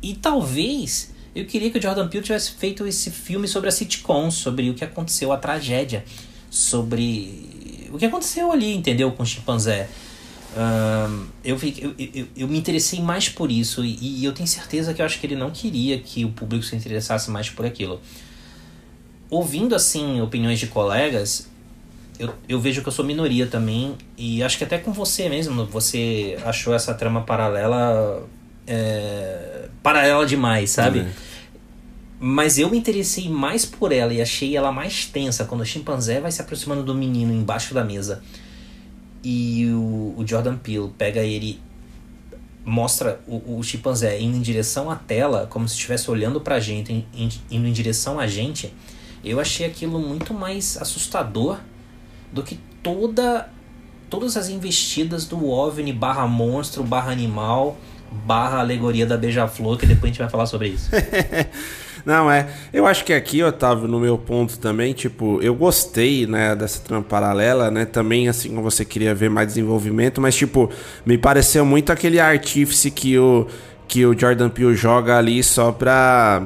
E 0.00 0.14
talvez 0.14 1.12
eu 1.34 1.44
queria 1.44 1.70
que 1.70 1.78
o 1.78 1.82
Jordan 1.82 2.06
Peele 2.06 2.24
tivesse 2.24 2.52
feito 2.52 2.86
esse 2.86 3.10
filme 3.10 3.48
sobre 3.48 3.68
a 3.68 3.72
sitcom, 3.72 4.30
sobre 4.30 4.70
o 4.70 4.74
que 4.74 4.84
aconteceu, 4.84 5.32
a 5.32 5.36
tragédia, 5.36 6.04
sobre 6.48 7.88
o 7.92 7.98
que 7.98 8.04
aconteceu 8.04 8.52
ali, 8.52 8.74
entendeu, 8.74 9.10
com 9.10 9.24
o 9.24 9.26
chimpanzé. 9.26 9.88
Uh, 10.56 11.26
eu, 11.44 11.58
eu, 11.62 11.94
eu, 11.98 12.26
eu, 12.36 12.48
me 12.48 12.58
interessei 12.58 13.00
mais 13.00 13.28
por 13.28 13.52
isso 13.52 13.84
e, 13.84 13.98
e, 14.00 14.24
eu 14.24 14.32
tenho 14.32 14.48
certeza 14.48 14.94
que 14.94 15.02
eu 15.02 15.06
acho 15.06 15.20
que 15.20 15.26
ele 15.26 15.36
não 15.36 15.50
queria 15.50 15.98
que 15.98 16.24
o 16.24 16.30
público 16.30 16.64
se 16.64 16.74
interessasse 16.74 17.30
mais 17.30 17.50
por 17.50 17.66
aquilo. 17.66 18.00
Ouvindo 19.30 19.74
assim 19.74 20.20
opiniões 20.22 20.58
de 20.58 20.66
colegas, 20.66 21.48
eu, 22.18 22.34
eu 22.48 22.58
vejo 22.58 22.80
que 22.82 22.88
eu 22.88 22.92
sou 22.92 23.04
minoria 23.04 23.46
também 23.46 23.94
e 24.16 24.42
acho 24.42 24.56
que 24.56 24.64
até 24.64 24.78
com 24.78 24.90
você 24.90 25.28
mesmo, 25.28 25.66
você 25.66 26.38
achou 26.44 26.74
essa 26.74 26.94
trama 26.94 27.20
paralela 27.22 28.26
é, 28.66 29.68
paralela 29.82 30.24
demais, 30.24 30.70
sabe? 30.70 31.00
Uhum. 31.00 31.10
Mas 32.20 32.58
eu 32.58 32.70
me 32.70 32.78
interessei 32.78 33.28
mais 33.28 33.64
por 33.66 33.92
ela 33.92 34.12
e 34.12 34.20
achei 34.20 34.56
ela 34.56 34.72
mais 34.72 35.04
tensa 35.04 35.44
quando 35.44 35.60
o 35.60 35.66
chimpanzé 35.66 36.20
vai 36.20 36.32
se 36.32 36.40
aproximando 36.40 36.82
do 36.82 36.94
menino 36.94 37.32
embaixo 37.32 37.74
da 37.74 37.84
mesa 37.84 38.22
e 39.22 39.66
o, 39.66 40.14
o 40.16 40.24
Jordan 40.26 40.56
Peele 40.56 40.90
pega 40.96 41.20
ele 41.20 41.60
mostra 42.64 43.18
o, 43.26 43.58
o 43.58 43.62
chimpanzé 43.62 44.20
indo 44.20 44.36
em 44.36 44.42
direção 44.42 44.90
à 44.90 44.96
tela 44.96 45.46
como 45.48 45.66
se 45.66 45.74
estivesse 45.74 46.10
olhando 46.10 46.40
pra 46.40 46.60
gente 46.60 46.92
in, 46.92 47.06
in, 47.14 47.28
indo 47.50 47.66
em 47.66 47.72
direção 47.72 48.20
a 48.20 48.26
gente. 48.26 48.72
Eu 49.24 49.40
achei 49.40 49.66
aquilo 49.66 49.98
muito 49.98 50.32
mais 50.32 50.76
assustador 50.80 51.58
do 52.32 52.42
que 52.42 52.60
toda 52.82 53.48
todas 54.10 54.36
as 54.36 54.48
investidas 54.48 55.26
do 55.26 55.46
OVNI 55.46 55.92
barra 55.92 56.26
monstro 56.26 56.82
barra 56.82 57.10
animal 57.10 57.76
barra 58.24 58.60
alegoria 58.60 59.04
da 59.04 59.18
beija-flor 59.18 59.76
que 59.76 59.84
depois 59.84 60.04
a 60.04 60.06
gente 60.08 60.18
vai 60.18 60.30
falar 60.30 60.46
sobre 60.46 60.68
isso 60.68 60.90
Não, 62.08 62.30
é. 62.30 62.48
Eu 62.72 62.86
acho 62.86 63.04
que 63.04 63.12
aqui, 63.12 63.42
Otávio, 63.42 63.86
no 63.86 64.00
meu 64.00 64.16
ponto 64.16 64.58
também, 64.58 64.94
tipo, 64.94 65.38
eu 65.42 65.54
gostei, 65.54 66.26
né, 66.26 66.56
dessa 66.56 66.80
trama 66.80 67.02
paralela, 67.02 67.70
né? 67.70 67.84
Também, 67.84 68.30
assim, 68.30 68.48
como 68.48 68.62
você 68.62 68.82
queria 68.82 69.14
ver 69.14 69.28
mais 69.28 69.48
desenvolvimento, 69.48 70.18
mas, 70.18 70.34
tipo, 70.34 70.70
me 71.04 71.18
pareceu 71.18 71.66
muito 71.66 71.92
aquele 71.92 72.18
artífice 72.18 72.90
que 72.90 73.18
o, 73.18 73.46
que 73.86 74.06
o 74.06 74.18
Jordan 74.18 74.48
Peele 74.48 74.74
joga 74.74 75.18
ali 75.18 75.42
só 75.42 75.70
pra. 75.70 76.44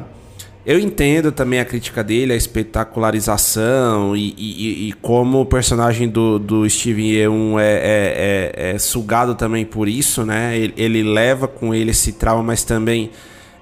Eu 0.66 0.80
entendo 0.80 1.30
também 1.30 1.60
a 1.60 1.64
crítica 1.64 2.02
dele, 2.02 2.32
a 2.32 2.36
espetacularização 2.36 4.16
e, 4.16 4.34
e, 4.36 4.88
e 4.88 4.92
como 4.94 5.42
o 5.42 5.46
personagem 5.46 6.08
do, 6.08 6.40
do 6.40 6.68
Steven 6.68 7.06
Yeun 7.06 7.60
é, 7.60 7.72
é, 7.72 8.52
é, 8.56 8.70
é, 8.74 8.78
sugado 8.78 9.36
também 9.36 9.64
por 9.64 9.88
isso, 9.88 10.26
né? 10.26 10.58
Ele, 10.58 10.74
ele 10.76 11.02
leva 11.04 11.46
com 11.46 11.72
ele 11.72 11.92
esse 11.92 12.14
trauma, 12.14 12.42
mas 12.42 12.64
também 12.64 13.12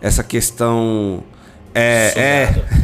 essa 0.00 0.24
questão 0.24 1.22
é, 1.74 2.12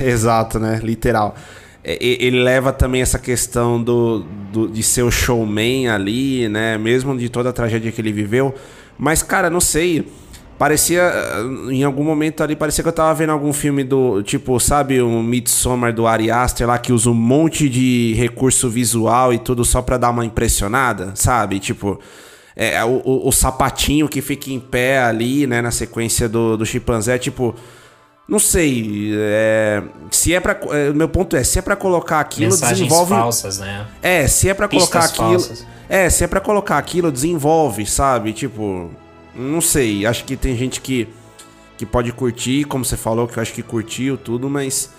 é, 0.00 0.04
exato, 0.08 0.58
né? 0.58 0.80
Literal. 0.82 1.34
É, 1.82 1.98
ele 2.00 2.42
leva 2.42 2.72
também 2.72 3.00
essa 3.00 3.18
questão 3.18 3.82
do, 3.82 4.24
do, 4.52 4.68
de 4.68 4.82
ser 4.82 5.02
o 5.02 5.10
showman 5.10 5.88
ali, 5.88 6.48
né? 6.48 6.76
Mesmo 6.78 7.16
de 7.16 7.28
toda 7.28 7.50
a 7.50 7.52
tragédia 7.52 7.92
que 7.92 8.00
ele 8.00 8.12
viveu. 8.12 8.54
Mas, 8.98 9.22
cara, 9.22 9.48
não 9.50 9.60
sei. 9.60 10.06
Parecia, 10.58 11.12
em 11.70 11.84
algum 11.84 12.02
momento 12.02 12.42
ali, 12.42 12.56
parecia 12.56 12.82
que 12.82 12.88
eu 12.88 12.92
tava 12.92 13.12
vendo 13.12 13.28
algum 13.28 13.52
filme 13.52 13.84
do, 13.84 14.22
tipo, 14.22 14.58
sabe, 14.58 15.02
um 15.02 15.22
Midsommar 15.22 15.92
do 15.92 16.06
Ari 16.06 16.30
Aster 16.30 16.66
lá, 16.66 16.78
que 16.78 16.94
usa 16.94 17.10
um 17.10 17.14
monte 17.14 17.68
de 17.68 18.14
recurso 18.16 18.70
visual 18.70 19.34
e 19.34 19.38
tudo 19.38 19.66
só 19.66 19.82
pra 19.82 19.98
dar 19.98 20.08
uma 20.08 20.24
impressionada, 20.24 21.12
sabe? 21.14 21.58
Tipo, 21.58 22.00
é, 22.56 22.82
o, 22.82 23.02
o, 23.04 23.28
o 23.28 23.32
sapatinho 23.32 24.08
que 24.08 24.22
fica 24.22 24.50
em 24.50 24.58
pé 24.58 24.98
ali, 24.98 25.46
né, 25.46 25.60
na 25.60 25.70
sequência 25.70 26.26
do, 26.26 26.56
do 26.56 26.64
chimpanzé, 26.64 27.18
tipo 27.18 27.54
não 28.28 28.38
sei. 28.38 29.12
É, 29.14 29.82
se 30.10 30.34
é 30.34 30.40
para 30.40 30.58
é, 30.72 30.92
meu 30.92 31.08
ponto 31.08 31.36
é, 31.36 31.44
se 31.44 31.58
é 31.58 31.62
para 31.62 31.76
colocar 31.76 32.20
aquilo, 32.20 32.50
Mensagens 32.50 32.78
desenvolve. 32.78 33.14
falsas, 33.14 33.58
né? 33.58 33.86
É, 34.02 34.26
se 34.26 34.48
é 34.48 34.54
para 34.54 34.68
colocar 34.68 35.04
aquilo. 35.04 35.40
Falsas. 35.40 35.66
É, 35.88 36.10
se 36.10 36.24
é 36.24 36.26
para 36.26 36.40
colocar 36.40 36.78
aquilo, 36.78 37.12
desenvolve, 37.12 37.86
sabe? 37.86 38.32
Tipo, 38.32 38.90
não 39.34 39.60
sei. 39.60 40.04
Acho 40.04 40.24
que 40.24 40.36
tem 40.36 40.56
gente 40.56 40.80
que 40.80 41.08
que 41.78 41.84
pode 41.84 42.10
curtir, 42.10 42.64
como 42.64 42.84
você 42.84 42.96
falou, 42.96 43.28
que 43.28 43.38
eu 43.38 43.42
acho 43.42 43.52
que 43.52 43.62
curtiu 43.62 44.16
tudo, 44.16 44.48
mas 44.48 44.90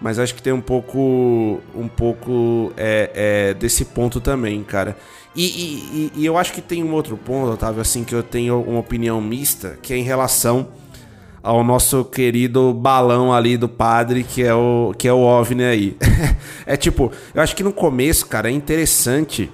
mas 0.00 0.18
acho 0.18 0.34
que 0.34 0.42
tem 0.42 0.52
um 0.52 0.60
pouco 0.60 1.60
um 1.74 1.88
pouco 1.88 2.72
é, 2.76 3.10
é 3.50 3.54
desse 3.54 3.86
ponto 3.86 4.20
também, 4.20 4.62
cara. 4.62 4.96
E, 5.34 5.44
e, 5.44 6.12
e, 6.16 6.24
eu 6.24 6.38
acho 6.38 6.52
que 6.52 6.62
tem 6.62 6.82
um 6.82 6.94
outro 6.94 7.14
ponto, 7.14 7.52
Otávio, 7.52 7.82
assim, 7.82 8.04
que 8.04 8.14
eu 8.14 8.22
tenho 8.22 8.58
uma 8.62 8.80
opinião 8.80 9.20
mista, 9.20 9.78
que 9.82 9.92
é 9.92 9.96
em 9.96 10.02
relação 10.02 10.68
ao 11.46 11.62
nosso 11.62 12.04
querido 12.04 12.74
balão 12.74 13.32
ali 13.32 13.56
do 13.56 13.68
padre, 13.68 14.24
que 14.24 14.42
é 14.42 14.52
o, 14.52 14.92
que 14.98 15.06
é 15.06 15.12
o 15.12 15.20
OVNI 15.20 15.64
aí. 15.64 15.96
é 16.66 16.76
tipo, 16.76 17.12
eu 17.32 17.40
acho 17.40 17.54
que 17.54 17.62
no 17.62 17.72
começo, 17.72 18.26
cara, 18.26 18.48
é 18.48 18.50
interessante. 18.50 19.48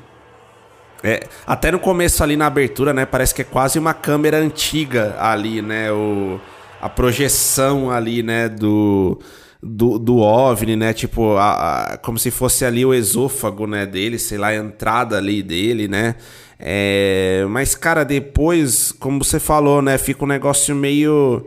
É, 1.05 1.21
até 1.47 1.71
no 1.71 1.79
começo 1.79 2.23
ali 2.25 2.35
na 2.35 2.47
abertura, 2.47 2.95
né? 2.95 3.05
Parece 3.05 3.35
que 3.35 3.43
é 3.43 3.45
quase 3.45 3.79
uma 3.79 3.93
câmera 3.93 4.39
antiga 4.39 5.17
ali, 5.21 5.61
né? 5.61 5.93
O, 5.93 6.41
a 6.81 6.89
projeção 6.89 7.91
ali, 7.91 8.23
né? 8.23 8.49
Do, 8.49 9.21
do, 9.63 9.99
do 9.99 10.17
OVNI, 10.17 10.77
né? 10.77 10.95
Tipo, 10.95 11.37
a, 11.37 11.93
a, 11.93 11.97
como 11.99 12.19
se 12.19 12.31
fosse 12.31 12.65
ali 12.65 12.87
o 12.87 12.95
esôfago, 12.95 13.67
né? 13.67 13.85
Dele, 13.85 14.19
sei 14.19 14.39
lá, 14.39 14.49
a 14.49 14.57
entrada 14.57 15.19
ali 15.19 15.43
dele, 15.43 15.89
né? 15.89 16.15
É, 16.59 17.45
mas, 17.51 17.75
cara, 17.75 18.03
depois, 18.03 18.93
como 18.93 19.23
você 19.23 19.39
falou, 19.39 19.83
né? 19.83 19.99
Fica 19.99 20.25
um 20.25 20.29
negócio 20.29 20.75
meio 20.75 21.45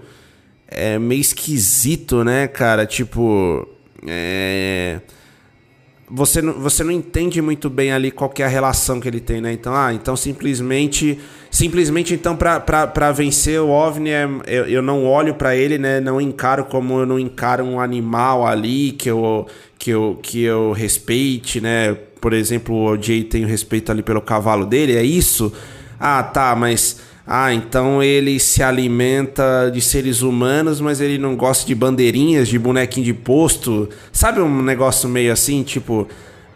é 0.68 0.98
meio 0.98 1.22
esquisito, 1.22 2.24
né, 2.24 2.48
cara? 2.48 2.86
Tipo. 2.86 3.68
É... 4.08 5.00
Você, 6.08 6.40
não, 6.40 6.54
você 6.54 6.84
não 6.84 6.92
entende 6.92 7.42
muito 7.42 7.68
bem 7.68 7.92
ali 7.92 8.12
qual 8.12 8.32
é 8.38 8.44
a 8.44 8.48
relação 8.48 9.00
que 9.00 9.08
ele 9.08 9.20
tem, 9.20 9.42
né? 9.42 9.52
Então, 9.52 9.74
ah, 9.76 9.94
então 9.94 10.16
simplesmente. 10.16 11.20
Simplesmente, 11.50 12.14
então, 12.14 12.36
para 12.36 13.12
vencer 13.14 13.62
o 13.62 13.70
OVNI, 13.70 14.10
é, 14.10 14.30
eu, 14.46 14.66
eu 14.66 14.82
não 14.82 15.06
olho 15.06 15.36
para 15.36 15.56
ele, 15.56 15.78
né? 15.78 16.02
Não 16.02 16.20
encaro 16.20 16.66
como 16.66 17.00
eu 17.00 17.06
não 17.06 17.18
encaro 17.18 17.64
um 17.64 17.80
animal 17.80 18.46
ali 18.46 18.92
que 18.92 19.10
eu, 19.10 19.48
que 19.80 19.90
eu, 19.90 20.20
que 20.22 20.44
eu 20.44 20.74
respeite, 20.74 21.62
né? 21.62 21.96
Por 22.20 22.34
exemplo, 22.34 22.76
o 22.76 23.02
Jay 23.02 23.24
tem 23.24 23.46
respeito 23.46 23.92
ali 23.92 24.04
pelo 24.04 24.22
cavalo 24.22 24.66
dele, 24.66 24.98
é 24.98 25.04
isso? 25.04 25.54
Ah, 26.00 26.22
tá, 26.22 26.56
mas 26.56 27.00
ah, 27.28 27.52
então 27.52 28.04
ele 28.04 28.40
se 28.40 28.62
alimenta 28.62 29.72
de 29.74 29.82
seres 29.82 30.22
humanos, 30.22 30.80
mas 30.80 31.02
ele 31.02 31.18
não 31.18 31.36
gosta 31.36 31.66
de 31.66 31.74
bandeirinhas, 31.74 32.48
de 32.48 32.60
bonequinho 32.60 33.04
de 33.04 33.14
posto. 33.14 33.90
Sabe 34.12 34.40
um 34.40 34.62
negócio 34.62 35.10
meio 35.10 35.34
assim, 35.34 35.64
tipo. 35.64 36.08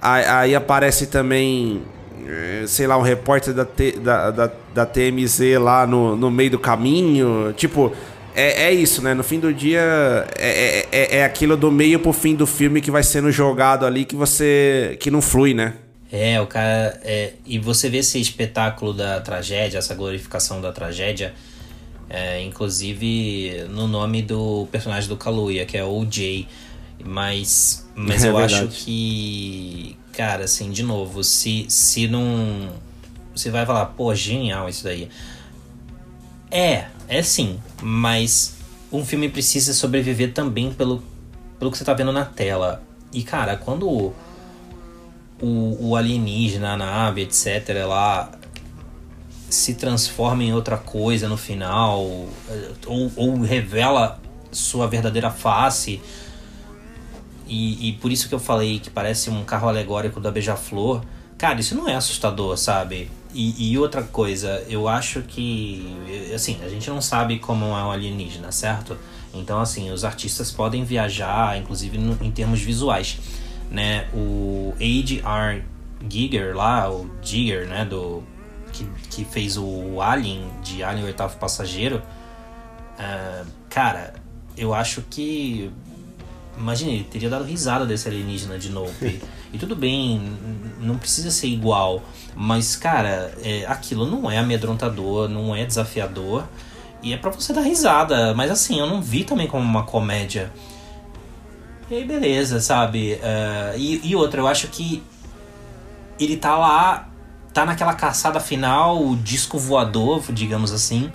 Aí 0.01 0.55
aparece 0.55 1.07
também, 1.07 1.81
eh, 2.25 2.63
sei 2.67 2.87
lá, 2.87 2.97
um 2.97 3.01
repórter 3.01 3.53
da, 3.53 3.65
T, 3.65 3.93
da, 3.93 4.31
da, 4.31 4.51
da, 4.73 4.85
TMZ 4.85 5.59
lá 5.59 5.85
no, 5.85 6.15
no 6.15 6.31
meio 6.31 6.51
do 6.51 6.59
caminho. 6.59 7.51
Tipo, 7.57 7.91
é, 8.35 8.67
é 8.67 8.73
isso, 8.73 9.01
né? 9.01 9.13
No 9.13 9.23
fim 9.23 9.39
do 9.39 9.51
dia, 9.53 9.81
é, 10.37 10.49
é, 10.49 10.87
é, 10.91 11.17
é 11.17 11.25
aquilo 11.25 11.57
do 11.57 11.71
meio 11.71 11.99
pro 11.99 12.13
fim 12.13 12.35
do 12.35 12.45
filme 12.45 12.79
que 12.79 12.91
vai 12.91 13.03
sendo 13.03 13.31
jogado 13.31 13.85
ali 13.85 14.05
que 14.05 14.15
você. 14.15 14.95
que 15.01 15.09
não 15.09 15.21
flui, 15.21 15.53
né? 15.53 15.73
É, 16.11 16.41
o 16.41 16.47
cara. 16.47 16.99
É, 17.03 17.33
e 17.45 17.59
você 17.59 17.89
vê 17.89 17.99
esse 17.99 18.19
espetáculo 18.19 18.93
da 18.93 19.21
tragédia, 19.21 19.77
essa 19.77 19.93
glorificação 19.93 20.59
da 20.59 20.71
tragédia, 20.71 21.33
é, 22.09 22.41
inclusive 22.43 23.65
no 23.69 23.87
nome 23.87 24.21
do 24.23 24.67
personagem 24.71 25.07
do 25.07 25.15
Kaluuya, 25.15 25.65
que 25.65 25.77
é 25.77 25.83
o 25.83 26.05
Jay. 26.09 26.47
Mas, 27.05 27.87
mas 27.95 28.23
é 28.25 28.29
eu 28.29 28.35
verdade. 28.35 28.55
acho 28.55 28.67
que, 28.83 29.95
cara, 30.11 30.45
assim, 30.45 30.71
de 30.71 30.83
novo, 30.83 31.23
se, 31.23 31.65
se 31.69 32.07
não. 32.07 32.69
Você 33.35 33.51
vai 33.51 33.65
falar, 33.65 33.85
pô, 33.85 34.13
genial 34.15 34.67
isso 34.67 34.83
daí. 34.83 35.09
É, 36.51 36.87
é 37.07 37.21
sim, 37.21 37.59
mas 37.81 38.57
um 38.91 39.05
filme 39.05 39.29
precisa 39.29 39.71
sobreviver 39.73 40.33
também 40.33 40.73
pelo, 40.73 41.03
pelo 41.59 41.71
que 41.71 41.77
você 41.77 41.85
tá 41.85 41.93
vendo 41.93 42.11
na 42.11 42.25
tela. 42.25 42.83
E, 43.13 43.23
cara, 43.23 43.55
quando 43.55 44.13
o, 45.41 45.89
o 45.89 45.95
alienígena, 45.95 46.73
a 46.73 46.77
nave, 46.77 47.21
etc., 47.21 47.85
lá 47.87 48.31
se 49.49 49.73
transforma 49.73 50.43
em 50.43 50.53
outra 50.53 50.77
coisa 50.77 51.27
no 51.27 51.37
final, 51.37 52.01
ou, 52.85 53.11
ou 53.15 53.41
revela 53.41 54.19
sua 54.51 54.87
verdadeira 54.87 55.31
face. 55.31 56.01
E, 57.47 57.89
e, 57.89 57.93
por 57.93 58.11
isso 58.11 58.29
que 58.29 58.35
eu 58.35 58.39
falei 58.39 58.79
que 58.79 58.91
parece 58.91 59.29
um 59.29 59.43
carro 59.43 59.67
alegórico 59.67 60.19
da 60.19 60.29
Beija-Flor. 60.29 61.01
Cara, 61.35 61.59
isso 61.59 61.73
não 61.73 61.87
é 61.87 61.95
assustador, 61.95 62.55
sabe? 62.57 63.09
E, 63.33 63.71
e, 63.71 63.77
outra 63.77 64.03
coisa, 64.03 64.63
eu 64.69 64.87
acho 64.87 65.21
que. 65.23 65.95
Assim, 66.33 66.59
a 66.63 66.69
gente 66.69 66.89
não 66.89 67.01
sabe 67.01 67.39
como 67.39 67.65
é 67.65 67.83
um 67.83 67.91
alienígena, 67.91 68.51
certo? 68.51 68.95
Então, 69.33 69.59
assim, 69.59 69.91
os 69.91 70.03
artistas 70.03 70.51
podem 70.51 70.83
viajar, 70.83 71.57
inclusive 71.57 71.97
no, 71.97 72.17
em 72.23 72.29
termos 72.29 72.61
visuais. 72.61 73.17
Né? 73.69 74.07
O 74.13 74.73
H.R. 74.75 75.63
Giger 76.09 76.55
lá, 76.55 76.89
o 76.89 77.09
Giger, 77.21 77.67
né? 77.67 77.85
Do, 77.85 78.23
que, 78.71 78.85
que 79.09 79.25
fez 79.25 79.57
o 79.57 80.01
Alien, 80.01 80.49
de 80.63 80.83
Alien 80.83 81.05
Oitavo 81.05 81.37
Passageiro. 81.37 82.01
Uh, 82.97 83.45
cara, 83.69 84.13
eu 84.57 84.73
acho 84.73 85.03
que. 85.09 85.71
Imagina, 86.57 86.91
ele 86.91 87.05
teria 87.05 87.29
dado 87.29 87.45
risada 87.45 87.85
desse 87.85 88.07
alienígena 88.07 88.57
de 88.57 88.69
novo. 88.69 88.93
E, 89.51 89.55
e 89.55 89.57
tudo 89.57 89.75
bem, 89.75 90.21
não 90.79 90.95
precisa 90.95 91.31
ser 91.31 91.47
igual. 91.47 92.03
Mas, 92.35 92.75
cara, 92.75 93.33
é, 93.41 93.65
aquilo 93.65 94.05
não 94.05 94.29
é 94.29 94.37
amedrontador, 94.37 95.27
não 95.27 95.55
é 95.55 95.65
desafiador. 95.65 96.43
E 97.01 97.13
é 97.13 97.17
pra 97.17 97.31
você 97.31 97.51
dar 97.51 97.61
risada. 97.61 98.31
Mas 98.35 98.51
assim, 98.51 98.79
eu 98.79 98.85
não 98.85 99.01
vi 99.01 99.23
também 99.23 99.47
como 99.47 99.63
uma 99.63 99.83
comédia. 99.83 100.51
E 101.89 101.95
aí, 101.95 102.05
beleza, 102.05 102.59
sabe? 102.59 103.13
Uh, 103.15 103.77
e, 103.77 104.09
e 104.09 104.15
outra, 104.15 104.41
eu 104.41 104.47
acho 104.47 104.67
que 104.67 105.01
ele 106.19 106.37
tá 106.37 106.55
lá, 106.55 107.09
tá 107.51 107.65
naquela 107.65 107.95
caçada 107.95 108.39
final, 108.39 109.03
o 109.03 109.15
disco 109.15 109.57
voador, 109.57 110.21
digamos 110.31 110.71
assim. 110.71 111.11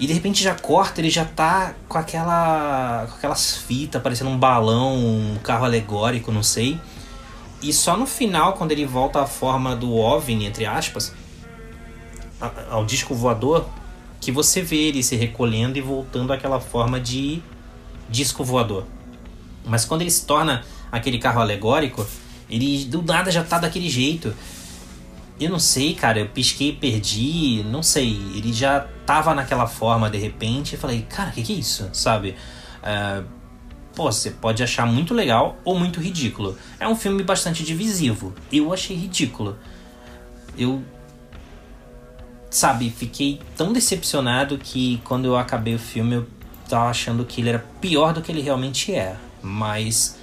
E 0.00 0.06
de 0.06 0.12
repente 0.12 0.42
já 0.42 0.56
corta, 0.56 1.00
ele 1.00 1.08
já 1.08 1.24
tá 1.24 1.74
com 1.88 1.96
aquela. 1.96 3.06
com 3.08 3.16
aquelas 3.16 3.56
fitas, 3.58 4.02
parecendo 4.02 4.30
um 4.30 4.36
balão, 4.36 4.96
um 4.96 5.38
carro 5.40 5.64
alegórico, 5.64 6.32
não 6.32 6.42
sei. 6.42 6.80
E 7.62 7.72
só 7.72 7.96
no 7.96 8.06
final, 8.06 8.54
quando 8.54 8.72
ele 8.72 8.84
volta 8.84 9.22
à 9.22 9.26
forma 9.26 9.76
do 9.76 9.94
OVNI, 9.94 10.46
entre 10.46 10.66
aspas, 10.66 11.14
ao 12.68 12.84
disco 12.84 13.14
voador, 13.14 13.68
que 14.20 14.32
você 14.32 14.62
vê 14.62 14.88
ele 14.88 15.00
se 15.00 15.14
recolhendo 15.14 15.78
e 15.78 15.80
voltando 15.80 16.32
àquela 16.32 16.58
forma 16.58 16.98
de 16.98 17.40
disco 18.10 18.42
voador. 18.42 18.84
Mas 19.64 19.84
quando 19.84 20.02
ele 20.02 20.10
se 20.10 20.26
torna 20.26 20.64
aquele 20.90 21.18
carro 21.18 21.40
alegórico, 21.40 22.06
ele 22.50 22.84
do 22.84 23.02
nada 23.02 23.30
já 23.30 23.42
tá 23.42 23.58
daquele 23.58 23.88
jeito. 23.88 24.34
Eu 25.40 25.50
não 25.50 25.58
sei, 25.58 25.94
cara, 25.94 26.20
eu 26.20 26.28
pisquei 26.28 26.72
perdi, 26.72 27.64
não 27.64 27.82
sei. 27.82 28.10
Ele 28.34 28.52
já 28.52 28.86
tava 29.06 29.34
naquela 29.34 29.66
forma 29.66 30.08
de 30.10 30.18
repente 30.18 30.74
e 30.74 30.78
falei, 30.78 31.02
cara, 31.08 31.30
o 31.30 31.32
que, 31.32 31.42
que 31.42 31.52
é 31.52 31.56
isso? 31.56 31.88
Sabe? 31.92 32.36
Uh, 32.82 33.24
pô, 33.94 34.10
você 34.10 34.30
pode 34.30 34.62
achar 34.62 34.86
muito 34.86 35.14
legal 35.14 35.56
ou 35.64 35.78
muito 35.78 36.00
ridículo. 36.00 36.56
É 36.78 36.86
um 36.86 36.94
filme 36.94 37.22
bastante 37.22 37.64
divisivo. 37.64 38.34
Eu 38.52 38.72
achei 38.72 38.96
ridículo. 38.96 39.56
Eu. 40.56 40.82
Sabe, 42.50 42.90
fiquei 42.90 43.40
tão 43.56 43.72
decepcionado 43.72 44.58
que 44.58 45.00
quando 45.04 45.24
eu 45.24 45.36
acabei 45.36 45.74
o 45.74 45.78
filme 45.78 46.16
eu 46.16 46.26
tava 46.68 46.90
achando 46.90 47.24
que 47.24 47.40
ele 47.40 47.48
era 47.48 47.64
pior 47.80 48.12
do 48.12 48.20
que 48.20 48.30
ele 48.30 48.42
realmente 48.42 48.94
é. 48.94 49.16
Mas 49.42 50.16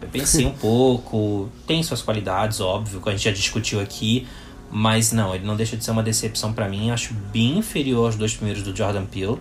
eu 0.00 0.08
pensei 0.08 0.44
um 0.44 0.52
pouco. 0.56 1.48
Tem 1.66 1.82
suas 1.82 2.02
qualidades, 2.02 2.60
óbvio, 2.60 3.00
que 3.00 3.08
a 3.08 3.12
gente 3.12 3.24
já 3.24 3.30
discutiu 3.30 3.80
aqui. 3.80 4.26
Mas 4.70 5.12
não, 5.12 5.34
ele 5.34 5.46
não 5.46 5.56
deixa 5.56 5.76
de 5.76 5.84
ser 5.84 5.92
uma 5.92 6.02
decepção 6.02 6.52
para 6.52 6.68
mim. 6.68 6.90
Acho 6.90 7.14
bem 7.14 7.58
inferior 7.58 8.06
aos 8.06 8.16
dois 8.16 8.34
primeiros 8.34 8.62
do 8.62 8.74
Jordan 8.74 9.06
Peele. 9.06 9.38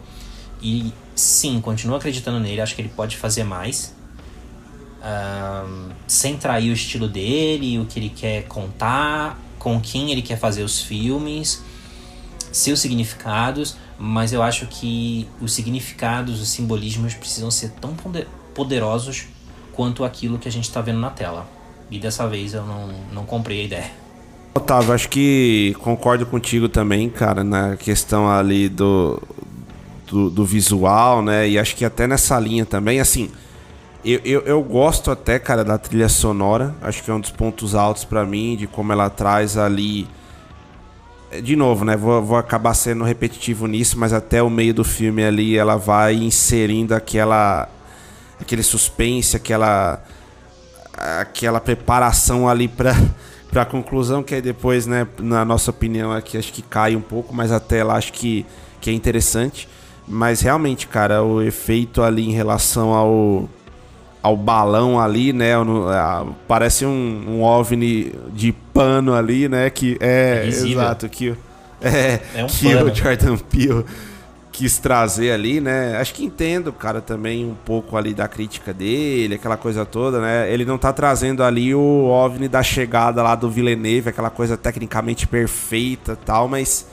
E 0.61 0.93
sim, 1.15 1.59
continuo 1.59 1.95
acreditando 1.95 2.39
nele. 2.39 2.61
Acho 2.61 2.75
que 2.75 2.81
ele 2.81 2.91
pode 2.95 3.17
fazer 3.17 3.43
mais. 3.43 3.95
Um, 5.03 5.89
sem 6.07 6.37
trair 6.37 6.69
o 6.69 6.73
estilo 6.73 7.09
dele, 7.09 7.77
o 7.77 7.85
que 7.85 7.99
ele 7.99 8.09
quer 8.09 8.43
contar, 8.43 9.37
com 9.59 9.81
quem 9.81 10.11
ele 10.11 10.21
quer 10.21 10.37
fazer 10.37 10.63
os 10.63 10.81
filmes, 10.81 11.61
seus 12.51 12.79
significados. 12.79 13.75
Mas 13.97 14.33
eu 14.33 14.41
acho 14.41 14.67
que 14.67 15.27
os 15.41 15.51
significados, 15.53 16.41
os 16.41 16.49
simbolismos 16.49 17.13
precisam 17.13 17.51
ser 17.51 17.71
tão 17.71 17.95
poderosos 18.53 19.27
quanto 19.73 20.03
aquilo 20.03 20.37
que 20.37 20.47
a 20.47 20.51
gente 20.51 20.65
está 20.65 20.81
vendo 20.81 20.99
na 20.99 21.09
tela. 21.09 21.47
E 21.89 21.99
dessa 21.99 22.27
vez 22.27 22.53
eu 22.53 22.65
não, 22.65 22.89
não 23.11 23.25
comprei 23.25 23.61
a 23.61 23.63
ideia. 23.63 23.91
Otávio, 24.55 24.93
acho 24.93 25.09
que 25.09 25.75
concordo 25.79 26.25
contigo 26.25 26.69
também, 26.69 27.09
cara, 27.09 27.43
na 27.43 27.75
questão 27.75 28.29
ali 28.29 28.69
do, 28.69 29.21
do, 30.07 30.29
do, 30.29 30.45
visual, 30.45 31.23
né? 31.23 31.49
E 31.49 31.57
acho 31.57 31.75
que 31.75 31.83
até 31.83 32.05
nessa 32.05 32.39
linha 32.39 32.63
também, 32.63 32.99
assim, 32.99 33.31
eu, 34.05 34.19
eu, 34.23 34.41
eu, 34.41 34.61
gosto 34.61 35.09
até, 35.09 35.39
cara, 35.39 35.63
da 35.63 35.77
trilha 35.77 36.07
sonora. 36.07 36.75
Acho 36.81 37.01
que 37.03 37.09
é 37.09 37.13
um 37.13 37.19
dos 37.19 37.31
pontos 37.31 37.73
altos 37.73 38.05
para 38.05 38.25
mim, 38.25 38.55
de 38.55 38.67
como 38.67 38.91
ela 38.91 39.09
traz 39.09 39.57
ali. 39.57 40.07
De 41.41 41.55
novo, 41.55 41.83
né? 41.83 41.97
Vou, 41.97 42.21
vou 42.21 42.37
acabar 42.37 42.75
sendo 42.75 43.03
repetitivo 43.03 43.65
nisso, 43.65 43.97
mas 43.97 44.13
até 44.13 44.43
o 44.43 44.51
meio 44.51 44.73
do 44.73 44.83
filme 44.83 45.23
ali 45.23 45.57
ela 45.57 45.77
vai 45.77 46.13
inserindo 46.15 46.93
aquela. 46.93 47.67
Aquele 48.39 48.63
suspense, 48.63 49.35
aquela. 49.35 50.03
aquela 51.21 51.59
preparação 51.59 52.47
ali 52.47 52.67
pra 52.67 52.93
para 53.53 53.61
a 53.61 53.65
conclusão, 53.65 54.23
que 54.23 54.33
aí 54.33 54.41
depois, 54.41 54.87
né, 54.87 55.07
na 55.19 55.45
nossa 55.45 55.69
opinião 55.69 56.11
aqui, 56.11 56.39
acho 56.39 56.51
que 56.51 56.63
cai 56.63 56.95
um 56.95 57.01
pouco, 57.01 57.35
mas 57.35 57.51
até 57.51 57.83
lá 57.83 57.95
acho 57.95 58.11
que, 58.11 58.43
que 58.81 58.89
é 58.89 58.93
interessante. 58.93 59.69
Mas 60.07 60.41
realmente, 60.41 60.87
cara, 60.87 61.23
o 61.23 61.41
efeito 61.41 62.01
ali 62.01 62.27
em 62.27 62.31
relação 62.31 62.91
ao, 62.93 63.47
ao 64.21 64.35
balão 64.35 64.99
ali, 64.99 65.31
né? 65.31 65.53
Parece 66.47 66.85
um, 66.85 67.25
um 67.27 67.43
OVNI 67.43 68.13
de 68.33 68.51
pano 68.73 69.13
ali, 69.13 69.47
né? 69.47 69.69
Que 69.69 69.97
é, 70.01 70.41
é 70.43 70.47
exato, 70.47 71.07
que, 71.07 71.35
é, 71.79 72.19
é 72.35 72.43
um 72.43 72.47
que 72.47 72.73
pano. 72.73 72.91
o 72.91 72.95
Jordan 72.95 73.37
Peele 73.37 73.85
quis 74.53 74.77
trazer 74.77 75.31
ali, 75.31 75.59
né? 75.59 75.97
Acho 75.97 76.13
que 76.13 76.23
entendo, 76.23 76.71
cara, 76.71 77.01
também 77.01 77.43
um 77.43 77.55
pouco 77.55 77.97
ali 77.97 78.13
da 78.13 78.27
crítica 78.27 78.71
dele, 78.71 79.33
aquela 79.33 79.57
coisa 79.57 79.83
toda, 79.83 80.21
né? 80.21 80.53
Ele 80.53 80.63
não 80.63 80.77
tá 80.77 80.93
trazendo 80.93 81.43
ali 81.43 81.73
o 81.73 82.05
OVNI 82.05 82.47
da 82.47 82.61
chegada 82.61 83.23
lá 83.23 83.33
do 83.33 83.49
Villeneuve, 83.49 84.09
aquela 84.09 84.29
coisa 84.29 84.55
tecnicamente 84.55 85.27
perfeita 85.27 86.15
tal, 86.15 86.47
mas... 86.47 86.87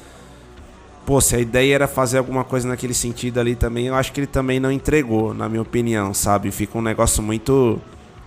Pô, 1.04 1.20
se 1.20 1.36
a 1.36 1.38
ideia 1.38 1.74
era 1.74 1.88
fazer 1.88 2.18
alguma 2.18 2.44
coisa 2.44 2.68
naquele 2.68 2.94
sentido 2.94 3.38
ali 3.38 3.54
também, 3.54 3.86
eu 3.86 3.94
acho 3.94 4.12
que 4.12 4.20
ele 4.20 4.26
também 4.26 4.58
não 4.58 4.70
entregou, 4.70 5.34
na 5.34 5.48
minha 5.48 5.62
opinião, 5.62 6.14
sabe? 6.14 6.50
Fica 6.50 6.78
um 6.78 6.82
negócio 6.82 7.22
muito 7.22 7.80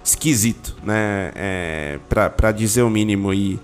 esquisito, 0.04 0.76
né? 0.84 1.32
É, 1.34 2.00
pra, 2.08 2.30
pra 2.30 2.52
dizer 2.52 2.84
o 2.84 2.90
mínimo. 2.90 3.34
E, 3.34 3.60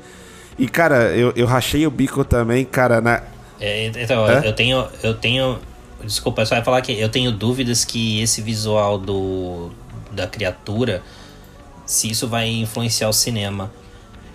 e 0.58 0.68
cara, 0.68 1.16
eu, 1.16 1.34
eu 1.36 1.46
rachei 1.46 1.86
o 1.86 1.92
bico 1.92 2.24
também, 2.24 2.66
cara, 2.66 3.02
na 3.02 3.22
então, 3.60 4.30
é? 4.30 4.48
eu 4.48 4.54
tenho. 4.54 4.88
Eu 5.04 5.14
tenho. 5.14 5.60
Desculpa, 6.04 6.46
só 6.46 6.56
ia 6.56 6.64
falar 6.64 6.82
que 6.82 6.98
eu 6.98 7.10
tenho 7.10 7.32
dúvidas 7.32 7.84
que 7.84 8.22
esse 8.22 8.42
visual 8.42 8.98
do 8.98 9.72
da 10.12 10.28
criatura, 10.28 11.04
se 11.86 12.10
isso 12.10 12.28
vai 12.28 12.48
influenciar 12.50 13.10
o 13.10 13.14
cinema. 13.14 13.72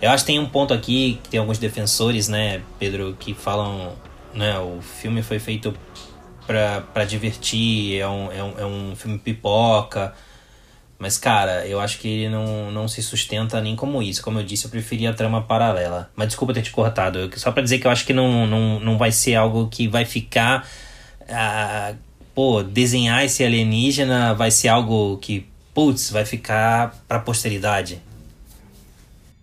Eu 0.01 0.11
acho 0.11 0.23
que 0.23 0.31
tem 0.31 0.39
um 0.39 0.45
ponto 0.45 0.73
aqui 0.73 1.19
que 1.23 1.29
tem 1.29 1.39
alguns 1.39 1.57
defensores, 1.57 2.27
né, 2.27 2.61
Pedro, 2.77 3.15
que 3.19 3.33
falam, 3.33 3.93
né, 4.33 4.57
o 4.59 4.81
filme 4.81 5.21
foi 5.21 5.39
feito 5.39 5.73
para 6.45 7.05
divertir, 7.05 7.99
é 7.99 8.07
um, 8.07 8.31
é, 8.31 8.43
um, 8.43 8.59
é 8.59 8.65
um 8.65 8.95
filme 8.95 9.17
pipoca. 9.17 10.13
Mas, 10.97 11.17
cara, 11.17 11.67
eu 11.67 11.79
acho 11.79 11.99
que 11.99 12.07
ele 12.07 12.29
não, 12.29 12.71
não 12.71 12.87
se 12.87 13.03
sustenta 13.03 13.59
nem 13.59 13.75
como 13.75 14.01
isso. 14.01 14.23
Como 14.23 14.39
eu 14.39 14.43
disse, 14.43 14.65
eu 14.65 14.71
preferia 14.71 15.09
a 15.09 15.13
trama 15.13 15.41
paralela. 15.41 16.09
Mas 16.15 16.29
desculpa 16.29 16.53
ter 16.53 16.61
te 16.61 16.71
cortado. 16.71 17.19
Eu, 17.19 17.29
só 17.37 17.51
para 17.51 17.63
dizer 17.63 17.79
que 17.79 17.87
eu 17.87 17.91
acho 17.91 18.05
que 18.05 18.13
não, 18.13 18.47
não, 18.47 18.79
não 18.79 18.97
vai 18.97 19.11
ser 19.11 19.35
algo 19.35 19.67
que 19.67 19.87
vai 19.87 20.05
ficar. 20.05 20.67
Uh, 21.21 21.97
pô, 22.33 22.63
desenhar 22.63 23.25
esse 23.25 23.43
alienígena 23.43 24.33
vai 24.33 24.51
ser 24.51 24.69
algo 24.69 25.17
que, 25.17 25.45
putz, 25.73 26.11
vai 26.11 26.23
ficar 26.23 27.03
pra 27.07 27.19
posteridade. 27.19 28.01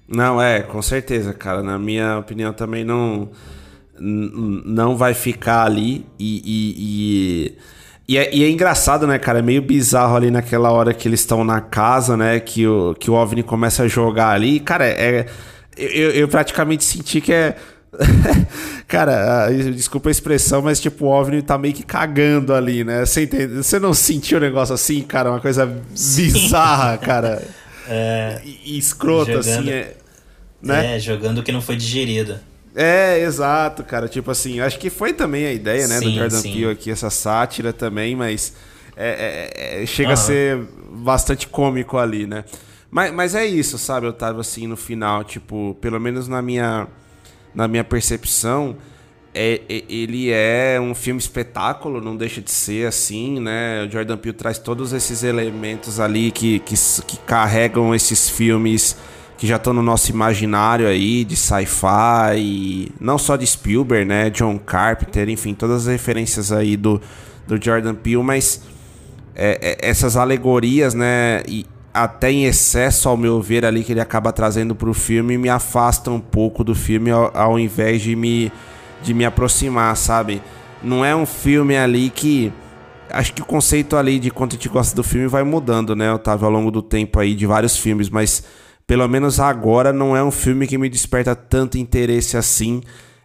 Não, 0.08 0.40
é, 0.40 0.62
com 0.62 0.80
certeza, 0.80 1.34
cara. 1.34 1.62
Na 1.62 1.78
minha 1.78 2.18
opinião 2.18 2.52
também 2.52 2.84
não. 2.84 3.30
Não 3.98 4.96
vai 4.96 5.14
ficar 5.14 5.64
ali 5.64 6.04
e, 6.18 6.42
e, 6.44 6.74
e 6.78 7.58
e 8.08 8.18
é, 8.18 8.34
e 8.34 8.44
é, 8.44 8.50
engraçado, 8.50 9.06
né, 9.06 9.18
cara? 9.18 9.38
É 9.38 9.42
meio 9.42 9.62
bizarro 9.62 10.16
ali 10.16 10.30
naquela 10.30 10.70
hora 10.70 10.92
que 10.92 11.06
eles 11.06 11.20
estão 11.20 11.44
na 11.44 11.60
casa, 11.60 12.16
né? 12.16 12.40
Que 12.40 12.66
o, 12.66 12.94
que 12.94 13.10
o 13.10 13.14
OVNI 13.14 13.42
começa 13.42 13.84
a 13.84 13.88
jogar 13.88 14.30
ali. 14.30 14.60
Cara, 14.60 14.86
é. 14.86 15.26
Eu, 15.76 16.10
eu 16.10 16.28
praticamente 16.28 16.84
senti 16.84 17.20
que 17.20 17.32
é. 17.32 17.56
cara, 18.88 19.48
desculpa 19.50 20.08
a 20.08 20.12
expressão, 20.12 20.62
mas 20.62 20.80
tipo, 20.80 21.06
o 21.06 21.08
OVNI 21.08 21.42
tá 21.42 21.56
meio 21.56 21.74
que 21.74 21.82
cagando 21.82 22.52
ali, 22.52 22.82
né? 22.84 23.04
Você, 23.04 23.22
entende? 23.22 23.54
Você 23.54 23.78
não 23.78 23.94
sentiu 23.94 24.38
o 24.38 24.40
um 24.40 24.44
negócio 24.44 24.74
assim, 24.74 25.00
cara? 25.02 25.30
Uma 25.30 25.40
coisa 25.40 25.66
bizarra, 25.66 26.98
cara. 26.98 27.42
É, 27.88 28.40
e, 28.44 28.78
escrota, 28.78 29.38
assim. 29.38 29.70
É... 29.70 29.94
né? 30.60 30.96
É, 30.96 30.98
jogando 30.98 31.38
o 31.38 31.42
que 31.42 31.52
não 31.52 31.62
foi 31.62 31.76
digerido. 31.76 32.38
É, 32.74 33.20
exato, 33.20 33.84
cara. 33.84 34.08
Tipo 34.08 34.30
assim, 34.30 34.60
acho 34.60 34.78
que 34.78 34.88
foi 34.90 35.12
também 35.12 35.46
a 35.46 35.52
ideia, 35.52 35.86
né, 35.86 36.00
do 36.00 36.06
Sim, 36.08 36.14
Jordan 36.14 36.40
sim. 36.40 36.52
Peele 36.52 36.70
aqui, 36.70 36.90
essa 36.90 37.10
sátira 37.10 37.72
também, 37.72 38.16
mas 38.16 38.54
é- 38.96 39.50
é- 39.78 39.82
é- 39.82 39.86
chega 39.86 40.10
a 40.10 40.12
Aham. 40.12 40.16
ser 40.16 40.58
bastante 40.90 41.46
cômico 41.48 41.98
ali, 41.98 42.26
né? 42.26 42.44
Mas, 42.90 43.12
mas 43.12 43.34
é 43.34 43.44
isso, 43.46 43.78
sabe, 43.78 44.06
Otávio, 44.06 44.40
assim, 44.40 44.66
no 44.66 44.76
final, 44.76 45.24
tipo, 45.24 45.76
pelo 45.80 45.98
menos 45.98 46.28
na 46.28 46.42
minha, 46.42 46.86
na 47.54 47.66
minha 47.66 47.84
percepção, 47.84 48.76
é, 49.34 49.62
é- 49.68 49.84
ele 49.88 50.30
é 50.30 50.78
um 50.80 50.94
filme 50.94 51.18
espetáculo, 51.18 52.00
não 52.02 52.14
deixa 52.16 52.40
de 52.42 52.50
ser 52.50 52.86
assim, 52.86 53.40
né? 53.40 53.84
O 53.86 53.90
Jordan 53.90 54.16
Peele 54.18 54.36
traz 54.36 54.58
todos 54.58 54.92
esses 54.92 55.22
elementos 55.22 55.98
ali 55.98 56.30
que, 56.30 56.58
que, 56.60 56.74
que 57.06 57.16
carregam 57.26 57.94
esses 57.94 58.28
filmes 58.28 58.96
que 59.42 59.46
já 59.48 59.56
estão 59.56 59.72
no 59.72 59.82
nosso 59.82 60.08
imaginário 60.08 60.86
aí, 60.86 61.24
de 61.24 61.34
sci-fi, 61.34 62.36
e 62.36 62.92
não 63.00 63.18
só 63.18 63.34
de 63.34 63.44
Spielberg, 63.44 64.04
né? 64.04 64.30
John 64.30 64.56
Carpenter, 64.56 65.28
enfim, 65.28 65.52
todas 65.52 65.88
as 65.88 65.92
referências 65.92 66.52
aí 66.52 66.76
do, 66.76 67.00
do 67.44 67.60
Jordan 67.60 67.92
Peele, 67.92 68.22
mas 68.22 68.62
é, 69.34 69.58
é, 69.60 69.90
essas 69.90 70.16
alegorias, 70.16 70.94
né? 70.94 71.42
E 71.48 71.66
até 71.92 72.30
em 72.30 72.44
excesso, 72.44 73.08
ao 73.08 73.16
meu 73.16 73.42
ver, 73.42 73.64
ali 73.64 73.82
que 73.82 73.90
ele 73.90 74.00
acaba 74.00 74.30
trazendo 74.32 74.76
pro 74.76 74.94
filme, 74.94 75.36
me 75.36 75.48
afasta 75.48 76.08
um 76.08 76.20
pouco 76.20 76.62
do 76.62 76.72
filme 76.72 77.10
ao, 77.10 77.36
ao 77.36 77.58
invés 77.58 78.00
de 78.00 78.14
me, 78.14 78.52
de 79.02 79.12
me 79.12 79.24
aproximar, 79.24 79.96
sabe? 79.96 80.40
Não 80.80 81.04
é 81.04 81.16
um 81.16 81.26
filme 81.26 81.76
ali 81.76 82.10
que. 82.10 82.52
Acho 83.10 83.32
que 83.32 83.42
o 83.42 83.44
conceito 83.44 83.96
ali 83.96 84.20
de 84.20 84.30
quanto 84.30 84.52
a 84.52 84.56
gente 84.56 84.68
gosta 84.68 84.94
do 84.94 85.02
filme 85.02 85.26
vai 85.26 85.42
mudando, 85.42 85.96
né, 85.96 86.12
Otávio, 86.12 86.46
ao 86.46 86.52
longo 86.52 86.70
do 86.70 86.80
tempo 86.80 87.18
aí 87.18 87.34
de 87.34 87.44
vários 87.44 87.76
filmes, 87.76 88.08
mas 88.08 88.44
pelo 88.86 89.06
menos 89.08 89.40
agora 89.40 89.92
não 89.92 90.16
é 90.16 90.22
um 90.22 90.30
filme 90.30 90.66
que 90.66 90.78
me 90.78 90.88
desperta 90.88 91.34
tanto 91.34 91.78
interesse 91.78 92.36
assim 92.36 92.82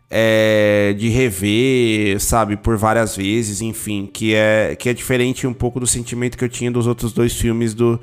é, 0.09 0.95
de 0.97 1.09
rever, 1.09 2.19
sabe, 2.19 2.55
por 2.55 2.77
várias 2.77 3.15
vezes, 3.15 3.61
enfim, 3.61 4.09
que 4.11 4.33
é, 4.33 4.75
que 4.75 4.89
é 4.89 4.93
diferente 4.93 5.45
um 5.45 5.53
pouco 5.53 5.79
do 5.79 5.87
sentimento 5.87 6.37
que 6.37 6.43
eu 6.43 6.49
tinha 6.49 6.71
dos 6.71 6.87
outros 6.87 7.11
dois 7.11 7.33
filmes 7.33 7.73
do, 7.73 7.99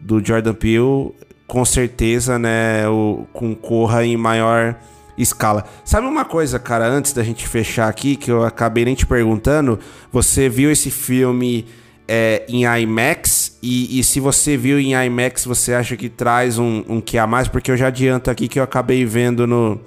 do 0.00 0.24
Jordan 0.24 0.54
Peele, 0.54 1.12
com 1.46 1.64
certeza, 1.64 2.38
né, 2.38 2.88
o, 2.88 3.26
com 3.32 3.54
Corra 3.54 4.04
em 4.04 4.16
maior 4.16 4.76
escala. 5.16 5.64
Sabe 5.84 6.06
uma 6.06 6.24
coisa, 6.24 6.58
cara, 6.58 6.86
antes 6.86 7.12
da 7.12 7.22
gente 7.22 7.46
fechar 7.46 7.88
aqui, 7.88 8.16
que 8.16 8.30
eu 8.30 8.44
acabei 8.44 8.84
nem 8.84 8.94
te 8.94 9.06
perguntando, 9.06 9.78
você 10.12 10.48
viu 10.48 10.70
esse 10.70 10.90
filme 10.90 11.64
é, 12.08 12.44
em 12.48 12.64
IMAX? 12.64 13.56
E, 13.62 13.98
e 13.98 14.04
se 14.04 14.20
você 14.20 14.56
viu 14.56 14.78
em 14.78 14.94
IMAX, 14.94 15.44
você 15.44 15.74
acha 15.74 15.96
que 15.96 16.08
traz 16.08 16.58
um, 16.58 16.84
um 16.88 17.00
que 17.00 17.18
a 17.18 17.26
mais? 17.26 17.48
Porque 17.48 17.70
eu 17.70 17.76
já 17.76 17.88
adianto 17.88 18.30
aqui 18.30 18.48
que 18.48 18.58
eu 18.58 18.62
acabei 18.62 19.04
vendo 19.04 19.46
no, 19.46 19.80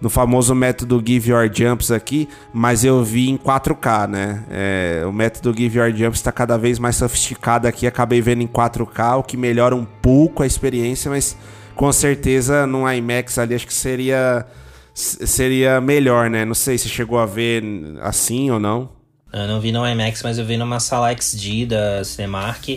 no 0.00 0.10
famoso 0.10 0.54
método 0.54 1.02
Give 1.04 1.30
Your 1.30 1.50
Jumps 1.52 1.90
aqui, 1.90 2.28
mas 2.52 2.84
eu 2.84 3.02
vi 3.02 3.30
em 3.30 3.38
4K, 3.38 4.08
né? 4.08 4.44
É, 4.50 5.02
o 5.06 5.12
método 5.12 5.56
Give 5.56 5.78
Your 5.78 5.90
Jumps 5.94 6.18
está 6.18 6.30
cada 6.30 6.58
vez 6.58 6.78
mais 6.78 6.96
sofisticado 6.96 7.66
aqui, 7.66 7.86
acabei 7.86 8.20
vendo 8.20 8.42
em 8.42 8.46
4K, 8.46 9.18
o 9.18 9.22
que 9.22 9.36
melhora 9.36 9.74
um 9.74 9.84
pouco 9.84 10.42
a 10.42 10.46
experiência, 10.46 11.10
mas 11.10 11.36
com 11.74 11.90
certeza 11.92 12.66
no 12.66 12.90
IMAX 12.90 13.38
ali 13.38 13.54
acho 13.54 13.66
que 13.66 13.74
seria 13.74 14.46
seria 14.94 15.80
melhor, 15.80 16.30
né? 16.30 16.44
Não 16.44 16.54
sei 16.54 16.78
se 16.78 16.88
chegou 16.88 17.18
a 17.18 17.26
ver 17.26 17.64
assim 18.00 18.50
ou 18.50 18.60
não. 18.60 18.90
Eu 19.34 19.48
não 19.48 19.60
vi 19.60 19.72
no 19.72 19.84
IMAX, 19.84 20.22
mas 20.22 20.38
eu 20.38 20.44
vi 20.44 20.56
numa 20.56 20.78
sala 20.78 21.12
XD 21.12 21.66
da 21.66 22.04
Cinemark 22.04 22.68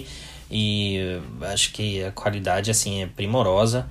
e 0.49 1.19
acho 1.41 1.71
que 1.71 2.03
a 2.03 2.11
qualidade 2.11 2.71
assim 2.71 3.03
é 3.03 3.05
primorosa. 3.05 3.87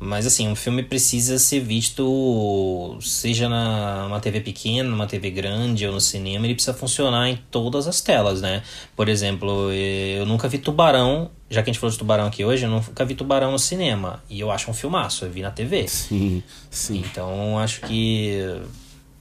Mas 0.00 0.26
assim, 0.26 0.48
um 0.48 0.56
filme 0.56 0.82
precisa 0.82 1.38
ser 1.38 1.60
visto 1.60 2.98
seja 3.00 3.48
na 3.48 4.04
numa 4.04 4.20
TV 4.20 4.40
pequena, 4.40 4.88
numa 4.88 5.06
TV 5.06 5.30
grande 5.30 5.86
ou 5.86 5.92
no 5.92 6.00
cinema, 6.00 6.46
ele 6.46 6.54
precisa 6.54 6.74
funcionar 6.74 7.28
em 7.28 7.38
todas 7.50 7.86
as 7.86 8.00
telas, 8.00 8.40
né? 8.40 8.62
Por 8.96 9.08
exemplo, 9.08 9.70
eu 9.70 10.24
nunca 10.24 10.48
vi 10.48 10.58
Tubarão, 10.58 11.30
já 11.50 11.62
que 11.62 11.68
a 11.68 11.72
gente 11.72 11.80
falou 11.80 11.92
de 11.92 11.98
Tubarão 11.98 12.26
aqui 12.26 12.44
hoje, 12.44 12.64
eu 12.64 12.70
nunca 12.70 13.04
vi 13.04 13.14
Tubarão 13.14 13.52
no 13.52 13.58
cinema. 13.58 14.22
E 14.28 14.40
eu 14.40 14.50
acho 14.50 14.70
um 14.70 14.74
filmaço, 14.74 15.26
eu 15.26 15.30
vi 15.30 15.42
na 15.42 15.50
TV. 15.50 15.86
Sim, 15.88 16.42
sim. 16.70 17.04
Então 17.06 17.58
acho 17.58 17.82
que. 17.82 18.62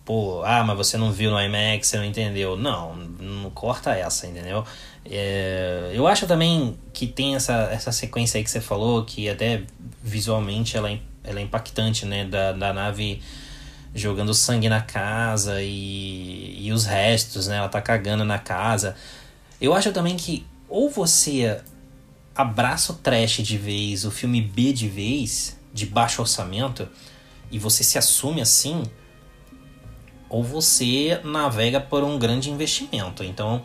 Pô, 0.05 0.43
ah, 0.43 0.63
mas 0.63 0.75
você 0.75 0.97
não 0.97 1.11
viu 1.11 1.31
no 1.31 1.39
IMAX, 1.39 1.87
você 1.87 1.97
não 1.97 2.05
entendeu. 2.05 2.57
Não, 2.57 2.95
não 2.95 3.49
corta 3.51 3.91
essa, 3.95 4.27
entendeu? 4.27 4.65
É, 5.05 5.91
eu 5.93 6.05
acho 6.07 6.27
também 6.27 6.77
que 6.91 7.07
tem 7.07 7.35
essa, 7.35 7.69
essa 7.71 7.91
sequência 7.91 8.37
aí 8.37 8.43
que 8.43 8.51
você 8.51 8.59
falou, 8.59 9.05
que 9.05 9.29
até 9.29 9.63
visualmente 10.01 10.75
ela 10.75 10.91
é, 10.91 10.99
ela 11.23 11.39
é 11.39 11.43
impactante, 11.43 12.05
né? 12.05 12.25
Da, 12.25 12.51
da 12.51 12.73
nave 12.73 13.21
jogando 13.95 14.33
sangue 14.33 14.67
na 14.67 14.81
casa 14.81 15.61
e, 15.61 16.67
e 16.67 16.71
os 16.71 16.85
restos, 16.85 17.47
né? 17.47 17.57
Ela 17.57 17.69
tá 17.69 17.81
cagando 17.81 18.25
na 18.25 18.39
casa. 18.39 18.95
Eu 19.61 19.73
acho 19.73 19.91
também 19.93 20.17
que 20.17 20.45
ou 20.67 20.89
você 20.89 21.61
abraça 22.35 22.91
o 22.91 22.95
trash 22.95 23.37
de 23.37 23.57
vez, 23.57 24.05
o 24.05 24.11
filme 24.11 24.41
B 24.41 24.73
de 24.73 24.89
vez, 24.89 25.57
de 25.71 25.85
baixo 25.85 26.21
orçamento, 26.21 26.89
e 27.51 27.59
você 27.59 27.83
se 27.83 27.97
assume 27.97 28.41
assim, 28.41 28.83
ou 30.34 30.41
você 30.41 31.21
navega 31.23 31.79
por 31.79 32.03
um 32.03 32.17
grande 32.17 32.49
investimento. 32.49 33.23
Então, 33.23 33.61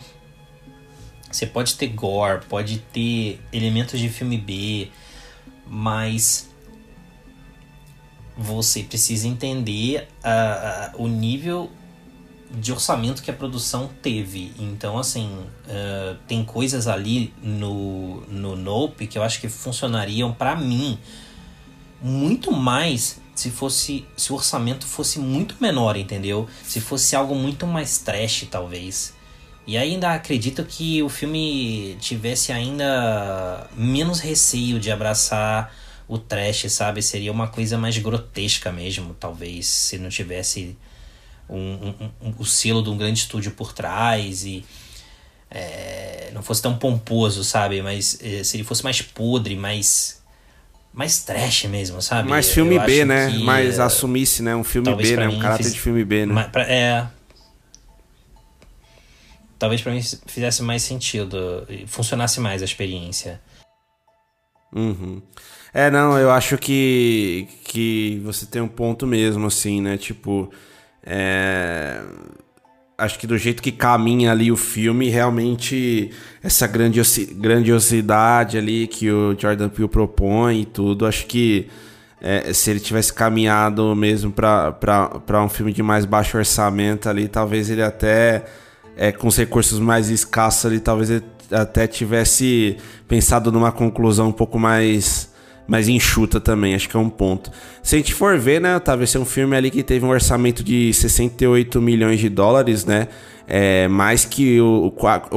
você 1.30 1.46
pode 1.46 1.74
ter 1.76 1.86
gore, 1.86 2.44
pode 2.44 2.80
ter 2.92 3.40
elementos 3.50 3.98
de 3.98 4.10
filme 4.10 4.36
B, 4.36 4.90
mas 5.66 6.50
você 8.36 8.82
precisa 8.82 9.26
entender 9.26 10.08
ah, 10.22 10.90
ah, 10.92 10.96
o 10.98 11.08
nível 11.08 11.70
de 12.50 12.70
orçamento 12.70 13.22
que 13.22 13.30
a 13.30 13.34
produção 13.34 13.88
teve. 14.02 14.52
Então, 14.58 14.98
assim, 14.98 15.46
ah, 15.66 16.18
tem 16.26 16.44
coisas 16.44 16.86
ali 16.86 17.32
no, 17.42 18.20
no 18.28 18.54
Nope 18.54 19.06
que 19.06 19.16
eu 19.16 19.22
acho 19.22 19.40
que 19.40 19.48
funcionariam 19.48 20.34
para 20.34 20.54
mim 20.54 20.98
muito 22.02 22.52
mais 22.52 23.22
se 23.38 23.50
fosse 23.50 24.04
se 24.16 24.32
o 24.32 24.36
orçamento 24.36 24.86
fosse 24.86 25.18
muito 25.18 25.54
menor, 25.60 25.96
entendeu? 25.96 26.48
Se 26.64 26.80
fosse 26.80 27.14
algo 27.14 27.34
muito 27.34 27.66
mais 27.66 27.98
trash, 27.98 28.46
talvez. 28.50 29.14
E 29.66 29.76
ainda 29.76 30.12
acredito 30.14 30.64
que 30.64 31.02
o 31.02 31.08
filme 31.08 31.96
tivesse 32.00 32.50
ainda 32.52 33.68
menos 33.76 34.18
receio 34.20 34.80
de 34.80 34.90
abraçar 34.90 35.72
o 36.08 36.18
trash, 36.18 36.66
sabe? 36.72 37.02
Seria 37.02 37.30
uma 37.30 37.46
coisa 37.48 37.76
mais 37.78 37.96
grotesca 37.98 38.72
mesmo, 38.72 39.14
talvez, 39.14 39.66
se 39.66 39.98
não 39.98 40.08
tivesse 40.08 40.76
um, 41.48 41.56
um- 41.58 42.10
um- 42.28 42.34
o 42.38 42.44
selo 42.46 42.82
de 42.82 42.90
um 42.90 42.96
grande 42.96 43.20
estúdio 43.20 43.52
por 43.52 43.72
trás 43.72 44.44
e 44.44 44.64
é, 45.50 46.30
não 46.34 46.42
fosse 46.42 46.60
tão 46.62 46.76
pomposo, 46.76 47.44
sabe? 47.44 47.80
Mas 47.82 48.18
é, 48.22 48.42
se 48.42 48.56
ele 48.56 48.64
fosse 48.64 48.82
mais 48.84 49.00
podre, 49.02 49.54
mais 49.56 50.20
mais 50.98 51.20
trash 51.20 51.64
mesmo, 51.66 52.02
sabe? 52.02 52.28
Mais 52.28 52.48
Eu 52.48 52.54
filme 52.54 52.76
B, 52.80 53.02
acho 53.02 53.06
né? 53.06 53.30
que, 53.30 53.38
Mais 53.44 53.78
é, 53.78 53.82
assumisse, 53.82 54.42
né? 54.42 54.56
Um 54.56 54.64
filme 54.64 54.92
B, 54.96 55.16
né? 55.16 55.28
Um 55.28 55.32
mim 55.32 55.38
caráter 55.38 55.62
fiz- 55.62 55.74
de 55.74 55.80
filme 55.80 56.04
B, 56.04 56.26
né? 56.26 56.48
Pra- 56.50 56.64
é. 56.68 57.06
Talvez 59.56 59.80
pra 59.80 59.92
mim 59.92 60.00
fizesse 60.26 60.60
mais 60.62 60.82
sentido, 60.82 61.64
funcionasse 61.86 62.40
mais 62.40 62.62
a 62.62 62.64
experiência. 62.64 63.40
Uhum. 64.74 65.22
É, 65.72 65.88
não, 65.88 66.18
eu 66.18 66.32
acho 66.32 66.58
que, 66.58 67.46
que 67.64 68.20
você 68.24 68.44
tem 68.44 68.60
um 68.60 68.68
ponto 68.68 69.06
mesmo, 69.06 69.46
assim, 69.46 69.80
né? 69.80 69.96
Tipo, 69.96 70.50
é, 71.04 72.02
acho 72.98 73.16
que 73.16 73.28
do 73.28 73.38
jeito 73.38 73.62
que 73.62 73.70
caminha 73.70 74.32
ali 74.32 74.50
o 74.50 74.56
filme, 74.56 75.08
realmente 75.08 76.10
essa 76.42 76.66
grandiosi- 76.66 77.32
grandiosidade 77.32 78.58
ali 78.58 78.88
que 78.88 79.08
o 79.08 79.36
Jordan 79.38 79.68
Peele 79.68 79.88
propõe 79.88 80.62
e 80.62 80.64
tudo, 80.64 81.06
acho 81.06 81.24
que 81.26 81.68
é, 82.20 82.52
se 82.52 82.68
ele 82.70 82.80
tivesse 82.80 83.12
caminhado 83.12 83.94
mesmo 83.94 84.32
para 84.32 85.44
um 85.44 85.48
filme 85.48 85.72
de 85.72 85.80
mais 85.80 86.04
baixo 86.04 86.36
orçamento 86.36 87.08
ali, 87.08 87.28
talvez 87.28 87.70
ele 87.70 87.82
até, 87.82 88.44
é, 88.96 89.12
com 89.12 89.28
os 89.28 89.36
recursos 89.36 89.78
mais 89.78 90.10
escassos 90.10 90.66
ali, 90.66 90.80
talvez 90.80 91.08
ele 91.08 91.24
até 91.52 91.86
tivesse 91.86 92.76
pensado 93.06 93.52
numa 93.52 93.70
conclusão 93.70 94.28
um 94.28 94.32
pouco 94.32 94.58
mais 94.58 95.27
mais 95.68 95.86
enxuta 95.86 96.40
também, 96.40 96.74
acho 96.74 96.88
que 96.88 96.96
é 96.96 96.98
um 96.98 97.10
ponto. 97.10 97.52
Se 97.82 97.94
a 97.94 97.98
gente 97.98 98.14
for 98.14 98.38
ver, 98.38 98.58
né, 98.58 98.78
talvez 98.80 99.10
ser 99.10 99.18
um 99.18 99.24
filme 99.26 99.54
ali 99.54 99.70
que 99.70 99.82
teve 99.82 100.04
um 100.04 100.08
orçamento 100.08 100.64
de 100.64 100.94
68 100.94 101.80
milhões 101.82 102.18
de 102.18 102.30
dólares, 102.30 102.86
né? 102.86 103.06
É, 103.50 103.88
mais 103.88 104.26
que 104.26 104.60
o, 104.60 104.92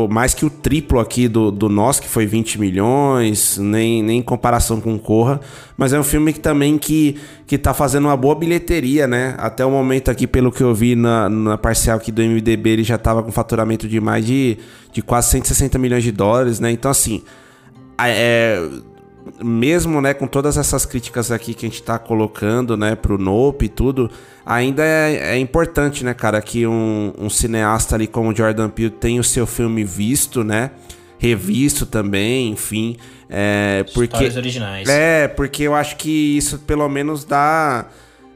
mais 0.10 0.34
que 0.34 0.46
o 0.46 0.50
triplo 0.50 1.00
aqui 1.00 1.30
do, 1.30 1.50
do 1.50 1.70
nosso, 1.70 2.02
que 2.02 2.10
foi 2.10 2.26
20 2.26 2.60
milhões, 2.60 3.58
nem, 3.58 4.04
nem 4.04 4.20
em 4.20 4.22
comparação 4.22 4.82
com 4.82 5.00
Corra, 5.00 5.40
mas 5.78 5.94
é 5.94 6.00
um 6.00 6.04
filme 6.04 6.34
que 6.34 6.40
também 6.40 6.78
que, 6.78 7.16
que 7.48 7.58
tá 7.58 7.74
fazendo 7.74 8.06
uma 8.06 8.18
boa 8.18 8.36
bilheteria, 8.36 9.08
né? 9.08 9.36
Até 9.38 9.66
o 9.66 9.72
momento 9.72 10.12
aqui, 10.12 10.28
pelo 10.28 10.52
que 10.52 10.62
eu 10.62 10.76
vi 10.76 10.94
na, 10.94 11.30
na 11.30 11.58
parcial 11.58 11.98
aqui 11.98 12.12
do 12.12 12.22
MDB, 12.22 12.70
ele 12.72 12.84
já 12.84 12.98
tava 12.98 13.24
com 13.24 13.32
faturamento 13.32 13.88
de 13.88 14.02
mais 14.02 14.26
de, 14.26 14.58
de 14.92 15.02
quase 15.02 15.30
160 15.30 15.78
milhões 15.78 16.04
de 16.04 16.12
dólares, 16.12 16.60
né? 16.60 16.70
Então, 16.70 16.92
assim, 16.92 17.24
é, 17.98 18.62
mesmo 19.44 20.02
né, 20.02 20.14
com 20.14 20.28
todas 20.28 20.58
essas 20.58 20.86
críticas 20.86 21.32
aqui 21.32 21.54
que 21.54 21.66
a 21.66 21.70
gente 21.70 21.80
está 21.80 21.98
colocando 21.98 22.76
né, 22.76 22.96
pro 22.96 23.18
Nope 23.18 23.66
e 23.66 23.70
tudo, 23.70 24.10
ainda 24.46 24.84
é, 24.84 25.36
é, 25.36 25.38
importante, 25.38 26.04
né, 26.04 26.14
cara, 26.14 26.42
que 26.42 26.66
um, 26.66 27.14
um 27.18 27.30
cineasta 27.30 27.96
ali 27.96 28.08
como 28.08 28.36
Jordan 28.36 28.70
Peele 28.70 28.92
tenha 28.92 29.22
o 29.22 29.24
seu 29.24 29.46
filme 29.46 29.84
visto, 29.84 30.44
né? 30.44 30.72
Revisto 31.18 31.86
também, 31.86 32.50
enfim. 32.50 32.98
É, 33.30 33.86
porque, 33.94 34.16
Histórias 34.16 34.38
originais. 34.38 34.90
É, 34.90 35.28
porque 35.28 35.64
eu 35.64 35.76
acho 35.76 35.96
que 35.98 36.38
isso 36.38 36.60
pelo 36.60 36.88
menos 36.90 37.24
dá. 37.24 37.88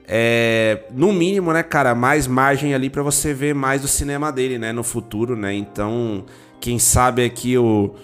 É, 0.08 0.84
no 0.94 1.12
mínimo, 1.12 1.52
né, 1.52 1.64
cara, 1.64 1.96
mais 1.96 2.28
margem 2.28 2.76
ali 2.76 2.92
para 2.92 3.02
você 3.02 3.34
ver 3.34 3.56
mais 3.56 3.82
do 3.82 3.88
cinema 3.88 4.32
dele, 4.32 4.60
né, 4.60 4.72
no 4.72 4.84
futuro, 4.84 5.36
né? 5.36 5.52
Então, 5.56 6.26
quem 6.62 6.78
sabe 6.78 7.26
aqui 7.26 7.58
o 7.58 7.96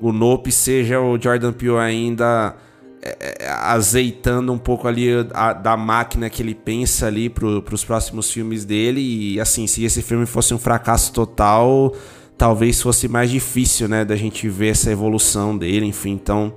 o 0.00 0.12
Nope 0.12 0.50
seja 0.50 1.00
o 1.00 1.20
Jordan 1.20 1.52
Peele 1.52 1.78
ainda 1.78 2.56
é, 3.02 3.44
é, 3.44 3.48
azeitando 3.48 4.52
um 4.52 4.58
pouco 4.58 4.86
ali 4.86 5.08
a, 5.32 5.52
da 5.52 5.76
máquina 5.76 6.28
que 6.28 6.42
ele 6.42 6.54
pensa 6.54 7.06
ali 7.06 7.30
para 7.30 7.46
os 7.46 7.84
próximos 7.84 8.30
filmes 8.30 8.64
dele. 8.64 9.00
E 9.00 9.40
assim, 9.40 9.66
se 9.66 9.84
esse 9.84 10.02
filme 10.02 10.26
fosse 10.26 10.52
um 10.52 10.58
fracasso 10.58 11.12
total, 11.12 11.94
talvez 12.36 12.80
fosse 12.80 13.08
mais 13.08 13.30
difícil, 13.30 13.88
né, 13.88 14.04
da 14.04 14.16
gente 14.16 14.48
ver 14.48 14.68
essa 14.68 14.90
evolução 14.90 15.56
dele, 15.56 15.86
enfim. 15.86 16.12
Então, 16.12 16.54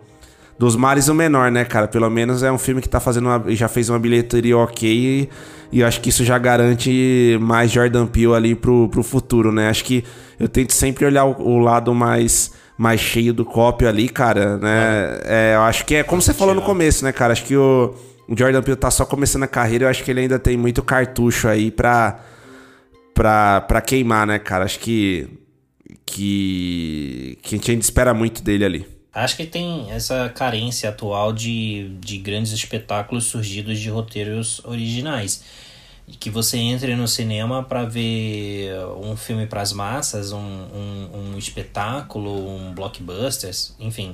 dos 0.58 0.76
mares 0.76 1.08
o 1.08 1.14
menor, 1.14 1.52
né, 1.52 1.66
cara? 1.66 1.88
Pelo 1.88 2.10
menos 2.10 2.44
é 2.44 2.52
um 2.52 2.58
filme 2.58 2.82
que 2.82 2.89
tá 2.89 3.00
fazendo 3.00 3.28
uma, 3.28 3.44
já 3.56 3.68
fez 3.68 3.89
uma 3.89 4.00
bilheteria 4.00 4.58
ok 4.58 4.89
e, 4.89 5.30
e 5.72 5.80
eu 5.80 5.88
acho 5.88 6.02
que 6.02 6.10
isso 6.10 6.24
já 6.24 6.38
garante 6.38 7.38
mais 7.41 7.72
Jordan 7.72 8.06
Peele 8.06 8.34
ali 8.34 8.56
pro, 8.56 8.89
pro 8.89 9.04
futuro, 9.04 9.52
né? 9.52 9.70
Acho 9.70 9.86
que 9.86 10.04
eu 10.39 10.50
tento 10.50 10.74
sempre 10.74 11.06
olhar 11.06 11.26
o, 11.26 11.41
o 11.41 11.58
lado 11.58 11.94
mais 11.94 12.52
mais 12.78 13.00
cheio 13.00 13.34
do 13.34 13.46
cópio 13.46 13.88
ali, 13.88 14.10
cara, 14.10 14.58
né? 14.58 15.20
É, 15.24 15.56
eu 15.56 15.62
acho 15.62 15.86
que 15.86 15.96
é 15.96 16.04
como 16.04 16.22
você 16.22 16.34
falou 16.34 16.56
no 16.56 16.62
começo, 16.62 17.04
né, 17.04 17.12
cara? 17.12 17.34
Acho 17.34 17.46
que 17.46 17.56
o, 17.56 17.96
o 18.28 18.38
Jordan 18.38 18.62
Peele 18.62 18.78
tá 18.78 18.90
só 18.90 19.06
começando 19.06 19.44
a 19.44 19.48
carreira, 19.48 19.86
eu 19.86 19.90
acho 19.90 20.04
que 20.04 20.12
ele 20.12 20.22
ainda 20.22 20.40
tem 20.40 20.58
muito 20.58 20.82
cartucho 20.82 21.48
aí 21.48 21.70
pra, 21.70 22.20
pra, 23.14 23.62
pra 23.62 23.82
queimar, 23.82 24.26
né, 24.26 24.40
cara? 24.40 24.66
Acho 24.66 24.80
que, 24.80 25.28
que, 26.06 27.38
que 27.42 27.56
a 27.56 27.58
gente 27.58 27.72
ainda 27.72 27.84
espera 27.84 28.14
muito 28.14 28.42
dele 28.42 28.66
ali. 28.66 28.94
Acho 29.14 29.38
que 29.38 29.46
tem 29.46 29.92
essa 29.92 30.28
carência 30.30 30.90
atual 30.90 31.32
de, 31.32 31.96
de 32.00 32.18
grandes 32.18 32.52
espetáculos 32.52 33.26
surgidos 33.26 33.80
de 33.80 33.88
roteiros 33.90 34.60
originais 34.66 35.44
que 36.20 36.30
você 36.30 36.58
entre 36.58 36.95
no 36.95 37.08
cinema 37.08 37.64
para 37.64 37.86
ver 37.86 38.74
um 39.01 39.16
filme 39.16 39.47
para 39.47 39.62
as 39.62 39.72
massas, 39.72 40.32
um, 40.32 40.38
um, 40.38 41.10
um, 41.14 41.38
espetáculo, 41.38 42.49
um 42.49 42.74
blockbuster, 42.74 43.51
enfim, 43.80 44.14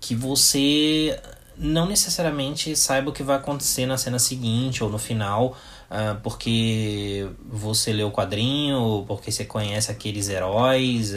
que 0.00 0.14
você 0.14 1.18
não 1.56 1.86
necessariamente 1.86 2.74
saiba 2.74 3.10
o 3.10 3.12
que 3.12 3.22
vai 3.22 3.36
acontecer 3.36 3.86
na 3.86 3.96
cena 3.98 4.18
seguinte 4.18 4.82
ou 4.82 4.90
no 4.90 4.98
final, 4.98 5.56
uh, 5.90 6.18
porque 6.22 7.28
você 7.48 7.92
leu 7.92 8.08
o 8.08 8.12
quadrinho, 8.12 9.04
porque 9.06 9.30
você 9.30 9.44
conhece 9.44 9.90
aqueles 9.90 10.28
heróis, 10.28 11.12
uh, 11.12 11.16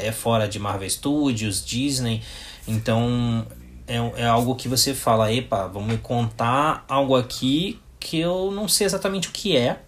é 0.00 0.12
fora 0.12 0.48
de 0.48 0.58
Marvel 0.58 0.88
Studios, 0.88 1.64
Disney, 1.64 2.22
então 2.66 3.44
é, 3.86 3.96
é 4.22 4.26
algo 4.26 4.54
que 4.54 4.68
você 4.68 4.94
fala, 4.94 5.32
epa, 5.32 5.66
vamos 5.66 6.00
contar 6.00 6.84
algo 6.88 7.16
aqui 7.16 7.81
que 8.02 8.18
eu 8.18 8.50
não 8.50 8.68
sei 8.68 8.86
exatamente 8.86 9.28
o 9.28 9.32
que 9.32 9.56
é. 9.56 9.80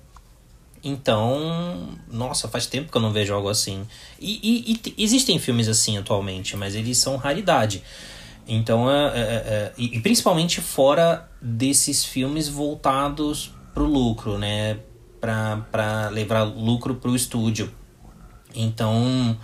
Então, 0.83 1.89
nossa, 2.11 2.47
faz 2.47 2.67
tempo 2.67 2.93
que 2.93 2.97
eu 2.97 3.01
não 3.01 3.11
vejo 3.11 3.33
algo 3.33 3.49
assim. 3.49 3.87
E, 4.21 4.73
e, 4.73 4.93
e 4.97 5.03
existem 5.03 5.39
filmes 5.39 5.67
assim 5.67 5.97
atualmente, 5.97 6.57
mas 6.57 6.75
eles 6.75 6.99
são 6.99 7.17
raridade. 7.17 7.83
Então, 8.47 8.91
é, 8.91 9.07
é, 9.07 9.23
é, 9.23 9.73
e 9.79 10.01
principalmente 10.01 10.61
fora 10.61 11.27
desses 11.41 12.05
filmes 12.05 12.49
voltados 12.49 13.51
pro 13.73 13.85
lucro, 13.85 14.37
né? 14.37 14.79
Para 15.21 16.11
levar 16.11 16.43
lucro 16.43 16.97
pro 16.97 17.17
estúdio. 17.17 17.73
Então, 18.55 19.39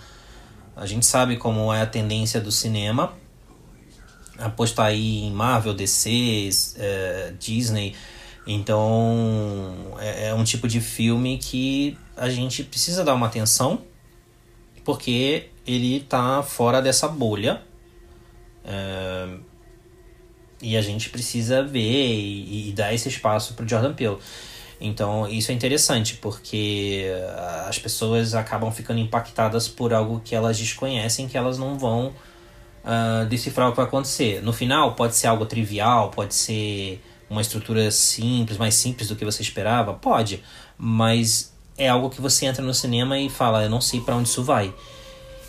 a 0.75 0.85
gente 0.85 1.07
sabe 1.07 1.37
como 1.37 1.73
é 1.73 1.81
a 1.81 1.87
tendência 1.87 2.39
do 2.39 2.51
cinema. 2.51 3.13
Apostar 4.37 4.87
aí 4.87 5.23
em 5.23 5.31
Marvel, 5.31 5.73
DC, 5.73 6.49
é, 6.77 7.33
Disney 7.39 7.95
então 8.45 9.97
é, 9.99 10.29
é 10.29 10.33
um 10.33 10.43
tipo 10.43 10.67
de 10.67 10.81
filme 10.81 11.37
que 11.37 11.97
a 12.15 12.29
gente 12.29 12.63
precisa 12.63 13.03
dar 13.03 13.13
uma 13.13 13.27
atenção 13.27 13.81
porque 14.83 15.49
ele 15.65 15.97
está 15.97 16.41
fora 16.41 16.81
dessa 16.81 17.07
bolha 17.07 17.61
é, 18.65 19.27
e 20.61 20.75
a 20.75 20.81
gente 20.81 21.09
precisa 21.09 21.63
ver 21.63 21.79
e, 21.79 22.69
e 22.69 22.73
dar 22.73 22.93
esse 22.93 23.09
espaço 23.09 23.53
para 23.53 23.67
Jordan 23.67 23.93
Peele. 23.93 24.17
Então 24.79 25.27
isso 25.27 25.51
é 25.51 25.53
interessante 25.53 26.15
porque 26.15 27.05
as 27.67 27.77
pessoas 27.77 28.33
acabam 28.33 28.71
ficando 28.71 28.99
impactadas 28.99 29.67
por 29.67 29.93
algo 29.93 30.19
que 30.23 30.33
elas 30.33 30.57
desconhecem, 30.57 31.27
que 31.27 31.37
elas 31.37 31.59
não 31.59 31.77
vão 31.77 32.13
uh, 32.83 33.25
decifrar 33.27 33.69
o 33.69 33.71
que 33.71 33.77
vai 33.77 33.85
acontecer. 33.85 34.41
No 34.41 34.51
final 34.51 34.95
pode 34.95 35.15
ser 35.15 35.27
algo 35.27 35.45
trivial, 35.45 36.09
pode 36.09 36.33
ser 36.33 36.99
uma 37.31 37.41
estrutura 37.41 37.89
simples, 37.89 38.57
mais 38.57 38.75
simples 38.75 39.07
do 39.07 39.15
que 39.15 39.23
você 39.23 39.41
esperava? 39.41 39.93
Pode, 39.93 40.43
mas 40.77 41.53
é 41.77 41.87
algo 41.87 42.09
que 42.09 42.19
você 42.19 42.45
entra 42.45 42.61
no 42.61 42.73
cinema 42.73 43.17
e 43.17 43.29
fala, 43.29 43.63
eu 43.63 43.69
não 43.69 43.79
sei 43.79 44.01
para 44.01 44.15
onde 44.15 44.27
isso 44.27 44.43
vai. 44.43 44.73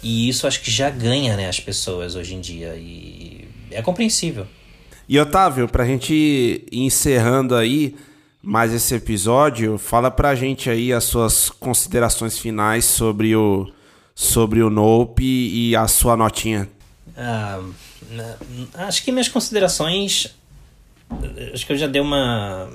E 0.00 0.28
isso 0.28 0.46
acho 0.46 0.60
que 0.62 0.70
já 0.70 0.88
ganha, 0.88 1.36
né, 1.36 1.48
as 1.48 1.58
pessoas 1.58 2.14
hoje 2.14 2.34
em 2.34 2.40
dia 2.40 2.76
e 2.76 3.48
é 3.70 3.82
compreensível. 3.82 4.46
E 5.08 5.18
Otávio, 5.18 5.68
pra 5.68 5.84
gente 5.84 6.14
ir 6.14 6.66
encerrando 6.72 7.56
aí 7.56 7.96
mais 8.40 8.72
esse 8.72 8.94
episódio, 8.94 9.76
fala 9.76 10.10
pra 10.10 10.34
gente 10.34 10.70
aí 10.70 10.92
as 10.92 11.04
suas 11.04 11.50
considerações 11.50 12.38
finais 12.38 12.84
sobre 12.84 13.34
o 13.34 13.70
sobre 14.14 14.62
o 14.62 14.70
Nope 14.70 15.24
e 15.24 15.74
a 15.74 15.88
sua 15.88 16.16
notinha. 16.16 16.68
Ah, 17.16 17.60
acho 18.74 19.02
que 19.04 19.10
minhas 19.10 19.28
considerações 19.28 20.34
acho 21.52 21.66
que 21.66 21.72
eu 21.72 21.76
já 21.76 21.86
dei 21.86 22.00
uma. 22.00 22.70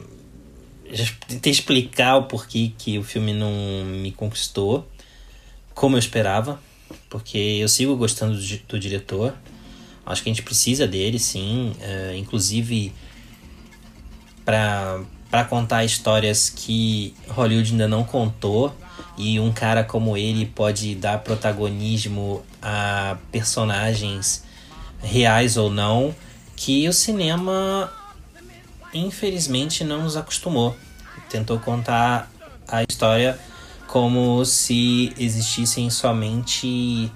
Já 0.91 1.05
tentei 1.27 1.51
explicar 1.51 2.15
o 2.17 2.23
porquê 2.23 2.71
que 2.77 2.97
o 2.97 3.03
filme 3.03 3.33
não 3.33 3.51
me 3.85 4.11
conquistou 4.11 4.87
como 5.77 5.95
eu 5.95 5.99
esperava, 5.99 6.59
porque 7.07 7.37
eu 7.37 7.67
sigo 7.67 7.95
gostando 7.95 8.35
do, 8.35 8.57
do 8.67 8.79
diretor. 8.79 9.35
Acho 10.03 10.23
que 10.23 10.29
a 10.29 10.33
gente 10.33 10.41
precisa 10.41 10.87
dele, 10.87 11.19
sim. 11.19 11.75
É, 11.79 12.15
inclusive, 12.17 12.91
para 14.43 15.45
contar 15.49 15.85
histórias 15.85 16.49
que 16.49 17.13
Hollywood 17.27 17.71
ainda 17.71 17.87
não 17.87 18.03
contou. 18.03 18.75
E 19.17 19.39
um 19.39 19.51
cara 19.51 19.83
como 19.83 20.17
ele 20.17 20.45
pode 20.45 20.95
dar 20.95 21.19
protagonismo 21.19 22.43
a 22.61 23.17
personagens 23.31 24.43
reais 25.01 25.57
ou 25.57 25.69
não, 25.69 26.15
que 26.55 26.87
o 26.87 26.93
cinema 26.93 27.91
infelizmente 28.93 29.83
não 29.83 30.03
nos 30.03 30.15
acostumou. 30.15 30.75
Tentou 31.29 31.59
contar 31.59 32.31
a 32.67 32.83
história 32.83 33.39
como 33.87 34.43
se 34.45 35.13
existissem 35.17 35.89
somente 35.89 37.11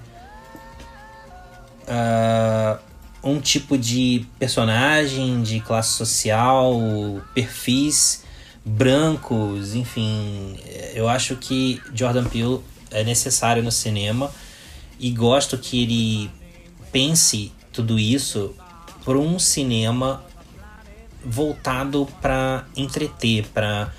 uh, 1.83 2.79
um 3.23 3.39
tipo 3.39 3.77
de 3.77 4.25
personagem 4.39 5.41
de 5.43 5.59
classe 5.59 5.91
social, 5.91 6.73
perfis 7.33 8.23
brancos, 8.65 9.75
enfim. 9.75 10.57
Eu 10.93 11.09
acho 11.09 11.35
que 11.35 11.81
Jordan 11.93 12.25
Peele 12.25 12.59
é 12.91 13.03
necessário 13.03 13.63
no 13.63 13.71
cinema 13.71 14.31
e 14.99 15.11
gosto 15.11 15.57
que 15.57 15.83
ele 15.83 16.31
pense 16.91 17.51
tudo 17.71 17.97
isso 17.97 18.55
por 19.03 19.17
um 19.17 19.39
cinema 19.39 20.23
voltado 21.23 22.07
para 22.21 22.65
entreter, 22.75 23.45
para 23.53 23.91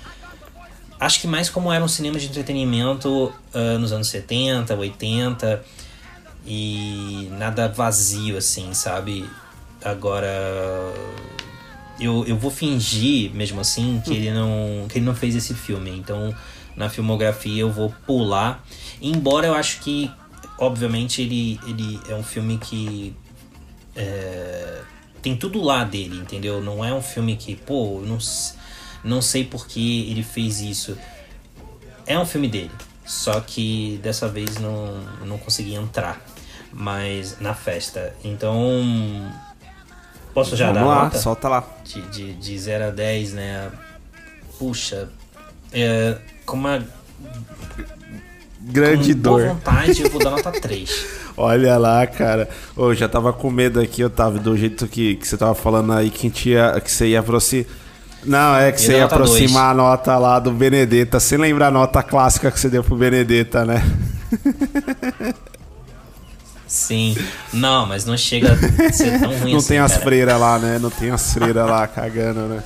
acho 0.99 1.19
que 1.19 1.27
mais 1.27 1.49
como 1.49 1.71
era 1.71 1.83
um 1.83 1.87
cinema 1.87 2.17
de 2.17 2.27
entretenimento 2.27 3.33
uh, 3.53 3.79
nos 3.79 3.91
anos 3.91 4.07
70, 4.07 4.73
80 4.75 5.63
e 6.45 7.29
nada 7.37 7.67
vazio 7.67 8.37
assim, 8.37 8.73
sabe? 8.73 9.29
Agora 9.83 10.29
eu, 11.99 12.25
eu 12.25 12.37
vou 12.37 12.51
fingir 12.51 13.31
mesmo 13.33 13.59
assim 13.59 14.01
que 14.03 14.13
ele 14.13 14.31
não 14.31 14.85
que 14.89 14.97
ele 14.97 15.05
não 15.05 15.15
fez 15.15 15.35
esse 15.35 15.53
filme. 15.53 15.91
Então, 15.91 16.33
na 16.75 16.89
filmografia 16.89 17.61
eu 17.61 17.71
vou 17.71 17.93
pular, 18.05 18.63
embora 19.01 19.47
eu 19.47 19.53
acho 19.53 19.79
que 19.81 20.11
obviamente 20.57 21.21
ele 21.21 21.59
ele 21.67 21.99
é 22.09 22.15
um 22.15 22.23
filme 22.23 22.57
que 22.57 23.15
é, 23.95 24.81
tem 25.23 25.35
tudo 25.35 25.61
lá 25.63 25.83
dele, 25.85 26.17
entendeu? 26.19 26.61
Não 26.61 26.83
é 26.83 26.93
um 26.93 27.01
filme 27.01 27.35
que, 27.37 27.55
pô, 27.55 28.01
não, 28.05 28.17
não 29.03 29.21
sei 29.21 29.45
por 29.45 29.65
que 29.65 30.11
ele 30.11 30.21
fez 30.21 30.59
isso. 30.59 30.97
É 32.05 32.19
um 32.19 32.25
filme 32.25 32.49
dele, 32.49 32.71
só 33.05 33.39
que 33.39 33.99
dessa 34.03 34.27
vez 34.27 34.57
não, 34.59 35.01
não 35.25 35.37
consegui 35.37 35.73
entrar 35.73 36.21
mais 36.71 37.39
na 37.39 37.53
festa. 37.53 38.13
Então, 38.23 38.61
Posso 40.33 40.55
já 40.55 40.67
Vamos 40.71 40.81
dar 40.81 40.87
lá, 40.87 41.03
nota? 41.05 41.19
solta 41.19 41.47
lá. 41.47 41.63
De, 41.85 42.01
de, 42.09 42.33
de 42.33 42.59
0 42.59 42.85
a 42.85 42.89
10, 42.89 43.33
né? 43.33 43.71
Puxa, 44.57 45.09
é, 45.71 46.17
com 46.45 46.57
uma 46.57 46.85
Grande 48.65 49.13
com 49.13 49.19
boa 49.21 49.39
dor. 49.39 49.47
vontade, 49.49 50.01
eu 50.01 50.09
vou 50.09 50.23
dar 50.23 50.31
nota 50.31 50.51
3. 50.59 51.05
Olha 51.35 51.77
lá, 51.77 52.05
cara. 52.07 52.47
Eu 52.77 52.93
já 52.95 53.09
tava 53.09 53.33
com 53.33 53.49
medo 53.51 53.79
aqui, 53.79 54.03
Otávio, 54.03 54.39
do 54.39 54.55
jeito 54.55 54.87
que, 54.87 55.15
que 55.15 55.27
você 55.27 55.35
tava 55.35 55.53
falando 55.53 55.91
aí 55.93 56.09
que, 56.09 56.27
a 56.27 56.29
gente 56.29 56.49
ia, 56.49 56.79
que 56.81 56.91
você 56.91 57.07
ia 57.07 57.19
aproximar. 57.19 57.65
Não, 58.25 58.55
é 58.55 58.71
que 58.71 58.79
você 58.79 58.93
ia 58.93 59.05
aproximar 59.05 59.71
a 59.71 59.73
nota 59.73 60.17
lá 60.17 60.39
do 60.39 60.49
Benedetta, 60.51 61.19
sem 61.19 61.37
lembrar 61.37 61.67
a 61.67 61.71
nota 61.71 62.01
clássica 62.01 62.49
que 62.49 62.57
você 62.59 62.69
deu 62.69 62.81
pro 62.83 62.95
Benedetta, 62.95 63.65
né? 63.65 63.83
Sim. 66.67 67.15
Não, 67.51 67.85
mas 67.85 68.05
não 68.05 68.17
chega 68.17 68.53
a 68.53 68.91
ser 68.91 69.19
tão 69.19 69.29
ruim 69.39 69.51
Não 69.51 69.59
assim, 69.59 69.67
tem 69.67 69.77
as 69.79 69.91
cara. 69.91 70.03
freiras 70.03 70.39
lá, 70.39 70.57
né? 70.57 70.79
Não 70.79 70.89
tem 70.89 71.11
as 71.11 71.33
freiras 71.33 71.65
lá 71.69 71.85
cagando, 71.85 72.39
né? 72.41 72.63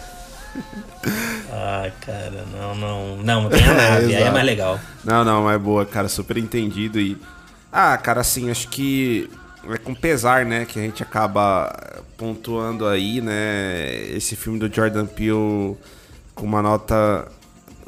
Ah, 1.52 1.90
cara, 2.06 2.46
não, 2.52 2.76
não. 2.76 3.18
Não, 3.18 3.50
tem 3.50 3.64
a 3.64 3.74
nave, 3.74 4.06
aí 4.16 4.24
é 4.24 4.30
mais 4.32 4.46
legal. 4.46 4.80
Não, 5.04 5.24
não, 5.24 5.44
mas 5.44 5.60
boa, 5.62 5.86
cara, 5.86 6.10
super 6.10 6.38
entendido 6.38 7.00
e. 7.00 7.18
Ah, 7.72 7.98
cara, 7.98 8.22
assim, 8.22 8.50
acho 8.52 8.68
que 8.68 9.30
é 9.70 9.78
com 9.78 9.94
pesar, 9.96 10.46
né, 10.46 10.66
que 10.66 10.78
a 10.78 10.82
gente 10.82 11.02
acaba 11.04 11.74
pontuando 12.18 12.86
aí, 12.86 13.22
né, 13.22 13.94
esse 14.16 14.36
filme 14.36 14.60
do 14.60 14.74
Jordan 14.74 15.06
Peele 15.06 15.76
com 16.36 16.46
uma 16.46 16.62
nota 16.62 17.28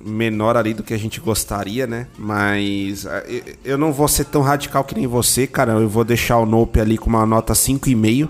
menor 0.03 0.55
ali 0.55 0.73
do 0.73 0.83
que 0.83 0.93
a 0.93 0.97
gente 0.99 1.19
gostaria, 1.19 1.85
né? 1.85 2.07
Mas 2.17 3.05
ah, 3.05 3.23
eu- 3.27 3.43
eu 3.65 3.77
não 3.77 3.91
vou 3.91 4.07
ser 4.07 4.25
tão 4.25 4.41
radical 4.41 4.83
que 4.83 4.95
nem 4.95 5.05
você, 5.07 5.45
cara. 5.45 5.73
Eu 5.73 5.89
vou 5.89 6.03
deixar 6.05 6.37
o 6.37 6.45
Nope 6.45 6.79
ali 6.79 6.97
com 6.97 7.09
uma 7.09 7.25
nota 7.25 7.53
5,5. 7.53 8.29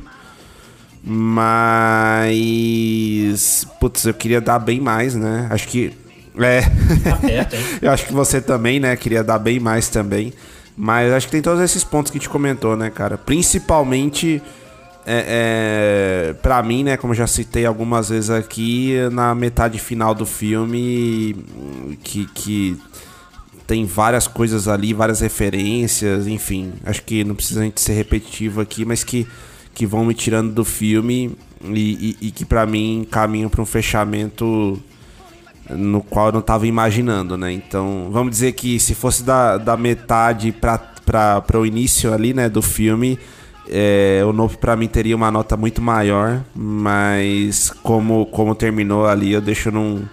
Mas. 1.04 2.36
Putz, 3.80 4.06
eu 4.06 4.14
queria 4.14 4.42
dar 4.42 4.60
bem 4.60 4.80
mais, 4.80 5.16
né? 5.16 5.48
Acho 5.50 5.68
que. 5.68 5.94
É. 6.38 6.62
Tá? 6.62 6.70
Eu 7.82 7.92
acho 7.92 8.06
que 8.06 8.14
você 8.14 8.40
também, 8.40 8.80
né? 8.80 8.96
Queria 8.96 9.24
dar 9.24 9.40
bem 9.40 9.60
mais 9.60 9.90
também. 9.90 10.34
Mas 10.78 11.12
acho 11.12 11.26
que 11.28 11.32
tem 11.34 11.42
todos 11.42 11.62
esses 11.62 11.84
pontos 11.84 12.12
que 12.12 12.18
a 12.18 12.22
gente 12.22 12.30
comentou, 12.30 12.78
né, 12.78 12.90
cara? 12.90 13.18
Principalmente, 13.18 14.42
é, 15.06 16.30
é, 16.30 16.34
pra 16.42 16.64
mim, 16.64 16.84
né? 16.84 16.96
Como 16.96 17.14
já 17.14 17.28
citei 17.28 17.66
algumas 17.66 18.08
vezes 18.10 18.30
aqui, 18.30 18.96
na 19.12 19.36
metade 19.36 19.78
final 19.80 20.16
do 20.16 20.26
filme, 20.26 21.36
que, 22.02 22.26
que 22.28 22.78
tem 23.68 23.86
várias 23.86 24.28
coisas 24.28 24.68
ali, 24.68 24.94
várias 24.94 25.20
referências, 25.20 26.28
enfim. 26.28 26.74
Acho 26.86 27.04
que 27.04 27.24
não 27.24 27.36
precisa 27.36 27.60
a 27.60 27.64
gente 27.64 27.82
ser 27.82 27.94
repetitivo 27.94 28.62
aqui, 28.62 28.86
mas 28.86 29.04
que, 29.04 29.28
que 29.74 29.86
vão 29.86 30.06
me 30.06 30.14
tirando 30.14 30.54
do 30.54 30.66
filme 30.66 31.36
e, 31.64 32.18
e, 32.22 32.28
e 32.28 32.32
que 32.32 32.46
pra 32.46 32.66
mim 32.66 33.08
caminham 33.10 33.50
pra 33.50 33.62
um 33.62 33.66
fechamento 33.66 34.82
no 35.70 36.02
qual 36.02 36.28
eu 36.28 36.34
não 36.34 36.42
tava 36.42 36.66
imaginando, 36.66 37.38
né? 37.38 37.52
Então, 37.52 38.10
vamos 38.12 38.32
dizer 38.32 38.54
que 38.54 38.80
se 38.80 38.96
fosse 38.96 39.24
da, 39.24 39.58
da 39.58 39.78
metade 39.78 40.52
pra 40.52 41.44
o 41.56 41.66
início 41.66 42.14
ali, 42.14 42.34
né, 42.34 42.50
do 42.50 42.62
filme, 42.62 43.20
é, 43.68 44.24
o 44.26 44.34
Nope 44.34 44.58
pra 44.58 44.76
mim 44.76 44.88
teria 44.88 45.16
uma 45.16 45.30
nota 45.30 45.56
muito 45.56 45.82
maior, 45.82 46.44
mas 46.56 47.70
como, 47.84 48.26
como 48.28 48.56
terminou 48.56 49.06
ali, 49.06 49.32
eu 49.32 49.42
deixo 49.42 49.70
num, 49.70 50.04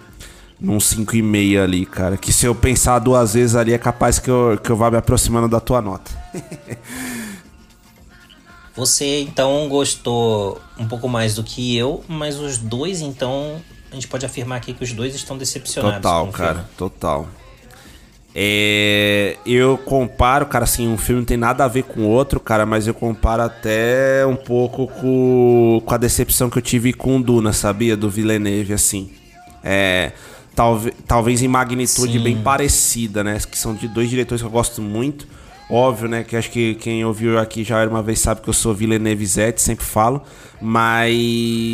num 0.59 0.77
5,5 0.77 1.63
ali, 1.63 1.85
cara. 1.85 2.17
Que 2.17 2.31
se 2.31 2.45
eu 2.45 2.53
pensar 2.53 2.99
duas 2.99 3.33
vezes 3.33 3.55
ali, 3.55 3.73
é 3.73 3.77
capaz 3.77 4.19
que 4.19 4.29
eu, 4.29 4.59
que 4.61 4.69
eu 4.69 4.75
vá 4.75 4.91
me 4.91 4.97
aproximando 4.97 5.47
da 5.47 5.59
tua 5.59 5.81
nota. 5.81 6.11
Você 8.77 9.21
então 9.21 9.67
gostou 9.67 10.61
um 10.77 10.87
pouco 10.87 11.09
mais 11.09 11.33
do 11.33 11.43
que 11.43 11.75
eu, 11.75 12.03
mas 12.07 12.39
os 12.39 12.59
dois 12.59 13.01
então 13.01 13.59
a 13.91 13.95
gente 13.95 14.07
pode 14.07 14.23
afirmar 14.23 14.59
aqui 14.59 14.71
que 14.71 14.83
os 14.83 14.93
dois 14.93 15.15
estão 15.15 15.35
decepcionados. 15.35 15.97
Total, 15.97 16.23
com 16.23 16.29
o 16.29 16.33
cara, 16.33 16.53
filme. 16.53 16.69
total. 16.77 17.27
É, 18.35 19.35
eu 19.47 19.79
comparo, 19.79 20.45
cara, 20.45 20.65
assim, 20.65 20.87
um 20.87 20.95
filme 20.95 21.21
não 21.21 21.25
tem 21.25 21.37
nada 21.37 21.65
a 21.65 21.67
ver 21.67 21.85
com 21.85 22.01
o 22.01 22.07
outro, 22.07 22.39
cara, 22.39 22.67
mas 22.67 22.85
eu 22.85 22.93
comparo 22.93 23.41
até 23.41 24.23
um 24.27 24.35
pouco 24.35 24.85
com, 24.85 25.81
com 25.83 25.93
a 25.95 25.97
decepção 25.97 26.47
que 26.47 26.59
eu 26.59 26.61
tive 26.61 26.93
com 26.93 27.17
o 27.17 27.23
Duna, 27.23 27.53
sabia? 27.53 27.97
Do 27.97 28.11
Villeneuve, 28.11 28.73
assim. 28.73 29.09
É, 29.63 30.11
talvez, 30.53 30.95
talvez 31.07 31.41
em 31.41 31.47
magnitude 31.47 32.13
Sim. 32.13 32.23
bem 32.23 32.37
parecida, 32.43 33.23
né? 33.23 33.39
Que 33.39 33.57
são 33.57 33.73
de 33.73 33.87
dois 33.87 34.07
diretores 34.07 34.39
que 34.39 34.47
eu 34.47 34.51
gosto 34.51 34.83
muito. 34.83 35.27
Óbvio, 35.69 36.07
né? 36.07 36.23
Que 36.23 36.37
acho 36.37 36.49
que 36.49 36.75
quem 36.75 37.03
ouviu 37.03 37.37
aqui 37.37 37.63
já 37.63 37.79
era 37.79 37.89
uma 37.89 38.01
vez 38.01 38.19
sabe 38.19 38.41
que 38.41 38.47
eu 38.49 38.53
sou 38.53 38.73
Villeneuve 38.73 39.25
Zete, 39.25 39.61
sempre 39.61 39.85
falo. 39.85 40.21
Mas 40.61 41.67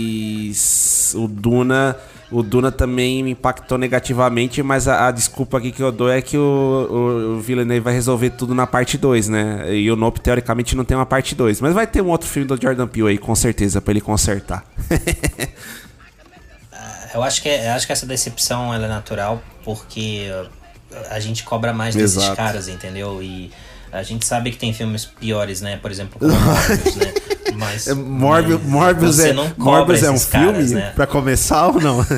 o 1.16 1.28
Duna, 1.28 1.96
o 2.32 2.42
Duna 2.42 2.72
também 2.72 3.22
me 3.22 3.32
impactou 3.32 3.78
negativamente, 3.78 4.64
mas 4.64 4.88
a, 4.88 5.08
a 5.08 5.12
desculpa 5.12 5.60
aqui 5.60 5.72
que 5.72 5.84
eu 5.84 5.92
dou 5.92 6.10
é 6.10 6.22
que 6.22 6.36
o, 6.36 7.36
o, 7.38 7.40
Villeneuve 7.40 7.82
vai 7.82 7.94
resolver 7.94 8.32
tudo 8.32 8.56
na 8.56 8.66
parte 8.66 8.98
2, 8.98 9.30
né? 9.30 9.76
E 9.76 9.92
o 9.92 9.96
Nope, 9.96 10.20
teoricamente, 10.20 10.76
não 10.76 10.84
tem 10.84 10.98
uma 10.98 11.06
parte 11.06 11.36
2. 11.36 11.62
Mas 11.62 11.74
vai 11.74 11.86
ter 11.86 12.02
um 12.02 12.10
outro 12.10 12.28
filme 12.28 12.48
do 12.48 12.60
Jordan 12.60 12.88
Peele 12.88 13.10
aí, 13.10 13.18
com 13.20 13.36
certeza, 13.36 13.80
pra 13.80 13.92
ele 13.92 14.02
consertar. 14.02 14.66
Eu 17.14 17.22
acho 17.22 17.44
que, 17.44 17.48
eu 17.50 17.72
acho 17.74 17.86
que 17.86 17.94
essa 17.94 18.08
decepção 18.08 18.74
é 18.74 18.80
natural 18.88 19.40
porque 19.64 20.32
a 21.12 21.20
gente 21.20 21.44
cobra 21.44 21.72
mais 21.72 21.94
desses 21.94 22.18
Exato. 22.18 22.36
caras, 22.36 22.68
entendeu? 22.68 23.22
E 23.22 23.52
a 23.94 24.02
gente 24.04 24.26
sabe 24.26 24.52
que 24.52 24.58
tem 24.58 24.74
filmes 24.74 25.06
piores, 25.06 25.62
né? 25.62 25.78
Por 25.78 25.92
exemplo, 25.92 26.20
como 26.20 26.34
Morbius, 26.34 26.96
né? 26.96 27.14
Mas, 27.56 27.88
Morbius, 27.88 28.62
mas 28.64 28.70
Morbius, 28.72 29.20
é, 29.20 29.34
Morbius 29.58 30.02
é 30.02 30.10
um 30.10 30.16
esses 30.16 30.28
filme 30.28 30.46
caras, 30.48 30.72
né? 30.72 30.92
pra 30.96 31.06
começar 31.06 31.68
ou 31.68 31.80
não? 31.80 32.04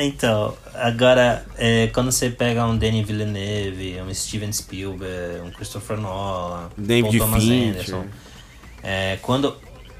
Então, 0.00 0.54
agora, 0.74 1.44
é, 1.56 1.86
quando 1.88 2.12
você 2.12 2.28
pega 2.28 2.66
um 2.66 2.76
Denis 2.76 3.06
Villeneuve, 3.06 4.00
um 4.00 4.12
Steven 4.12 4.52
Spielberg, 4.52 5.40
um 5.42 5.50
Christopher 5.50 5.98
Nolan, 5.98 6.70
David 6.76 7.18
Paul 7.18 7.28
Thomas 7.28 7.42
Fincher. 7.42 7.68
Anderson, 7.68 8.04
é, 8.82 9.18
quando 9.22 9.56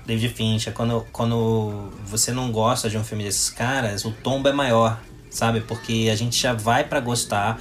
David 0.07 0.35
Fincher, 0.35 0.73
quando, 0.73 1.07
quando 1.13 1.93
você 2.05 2.33
não 2.33 2.53
gosta 2.53 2.91
de 2.91 2.99
um 2.99 3.05
filme 3.05 3.25
desses 3.25 3.49
caras, 3.49 4.05
o 4.05 4.11
tombo 4.11 4.49
é 4.49 4.53
maior, 4.53 5.01
sabe? 5.31 5.61
Porque 5.61 6.11
a 6.13 6.17
gente 6.17 6.41
já 6.41 6.53
vai 6.53 6.85
pra 6.85 7.01
gostar 7.01 7.59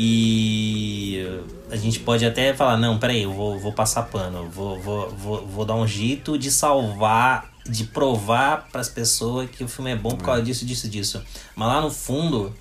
e 0.00 1.26
a 1.68 1.74
gente 1.74 1.98
pode 1.98 2.24
até 2.24 2.54
falar, 2.54 2.76
não, 2.76 3.00
peraí, 3.00 3.24
eu 3.24 3.32
vou, 3.32 3.58
vou 3.58 3.72
passar 3.72 4.04
pano, 4.04 4.48
vou, 4.48 4.78
vou, 4.78 5.10
vou, 5.10 5.44
vou 5.44 5.64
dar 5.64 5.74
um 5.74 5.88
jeito 5.88 6.38
de 6.38 6.52
salvar, 6.52 7.50
de 7.68 7.82
provar 7.82 8.68
pras 8.70 8.88
pessoas 8.88 9.50
que 9.50 9.64
o 9.64 9.66
filme 9.66 9.90
é 9.90 9.96
bom 9.96 10.10
por 10.10 10.24
causa 10.24 10.40
disso, 10.40 10.64
disso, 10.64 10.88
disso. 10.88 11.20
Mas 11.56 11.66
lá 11.66 11.80
no 11.80 11.90
fundo, 11.90 12.54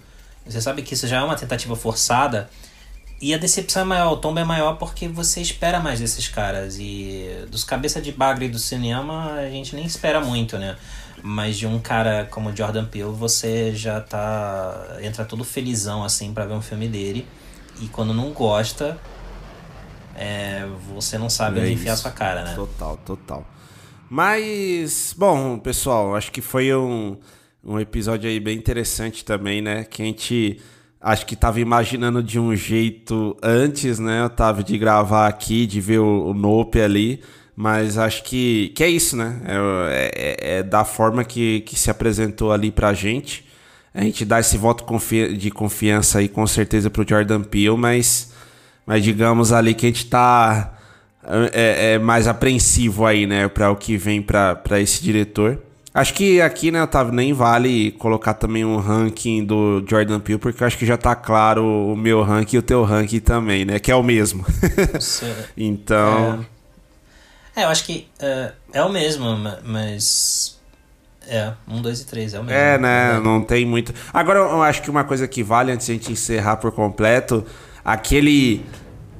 você 0.48 0.60
sabe 0.60 0.82
que 0.82 0.96
isso 0.96 1.08
já 1.08 1.18
é 1.18 1.24
uma 1.24 1.36
tentativa 1.36 1.76
forçada 1.76 2.50
e 3.22 3.36
a 3.36 3.38
decepção 3.38 3.84
é 3.84 3.86
maior, 3.86 4.14
o 4.14 4.18
tombo 4.18 4.40
é 4.40 4.44
maior 4.44 4.74
porque 4.78 5.08
você 5.08 5.40
espera 5.40 5.80
mais 5.80 6.00
desses 6.00 6.28
caras. 6.28 6.78
E 6.80 7.46
dos 7.52 7.64
cabeça 7.64 8.02
de 8.02 8.12
bagre 8.12 8.50
do 8.50 8.58
cinema 8.58 9.34
a 9.34 9.48
gente 9.48 9.76
nem 9.76 9.86
espera 9.86 10.20
muito, 10.20 10.58
né? 10.58 10.76
Mas 11.24 11.58
de 11.58 11.66
um 11.66 11.80
cara 11.80 12.28
como 12.30 12.56
Jordan 12.56 12.86
Peele 12.86 13.12
você 13.12 13.74
já 13.74 14.00
tá. 14.00 14.98
entra 15.02 15.26
todo 15.26 15.44
felizão 15.44 16.04
assim 16.04 16.34
pra 16.34 16.46
ver 16.46 16.54
um 16.54 16.62
filme 16.62 16.88
dele. 16.88 17.28
E 17.82 17.88
quando 17.88 18.14
não 18.14 18.32
gosta, 18.32 19.00
é, 20.16 20.66
você 20.94 21.18
não 21.18 21.30
sabe 21.30 21.60
É 21.60 21.64
onde 21.64 21.74
enfiar 21.74 21.94
isso. 21.94 22.04
sua 22.04 22.12
cara, 22.12 22.44
né? 22.44 22.54
Total, 22.56 22.98
total. 22.98 23.48
Mas, 24.10 25.14
bom, 25.18 25.60
pessoal, 25.60 26.16
acho 26.16 26.32
que 26.32 26.42
foi 26.42 26.74
um, 26.74 27.18
um 27.64 27.80
episódio 27.80 28.30
aí 28.30 28.40
bem 28.40 28.58
interessante 28.58 29.24
também, 29.26 29.62
né? 29.62 29.84
Que 29.84 30.02
a 30.02 30.06
gente 30.06 30.62
acho 31.00 31.26
que 31.26 31.36
tava 31.36 31.60
imaginando 31.60 32.24
de 32.24 32.40
um 32.40 32.56
jeito 32.56 33.38
antes, 33.44 34.00
né, 34.00 34.24
Otávio, 34.26 34.64
de 34.64 34.78
gravar 34.78 35.28
aqui, 35.28 35.66
de 35.66 35.80
ver 35.80 36.00
o, 36.00 36.30
o 36.30 36.34
Nope 36.34 36.82
ali. 36.82 37.22
Mas 37.60 37.98
acho 37.98 38.24
que, 38.24 38.70
que 38.76 38.84
é 38.84 38.88
isso, 38.90 39.18
né? 39.18 39.36
É, 39.46 40.12
é- 40.16 40.58
é 40.60 40.64
da 40.64 40.86
forma 40.86 41.24
que, 41.24 41.62
que 41.62 41.76
se 41.78 41.90
apresentou 41.90 42.52
ali 42.52 42.70
pra 42.70 42.94
gente. 42.94 43.44
A 43.96 44.02
gente 44.04 44.24
dá 44.24 44.40
esse 44.40 44.58
voto 44.60 44.84
confi- 44.84 45.36
de 45.36 45.50
confiança 45.50 46.20
aí 46.20 46.28
com 46.28 46.46
certeza 46.46 46.88
pro 46.92 47.04
Jordan 47.08 47.42
Peele, 47.42 47.76
mas, 47.76 48.32
mas 48.86 49.04
digamos 49.04 49.52
ali 49.52 49.74
que 49.74 49.88
a 49.88 49.90
gente 49.90 50.06
tá 50.06 50.76
é, 51.52 51.94
é 51.94 52.00
mais 52.00 52.28
apreensivo 52.28 53.06
aí, 53.08 53.26
né, 53.26 53.48
para 53.48 53.72
o 53.72 53.76
que 53.76 53.98
vem 53.98 54.22
para 54.22 54.80
esse 54.80 55.02
diretor. 55.04 55.58
Acho 55.96 56.14
que 56.14 56.40
aqui, 56.40 56.70
né, 56.70 56.84
Otávio, 56.84 57.12
nem 57.12 57.34
vale 57.34 57.90
colocar 57.94 58.36
também 58.36 58.64
um 58.64 58.78
ranking 58.78 59.44
do 59.44 59.84
Jordan 59.90 60.20
Peele, 60.20 60.38
porque 60.40 60.62
eu 60.62 60.68
acho 60.68 60.78
que 60.78 60.86
já 60.86 60.96
tá 60.96 61.16
claro 61.16 61.66
o 61.66 61.96
meu 61.98 62.22
ranking 62.22 62.58
e 62.58 62.60
o 62.60 62.62
teu 62.62 62.84
ranking 62.84 63.20
também, 63.20 63.66
né, 63.66 63.80
que 63.80 63.92
é 63.92 63.96
o 63.96 64.04
mesmo. 64.04 64.46
Então, 65.58 66.40
É, 66.44 66.57
eu 67.64 67.70
acho 67.70 67.84
que 67.86 68.08
é, 68.20 68.52
é 68.74 68.84
o 68.84 68.90
mesmo, 68.90 69.36
ma- 69.38 69.60
mas. 69.64 70.58
É, 71.30 71.52
um, 71.68 71.82
dois 71.82 72.00
e 72.02 72.06
três, 72.06 72.34
é 72.34 72.40
o 72.40 72.44
mesmo. 72.44 72.58
é, 72.58 72.78
né, 72.78 73.20
não 73.22 73.42
tem 73.42 73.66
muito. 73.66 73.94
Agora, 74.14 74.40
eu 74.40 74.62
acho 74.64 74.82
que 74.82 74.90
uma 74.90 75.04
coisa 75.04 75.28
que 75.28 75.44
vale 75.44 75.72
antes 75.72 75.86
de 75.86 75.92
a 75.92 75.96
gente 75.96 76.12
encerrar 76.12 76.56
por 76.58 76.72
completo, 76.72 77.46
aquele 77.84 78.66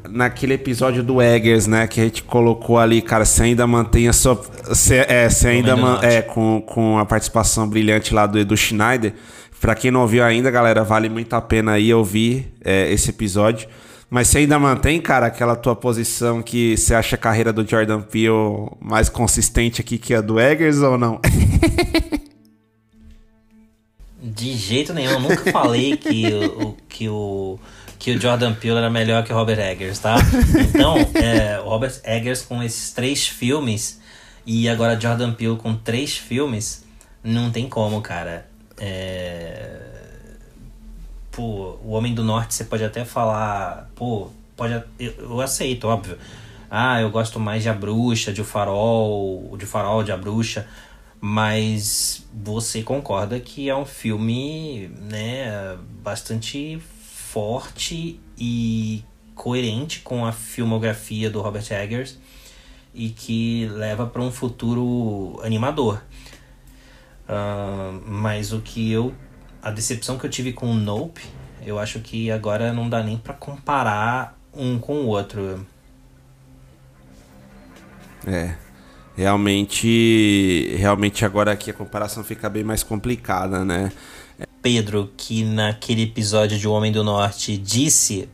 naquele 0.10 0.54
episódio 0.54 1.04
do 1.04 1.22
Eggers, 1.22 1.68
né? 1.68 1.86
Que 1.86 2.00
a 2.00 2.04
gente 2.06 2.24
colocou 2.24 2.80
ali, 2.80 3.02
cara, 3.02 3.26
você 3.26 3.44
ainda 3.44 3.68
mantém 3.68 4.08
a 4.08 4.14
sua. 4.14 4.36
Você, 4.70 5.06
é, 5.08 5.30
você 5.30 5.50
ainda 5.50 5.76
man, 5.76 6.00
é, 6.02 6.22
com, 6.22 6.62
com 6.66 6.98
a 6.98 7.06
participação 7.06 7.68
brilhante 7.68 8.14
lá 8.14 8.26
do 8.26 8.40
Edu 8.40 8.56
Schneider. 8.56 9.14
Pra 9.60 9.74
quem 9.76 9.90
não 9.92 10.02
ouviu 10.02 10.24
ainda, 10.24 10.52
galera, 10.52 10.84
vale 10.84 11.10
muito 11.10 11.34
a 11.34 11.42
pena 11.42 11.74
aí 11.74 11.94
ouvir 11.94 12.54
é, 12.64 12.92
esse 12.92 13.10
episódio. 13.10 13.68
Mas 14.10 14.30
você 14.30 14.40
ainda 14.40 14.58
mantém, 14.58 15.02
cara, 15.02 15.26
aquela 15.26 15.56
tua 15.56 15.76
posição 15.76 16.42
que 16.42 16.78
você 16.78 16.96
acha 16.96 17.16
a 17.16 17.20
carreira 17.20 17.52
do 17.52 17.68
Jordan 17.68 18.02
Peele 18.02 18.70
mais 18.80 19.10
consistente 19.10 19.82
aqui 19.82 19.98
que 19.98 20.14
a 20.14 20.22
do 20.22 20.40
Eggers 20.40 20.78
ou 20.78 20.98
não? 20.98 21.20
De 24.20 24.54
jeito 24.56 24.94
nenhum, 24.94 25.12
eu 25.12 25.20
nunca 25.20 25.52
falei 25.52 25.96
que 25.98 26.28
o, 26.34 26.76
que 26.88 27.08
o 27.10 27.60
que 28.00 28.12
o 28.12 28.22
Jordan 28.22 28.54
Peele 28.54 28.78
era 28.78 28.90
melhor 28.90 29.24
que 29.24 29.34
o 29.34 29.36
Robert 29.36 29.60
Eggers, 29.60 30.00
tá? 30.00 30.18
Então, 30.70 30.96
é, 31.16 31.60
Robert 31.64 31.94
Eggers 32.04 32.44
com 32.44 32.62
esses 32.62 32.92
três 32.92 33.28
filmes 33.28 34.00
e 34.46 34.70
agora 34.70 35.00
Jordan 35.00 35.34
Peele 35.34 35.58
com 35.58 35.76
três 35.76 36.16
filmes, 36.16 36.86
não 37.24 37.52
tem 37.52 37.68
como, 37.68 38.02
cara. 38.02 38.48
É... 38.78 39.67
Pô, 41.38 41.78
o 41.84 41.92
Homem 41.92 42.16
do 42.16 42.24
Norte 42.24 42.56
você 42.56 42.64
pode 42.64 42.84
até 42.84 43.06
falar, 43.06 43.92
pô, 43.94 44.30
pode, 44.56 44.74
eu, 44.98 45.14
eu 45.20 45.40
aceito, 45.40 45.88
óbvio. 45.88 46.18
Ah, 46.68 47.00
eu 47.00 47.12
gosto 47.12 47.40
mais 47.40 47.62
de 47.62 47.70
A 47.70 47.74
Bruxa, 47.76 48.34
de 48.34 48.42
O 48.42 48.44
Farol, 48.44 49.56
de 49.56 49.68
Farol, 49.68 50.02
de 50.04 50.12
A 50.12 50.18
Bruxa, 50.18 50.68
mas 51.22 52.26
você 52.34 52.82
concorda 52.82 53.40
que 53.40 53.70
é 53.70 53.76
um 53.76 53.86
filme, 53.86 54.88
né, 55.00 55.78
bastante 56.02 56.82
forte 57.04 58.20
e 58.36 59.06
coerente 59.36 60.00
com 60.00 60.26
a 60.26 60.32
filmografia 60.32 61.30
do 61.30 61.40
Robert 61.40 61.72
Eggers 61.72 62.18
e 62.96 63.10
que 63.10 63.68
leva 63.68 64.08
para 64.08 64.24
um 64.24 64.32
futuro 64.32 65.40
animador. 65.44 66.02
Uh, 67.30 68.02
mas 68.08 68.54
o 68.54 68.60
que 68.60 68.92
eu. 68.92 69.14
A 69.68 69.70
decepção 69.70 70.18
que 70.18 70.26
eu 70.26 70.30
tive 70.30 70.54
com 70.54 70.72
o 70.72 70.74
Nope, 70.74 71.22
eu 71.66 71.78
acho 71.78 72.00
que 72.00 72.32
agora 72.32 72.72
não 72.72 72.88
dá 72.88 73.04
nem 73.04 73.18
para 73.18 73.34
comparar 73.34 74.40
um 74.54 74.80
com 74.80 75.02
o 75.02 75.08
outro. 75.08 75.68
É. 78.26 78.56
Realmente. 79.14 80.74
Realmente 80.78 81.26
agora 81.26 81.52
aqui 81.52 81.70
a 81.70 81.74
comparação 81.74 82.24
fica 82.24 82.48
bem 82.50 82.64
mais 82.64 82.82
complicada, 82.82 83.66
né? 83.66 83.92
Pedro, 84.62 85.12
que 85.18 85.44
naquele 85.44 86.04
episódio 86.04 86.58
de 86.58 86.66
O 86.66 86.72
Homem 86.72 86.94
do 86.94 87.04
Norte 87.04 87.58
disse 87.58 88.30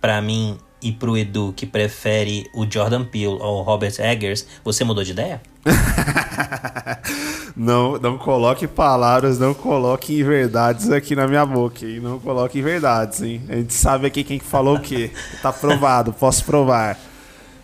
para 0.00 0.22
mim 0.22 0.56
e 0.80 0.90
pro 0.90 1.18
Edu 1.18 1.52
que 1.54 1.66
prefere 1.66 2.46
o 2.54 2.64
Jordan 2.64 3.04
Peele 3.04 3.36
ao 3.42 3.60
Robert 3.60 3.92
Eggers, 3.98 4.46
você 4.64 4.84
mudou 4.84 5.04
de 5.04 5.10
ideia? 5.10 5.42
não, 7.56 7.98
não 7.98 8.18
coloque 8.18 8.66
palavras, 8.66 9.38
não 9.38 9.54
coloque 9.54 10.22
verdades 10.22 10.90
aqui 10.90 11.14
na 11.14 11.26
minha 11.26 11.44
boca, 11.44 11.84
hein? 11.84 12.00
Não 12.00 12.18
coloque 12.18 12.60
verdades, 12.62 13.22
hein? 13.22 13.42
A 13.48 13.56
gente 13.56 13.74
sabe 13.74 14.06
aqui 14.06 14.24
quem 14.24 14.38
falou 14.38 14.76
o 14.76 14.80
quê. 14.80 15.10
Tá 15.42 15.52
provado, 15.52 16.12
posso 16.12 16.44
provar. 16.44 16.98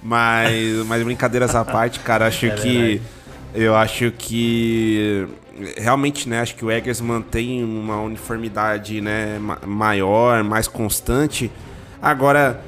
Mas, 0.02 0.86
mas 0.86 1.02
brincadeiras 1.02 1.54
à 1.54 1.64
parte, 1.64 1.98
cara, 2.00 2.26
acho 2.26 2.46
é 2.46 2.50
que 2.50 3.02
eu 3.54 3.74
acho 3.74 4.10
que 4.12 5.26
realmente, 5.76 6.28
né, 6.28 6.40
acho 6.40 6.54
que 6.56 6.64
o 6.64 6.70
Eggers 6.70 7.00
mantém 7.00 7.62
uma 7.64 8.00
uniformidade, 8.00 9.00
né, 9.00 9.38
maior, 9.66 10.42
mais 10.42 10.66
constante. 10.66 11.50
Agora, 12.02 12.60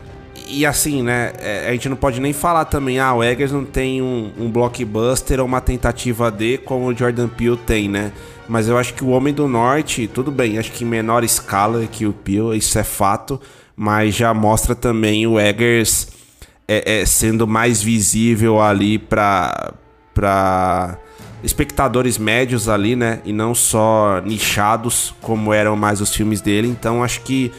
e 0.47 0.65
assim, 0.65 1.03
né, 1.03 1.33
é, 1.39 1.69
a 1.69 1.73
gente 1.73 1.89
não 1.89 1.97
pode 1.97 2.21
nem 2.21 2.33
falar 2.33 2.65
também, 2.67 2.99
ah, 2.99 3.15
o 3.15 3.23
Eggers 3.23 3.53
não 3.53 3.65
tem 3.65 4.01
um, 4.01 4.33
um 4.39 4.51
blockbuster 4.51 5.41
ou 5.41 5.47
uma 5.47 5.61
tentativa 5.61 6.31
de 6.31 6.59
como 6.59 6.87
o 6.87 6.97
Jordan 6.97 7.29
Peele 7.29 7.57
tem, 7.57 7.89
né? 7.89 8.13
Mas 8.49 8.69
eu 8.69 8.79
acho 8.79 8.95
que 8.95 9.03
o 9.03 9.09
Homem 9.09 9.35
do 9.35 9.49
Norte, 9.49 10.07
tudo 10.07 10.31
bem, 10.31 10.59
acho 10.59 10.71
que 10.71 10.85
em 10.85 10.87
menor 10.87 11.25
escala 11.25 11.87
que 11.87 12.07
o 12.07 12.13
Peele, 12.13 12.57
isso 12.57 12.79
é 12.79 12.85
fato, 12.85 13.41
mas 13.75 14.15
já 14.15 14.33
mostra 14.33 14.75
também 14.75 15.27
o 15.27 15.39
Eggers 15.39 16.09
é, 16.69 17.01
é, 17.01 17.07
sendo 17.07 17.47
mais 17.47 17.83
visível 17.83 18.61
ali 18.61 18.99
para 18.99 19.75
para 20.15 20.99
espectadores 21.45 22.17
médios 22.17 22.69
ali, 22.69 22.97
né? 22.97 23.21
E 23.25 23.33
não 23.33 23.55
só 23.55 24.21
nichados, 24.25 25.15
como 25.21 25.53
eram 25.53 25.77
mais 25.77 26.01
os 26.01 26.15
filmes 26.15 26.41
dele. 26.41 26.69
Então 26.69 27.05
acho 27.05 27.21
que, 27.21 27.53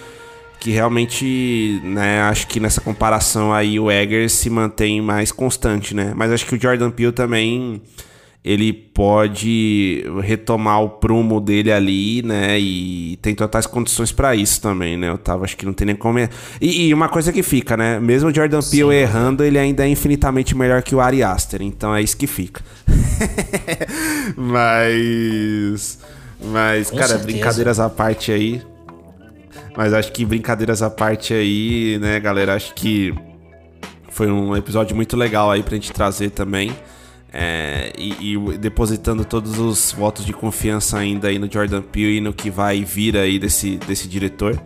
que 0.60 0.72
realmente, 0.72 1.80
né? 1.84 2.22
Acho 2.22 2.48
que 2.48 2.60
nessa 2.60 2.82
comparação 2.82 3.54
aí 3.54 3.80
o 3.80 3.92
Eggers 3.92 4.34
se 4.34 4.50
mantém 4.50 5.02
mais 5.02 5.32
constante, 5.32 5.96
né? 5.96 6.14
Mas 6.16 6.32
acho 6.32 6.46
que 6.46 6.56
o 6.56 6.62
Jordan 6.62 6.90
Peele 6.92 7.12
também 7.12 7.82
ele 8.48 8.72
pode 8.72 10.06
retomar 10.24 10.82
o 10.82 10.90
prumo 10.90 11.42
dele 11.42 11.70
ali, 11.70 12.22
né? 12.24 12.58
E 12.58 13.18
tem 13.22 13.36
totais 13.36 13.66
condições 13.66 14.14
para 14.14 14.36
isso 14.36 14.62
também, 14.62 14.96
né? 14.96 15.10
Eu 15.10 15.18
tava, 15.18 15.44
acho 15.44 15.58
que 15.58 15.66
não 15.66 15.74
tem 15.74 15.88
nem 15.88 15.96
como. 15.96 16.18
E, 16.20 16.30
e 16.88 16.94
uma 16.94 17.10
coisa 17.10 17.34
que 17.34 17.44
fica, 17.44 17.76
né? 17.76 18.00
Mesmo 18.00 18.30
o 18.30 18.34
Jordan 18.34 18.62
Sim. 18.62 18.78
Peele 18.78 18.96
errando, 18.96 19.44
ele 19.44 19.60
ainda 19.60 19.86
é 19.86 19.90
infinitamente 19.90 20.56
melhor 20.56 20.82
que 20.82 20.96
o 20.96 21.02
Ari 21.02 21.22
Aster, 21.24 21.62
então 21.62 21.94
é 21.94 22.02
isso 22.02 22.16
que 22.16 22.26
fica. 22.26 22.62
mas. 24.38 26.00
Mas, 26.42 26.90
Com 26.90 26.96
cara, 26.96 27.10
certeza. 27.10 27.28
brincadeiras 27.28 27.80
à 27.82 27.90
parte 27.90 28.32
aí. 28.32 28.62
Mas 29.78 29.94
acho 29.94 30.12
que 30.12 30.26
brincadeiras 30.26 30.82
à 30.82 30.90
parte 30.90 31.36
aí, 31.36 32.00
né, 32.02 32.20
galera? 32.20 32.56
Acho 32.56 32.74
que 32.74 33.14
foi 34.10 34.26
um 34.26 34.58
episódio 34.58 34.96
muito 34.96 35.16
legal 35.16 35.52
aí 35.52 35.62
pra 35.62 35.76
gente 35.76 35.94
trazer 35.94 36.32
também. 36.32 36.76
É, 37.32 37.94
e, 37.96 38.34
e, 38.34 38.58
depositando 38.58 39.24
todos 39.24 39.60
os 39.60 39.92
votos 39.92 40.26
de 40.26 40.34
confiança 40.34 40.98
ainda 40.98 41.28
aí 41.28 41.38
no 41.38 41.52
Jordan 41.52 41.84
Peele 41.84 42.18
e 42.18 42.22
no 42.22 42.34
que 42.34 42.50
vai 42.50 42.84
vir 42.84 43.16
aí 43.16 43.38
desse, 43.38 43.78
desse 43.78 44.08
diretor. 44.08 44.60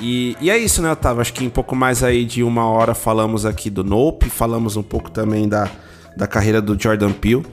E, 0.00 0.34
e, 0.40 0.48
é 0.48 0.56
isso, 0.56 0.80
né, 0.80 0.90
Otávio? 0.90 1.20
Acho 1.20 1.34
que 1.34 1.44
em 1.44 1.50
pouco 1.50 1.76
mais 1.76 2.02
aí 2.02 2.24
de 2.24 2.42
uma 2.42 2.64
hora 2.70 2.94
falamos 2.94 3.44
aqui 3.44 3.68
do 3.68 3.84
Nope, 3.84 4.30
falamos 4.30 4.78
um 4.78 4.82
pouco 4.82 5.10
também 5.10 5.46
da, 5.46 5.70
da 6.16 6.26
carreira 6.26 6.62
do 6.62 6.74
Jordan 6.82 7.12
Peele. 7.12 7.44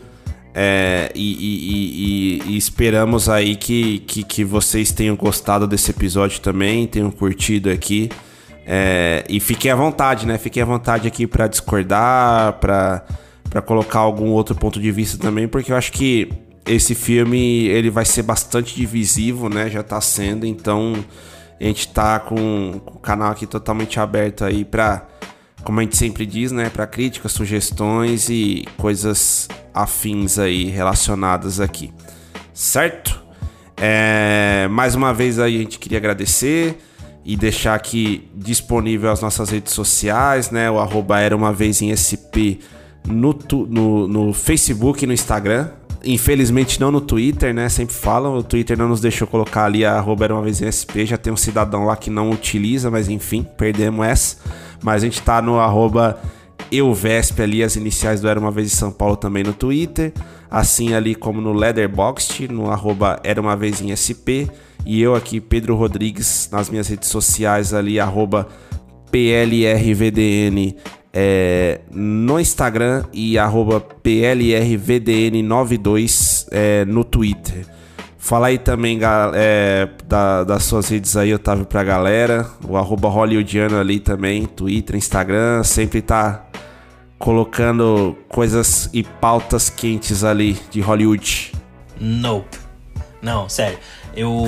É, 0.58 1.12
e, 1.14 2.40
e, 2.48 2.58
esperamos 2.58 3.28
aí 3.28 3.58
que, 3.58 4.00
que, 4.00 4.24
que, 4.24 4.46
vocês 4.46 4.90
tenham 4.94 5.14
gostado 5.14 5.68
desse 5.68 5.92
episódio 5.92 6.40
também, 6.40 6.88
tenham 6.88 7.12
curtido 7.12 7.70
aqui. 7.70 8.10
É, 8.66 9.26
e 9.28 9.42
fiquem 9.42 9.70
à 9.70 9.76
vontade, 9.76 10.26
né? 10.26 10.38
Fiquem 10.38 10.64
à 10.64 10.66
vontade 10.66 11.10
aqui 11.10 11.28
para 11.28 11.48
discordar, 11.48 12.54
para 12.54 13.62
colocar 13.66 14.00
algum 14.00 14.30
outro 14.30 14.56
ponto 14.56 14.80
de 14.80 14.92
vista 14.92 15.18
também, 15.18 15.46
porque 15.46 15.74
eu 15.74 15.76
acho 15.76 15.92
que 15.92 16.32
esse 16.66 16.96
filme 16.96 17.66
ele 17.66 17.90
vai 17.90 18.06
ser 18.06 18.24
bastante 18.24 18.74
divisivo, 18.74 19.50
né? 19.50 19.70
Já 19.70 19.84
tá 19.84 20.00
sendo, 20.00 20.46
então 20.46 20.94
a 21.60 21.64
gente 21.66 21.90
tá 21.90 22.18
com, 22.18 22.80
com 22.86 22.96
o 22.96 23.00
canal 23.00 23.32
aqui 23.32 23.46
totalmente 23.46 24.00
aberto 24.00 24.46
aí 24.46 24.64
para 24.64 25.06
como 25.66 25.80
a 25.80 25.84
gente 25.84 25.98
sempre 25.98 26.28
diz, 26.28 26.52
né, 26.52 26.70
para 26.70 26.86
críticas, 26.86 27.32
sugestões 27.32 28.30
e 28.30 28.66
coisas 28.78 29.50
afins 29.74 30.38
aí 30.38 30.66
relacionadas 30.66 31.60
aqui. 31.60 31.92
Certo? 32.54 33.22
É, 33.76 34.68
mais 34.70 34.94
uma 34.96 35.12
vez 35.12 35.40
aí 35.40 35.56
a 35.58 35.60
gente 35.60 35.80
queria 35.80 35.98
agradecer 35.98 36.78
e 37.26 37.36
deixar 37.36 37.74
aqui 37.74 38.30
disponível 38.36 39.12
as 39.12 39.20
nossas 39.22 39.50
redes 39.50 39.74
sociais, 39.74 40.52
né? 40.52 40.70
O 40.70 40.80
arroba 40.80 41.20
era 41.20 41.36
uma 41.36 41.52
vez 41.52 41.82
em 41.82 41.94
SP 41.98 42.62
no, 43.08 43.38
no, 43.68 44.08
no 44.08 44.34
Facebook 44.34 45.04
e 45.04 45.08
no 45.08 45.14
Instagram. 45.14 45.70
Infelizmente 46.06 46.80
não 46.80 46.92
no 46.92 47.02
Twitter, 47.02 47.56
né? 47.56 47.68
Sempre 47.70 47.96
falam, 47.96 48.38
o 48.38 48.44
Twitter 48.44 48.78
não 48.78 48.88
nos 48.88 49.02
deixou 49.02 49.28
colocar 49.28 49.66
ali 49.66 49.84
a 49.84 49.94
arroba 49.94 50.26
era 50.26 50.36
uma 50.36 50.44
vez 50.44 50.62
em 50.62 50.72
SP, 50.72 51.08
já 51.08 51.18
tem 51.18 51.34
um 51.34 51.38
cidadão 51.38 51.86
lá 51.86 51.98
que 51.98 52.12
não 52.12 52.30
utiliza, 52.30 52.92
mas 52.92 53.10
enfim, 53.10 53.44
perdemos 53.58 54.06
essa. 54.06 54.38
Mas 54.86 55.02
a 55.02 55.06
gente 55.08 55.20
tá 55.20 55.42
no 55.42 55.60
arroba 55.60 56.22
Euvesp 56.72 57.42
ali, 57.42 57.64
as 57.64 57.76
iniciais 57.76 58.22
do 58.22 58.28
Era 58.28 58.40
Uma 58.40 58.52
Vez 58.52 58.72
em 58.72 58.76
São 58.76 58.92
Paulo 58.92 59.16
também 59.16 59.44
no 59.44 59.52
Twitter. 59.52 60.14
Assim 60.48 60.94
ali 60.94 61.16
como 61.16 61.42
no 61.42 61.54
Leatherboxed, 61.54 62.50
no 62.50 62.70
arroba 62.70 63.20
Era 63.24 63.42
Uma 63.42 63.56
Vez 63.56 63.82
em 63.82 63.96
SP. 63.98 64.46
E 64.86 65.02
eu 65.02 65.16
aqui, 65.16 65.42
Pedro 65.42 65.76
Rodrigues, 65.76 66.48
nas 66.52 66.70
minhas 66.70 66.88
redes 66.88 67.10
sociais 67.10 67.74
ali, 67.74 68.00
arroba 68.00 68.48
PLRVDN 69.10 70.76
é, 71.12 71.82
no 71.92 72.40
Instagram 72.40 73.06
e 73.12 73.40
arroba 73.40 73.82
PLRVDN92 73.82 76.46
é, 76.52 76.86
no 76.86 77.04
Twitter. 77.04 77.66
Fala 78.26 78.48
aí 78.48 78.58
também 78.58 79.00
é, 79.36 79.88
da, 80.06 80.44
das 80.44 80.64
suas 80.64 80.90
redes 80.90 81.16
aí, 81.16 81.32
Otávio, 81.32 81.64
pra 81.64 81.84
galera. 81.84 82.50
O 82.68 82.76
arroba 82.76 83.08
Hollywoodiano 83.08 83.80
ali 83.80 84.00
também, 84.00 84.48
Twitter, 84.48 84.96
Instagram, 84.96 85.64
sempre 85.64 86.02
tá 86.02 86.44
colocando 87.20 88.18
coisas 88.28 88.90
e 88.92 89.04
pautas 89.04 89.70
quentes 89.70 90.24
ali 90.24 90.58
de 90.72 90.82
Hollywood. 90.82 91.52
Nope. 92.00 92.58
Não, 93.22 93.48
sério. 93.48 93.78
Eu. 94.16 94.46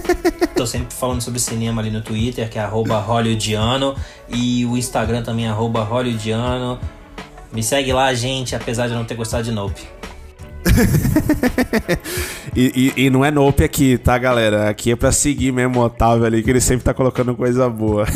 tô 0.56 0.66
sempre 0.66 0.94
falando 0.94 1.20
sobre 1.20 1.40
cinema 1.40 1.82
ali 1.82 1.90
no 1.90 2.00
Twitter, 2.00 2.48
que 2.48 2.58
é 2.58 2.62
arroba 2.62 3.00
hollywoodiano. 3.00 3.96
E 4.30 4.64
o 4.64 4.78
Instagram 4.78 5.22
também 5.22 5.44
é 5.44 5.50
arroba 5.50 5.82
hollywoodiano. 5.82 6.80
Me 7.52 7.62
segue 7.62 7.92
lá, 7.92 8.14
gente, 8.14 8.56
apesar 8.56 8.86
de 8.86 8.94
eu 8.94 8.98
não 8.98 9.04
ter 9.04 9.14
gostado 9.14 9.44
de 9.44 9.52
Nope. 9.52 10.00
e, 12.54 12.92
e, 12.96 13.04
e, 13.06 13.10
não 13.10 13.24
é 13.24 13.30
Nope 13.30 13.64
aqui, 13.64 13.98
tá, 13.98 14.16
galera? 14.18 14.68
Aqui 14.68 14.92
é 14.92 14.96
pra 14.96 15.12
seguir 15.12 15.52
mesmo 15.52 15.80
o 15.80 15.84
Otávio 15.84 16.26
ali, 16.26 16.42
que 16.42 16.50
ele 16.50 16.60
sempre 16.60 16.84
tá 16.84 16.92
colocando 16.94 17.34
coisa 17.34 17.68
boa. 17.68 18.06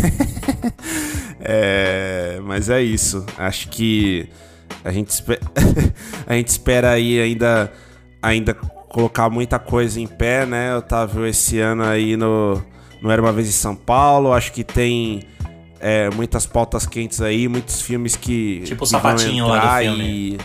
é, 1.40 2.38
mas 2.44 2.68
é 2.68 2.82
isso. 2.82 3.24
Acho 3.38 3.68
que 3.68 4.28
a 4.84 4.92
gente, 4.92 5.10
espera, 5.10 5.40
a 6.26 6.34
gente 6.34 6.48
espera 6.48 6.90
aí 6.90 7.20
ainda, 7.20 7.72
ainda 8.22 8.54
colocar 8.54 9.30
muita 9.30 9.58
coisa 9.58 10.00
em 10.00 10.06
pé, 10.06 10.46
né, 10.46 10.76
Otávio? 10.76 11.26
Esse 11.26 11.58
ano 11.58 11.82
aí 11.82 12.16
no, 12.16 12.62
no 13.02 13.10
Era 13.10 13.22
Uma 13.22 13.32
Vez 13.32 13.48
em 13.48 13.52
São 13.52 13.74
Paulo. 13.74 14.32
Acho 14.32 14.52
que 14.52 14.62
tem 14.62 15.22
é, 15.80 16.10
muitas 16.10 16.46
pautas 16.46 16.86
quentes 16.86 17.20
aí, 17.20 17.48
muitos 17.48 17.82
filmes 17.82 18.16
que. 18.16 18.62
Tipo 18.64 18.84
o 18.84 18.86
sapatinho 18.86 19.46
lá 19.46 19.78
do 19.78 19.84
filme. 19.84 20.04
E... 20.04 20.38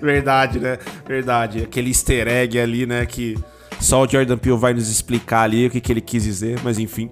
Verdade, 0.00 0.58
né? 0.58 0.78
Verdade. 1.06 1.62
Aquele 1.62 1.88
easter 1.88 2.28
egg 2.28 2.58
ali, 2.58 2.86
né? 2.86 3.04
Que 3.06 3.36
só 3.80 4.02
o 4.02 4.08
Jordan 4.08 4.38
Peele 4.38 4.56
vai 4.56 4.74
nos 4.74 4.88
explicar 4.88 5.42
ali 5.42 5.66
o 5.66 5.70
que, 5.70 5.80
que 5.80 5.92
ele 5.92 6.00
quis 6.00 6.24
dizer, 6.24 6.58
mas 6.62 6.78
enfim. 6.78 7.10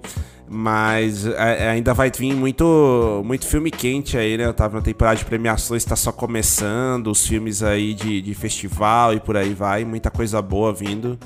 Mas 0.48 1.26
é, 1.26 1.64
é, 1.64 1.70
ainda 1.70 1.94
vai 1.94 2.10
vir 2.10 2.34
muito, 2.34 3.22
muito 3.24 3.46
filme 3.46 3.70
quente 3.70 4.16
aí, 4.16 4.36
né? 4.36 4.44
Eu 4.44 4.54
tava 4.54 4.76
na 4.76 4.82
temporada 4.82 5.16
de 5.16 5.24
premiações, 5.24 5.82
está 5.82 5.96
só 5.96 6.12
começando, 6.12 7.10
os 7.10 7.26
filmes 7.26 7.62
aí 7.62 7.94
de, 7.94 8.20
de 8.20 8.34
festival 8.34 9.14
e 9.14 9.20
por 9.20 9.36
aí 9.36 9.54
vai, 9.54 9.84
muita 9.84 10.10
coisa 10.10 10.40
boa 10.42 10.72
vindo. 10.72 11.18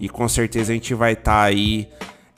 E 0.00 0.08
com 0.08 0.28
certeza 0.28 0.72
a 0.72 0.74
gente 0.74 0.92
vai 0.92 1.12
estar 1.12 1.32
tá 1.32 1.42
aí 1.42 1.88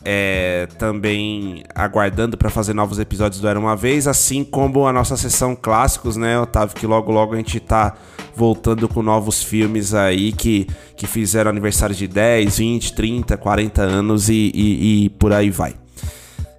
é, 0.05 0.69
também 0.79 1.65
aguardando 1.75 2.37
para 2.37 2.51
fazer 2.51 2.75
novos 2.75 2.99
episódios 2.99 3.41
do 3.41 3.49
Era 3.49 3.59
Uma 3.59 3.75
Vez, 3.75 4.07
assim 4.07 4.45
como 4.45 4.87
a 4.87 4.93
nossa 4.93 5.17
sessão 5.17 5.57
clássicos, 5.57 6.17
né, 6.17 6.39
Otávio? 6.39 6.77
Que 6.77 6.87
logo 6.87 7.11
logo 7.11 7.35
a 7.35 7.37
gente 7.37 7.59
tá 7.59 7.95
voltando 8.35 8.89
com 8.89 9.03
novos 9.03 9.43
filmes 9.43 9.95
aí 9.95 10.33
que, 10.33 10.67
que 10.97 11.07
fizeram 11.07 11.51
aniversário 11.51 11.95
de 11.95 12.07
10, 12.07 12.59
20, 12.59 12.95
30, 12.95 13.37
40 13.37 13.83
anos 13.83 14.29
e, 14.29 14.53
e, 14.55 15.05
e 15.05 15.09
por 15.11 15.33
aí 15.33 15.51
vai. 15.51 15.75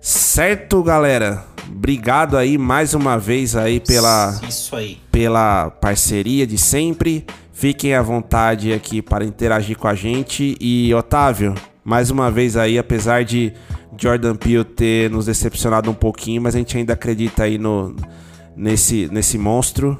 Certo, 0.01 0.81
galera? 0.81 1.45
Obrigado 1.69 2.37
aí 2.37 2.57
mais 2.57 2.93
uma 2.93 3.17
vez 3.17 3.55
aí 3.55 3.79
pela 3.79 4.39
aí. 4.73 4.97
pela 5.11 5.69
parceria 5.69 6.47
de 6.47 6.57
sempre. 6.57 7.25
Fiquem 7.51 7.93
à 7.93 8.01
vontade 8.01 8.71
aqui 8.71 9.01
para 9.01 9.25
interagir 9.25 9.77
com 9.77 9.87
a 9.87 9.95
gente 9.95 10.55
e 10.61 10.93
Otávio, 10.93 11.55
mais 11.87 12.11
uma 12.11 12.29
vez 12.29 12.57
aí, 12.57 12.77
apesar 12.77 13.23
de 13.23 13.53
Jordan 13.97 14.35
Peele 14.35 14.65
ter 14.65 15.09
nos 15.09 15.27
decepcionado 15.27 15.89
um 15.89 15.93
pouquinho, 15.93 16.41
mas 16.41 16.53
a 16.53 16.57
gente 16.57 16.77
ainda 16.77 16.91
acredita 16.91 17.43
aí 17.43 17.57
no 17.57 17.95
nesse 18.53 19.07
nesse 19.09 19.37
monstro, 19.37 19.97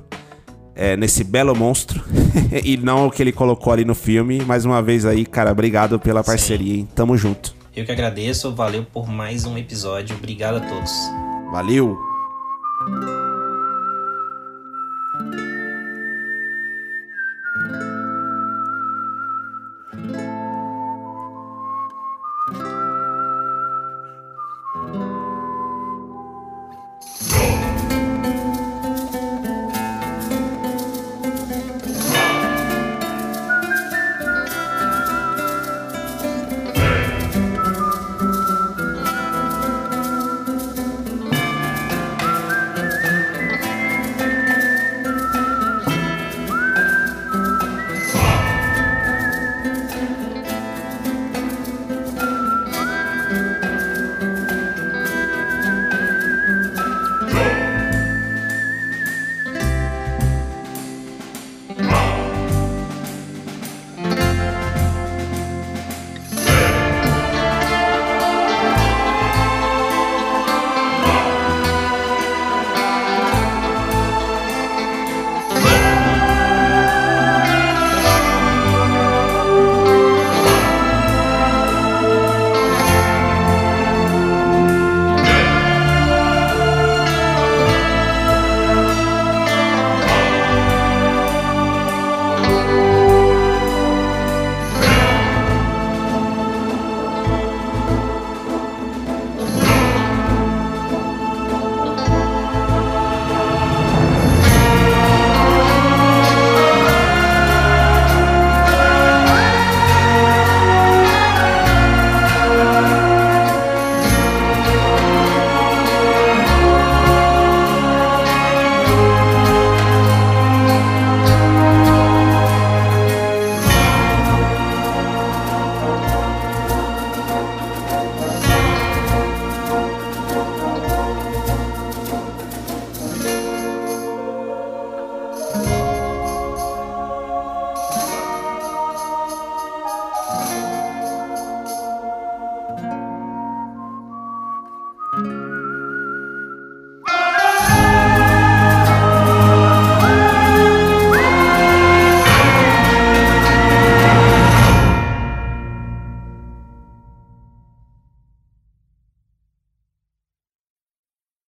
é, 0.75 0.97
nesse 0.97 1.23
belo 1.23 1.55
monstro 1.55 2.03
e 2.61 2.75
não 2.75 3.07
o 3.07 3.11
que 3.11 3.23
ele 3.23 3.31
colocou 3.31 3.71
ali 3.71 3.85
no 3.85 3.95
filme. 3.95 4.41
Mais 4.41 4.65
uma 4.65 4.81
vez 4.81 5.05
aí, 5.05 5.25
cara, 5.25 5.49
obrigado 5.49 5.97
pela 5.97 6.21
parceria, 6.21 6.75
hein? 6.75 6.89
Tamo 6.93 7.15
junto. 7.15 7.55
Eu 7.73 7.85
que 7.85 7.91
agradeço, 7.93 8.53
valeu 8.53 8.83
por 8.83 9.07
mais 9.07 9.45
um 9.45 9.57
episódio. 9.57 10.13
Obrigado 10.13 10.57
a 10.57 10.59
todos. 10.59 10.91
Valeu! 11.53 11.97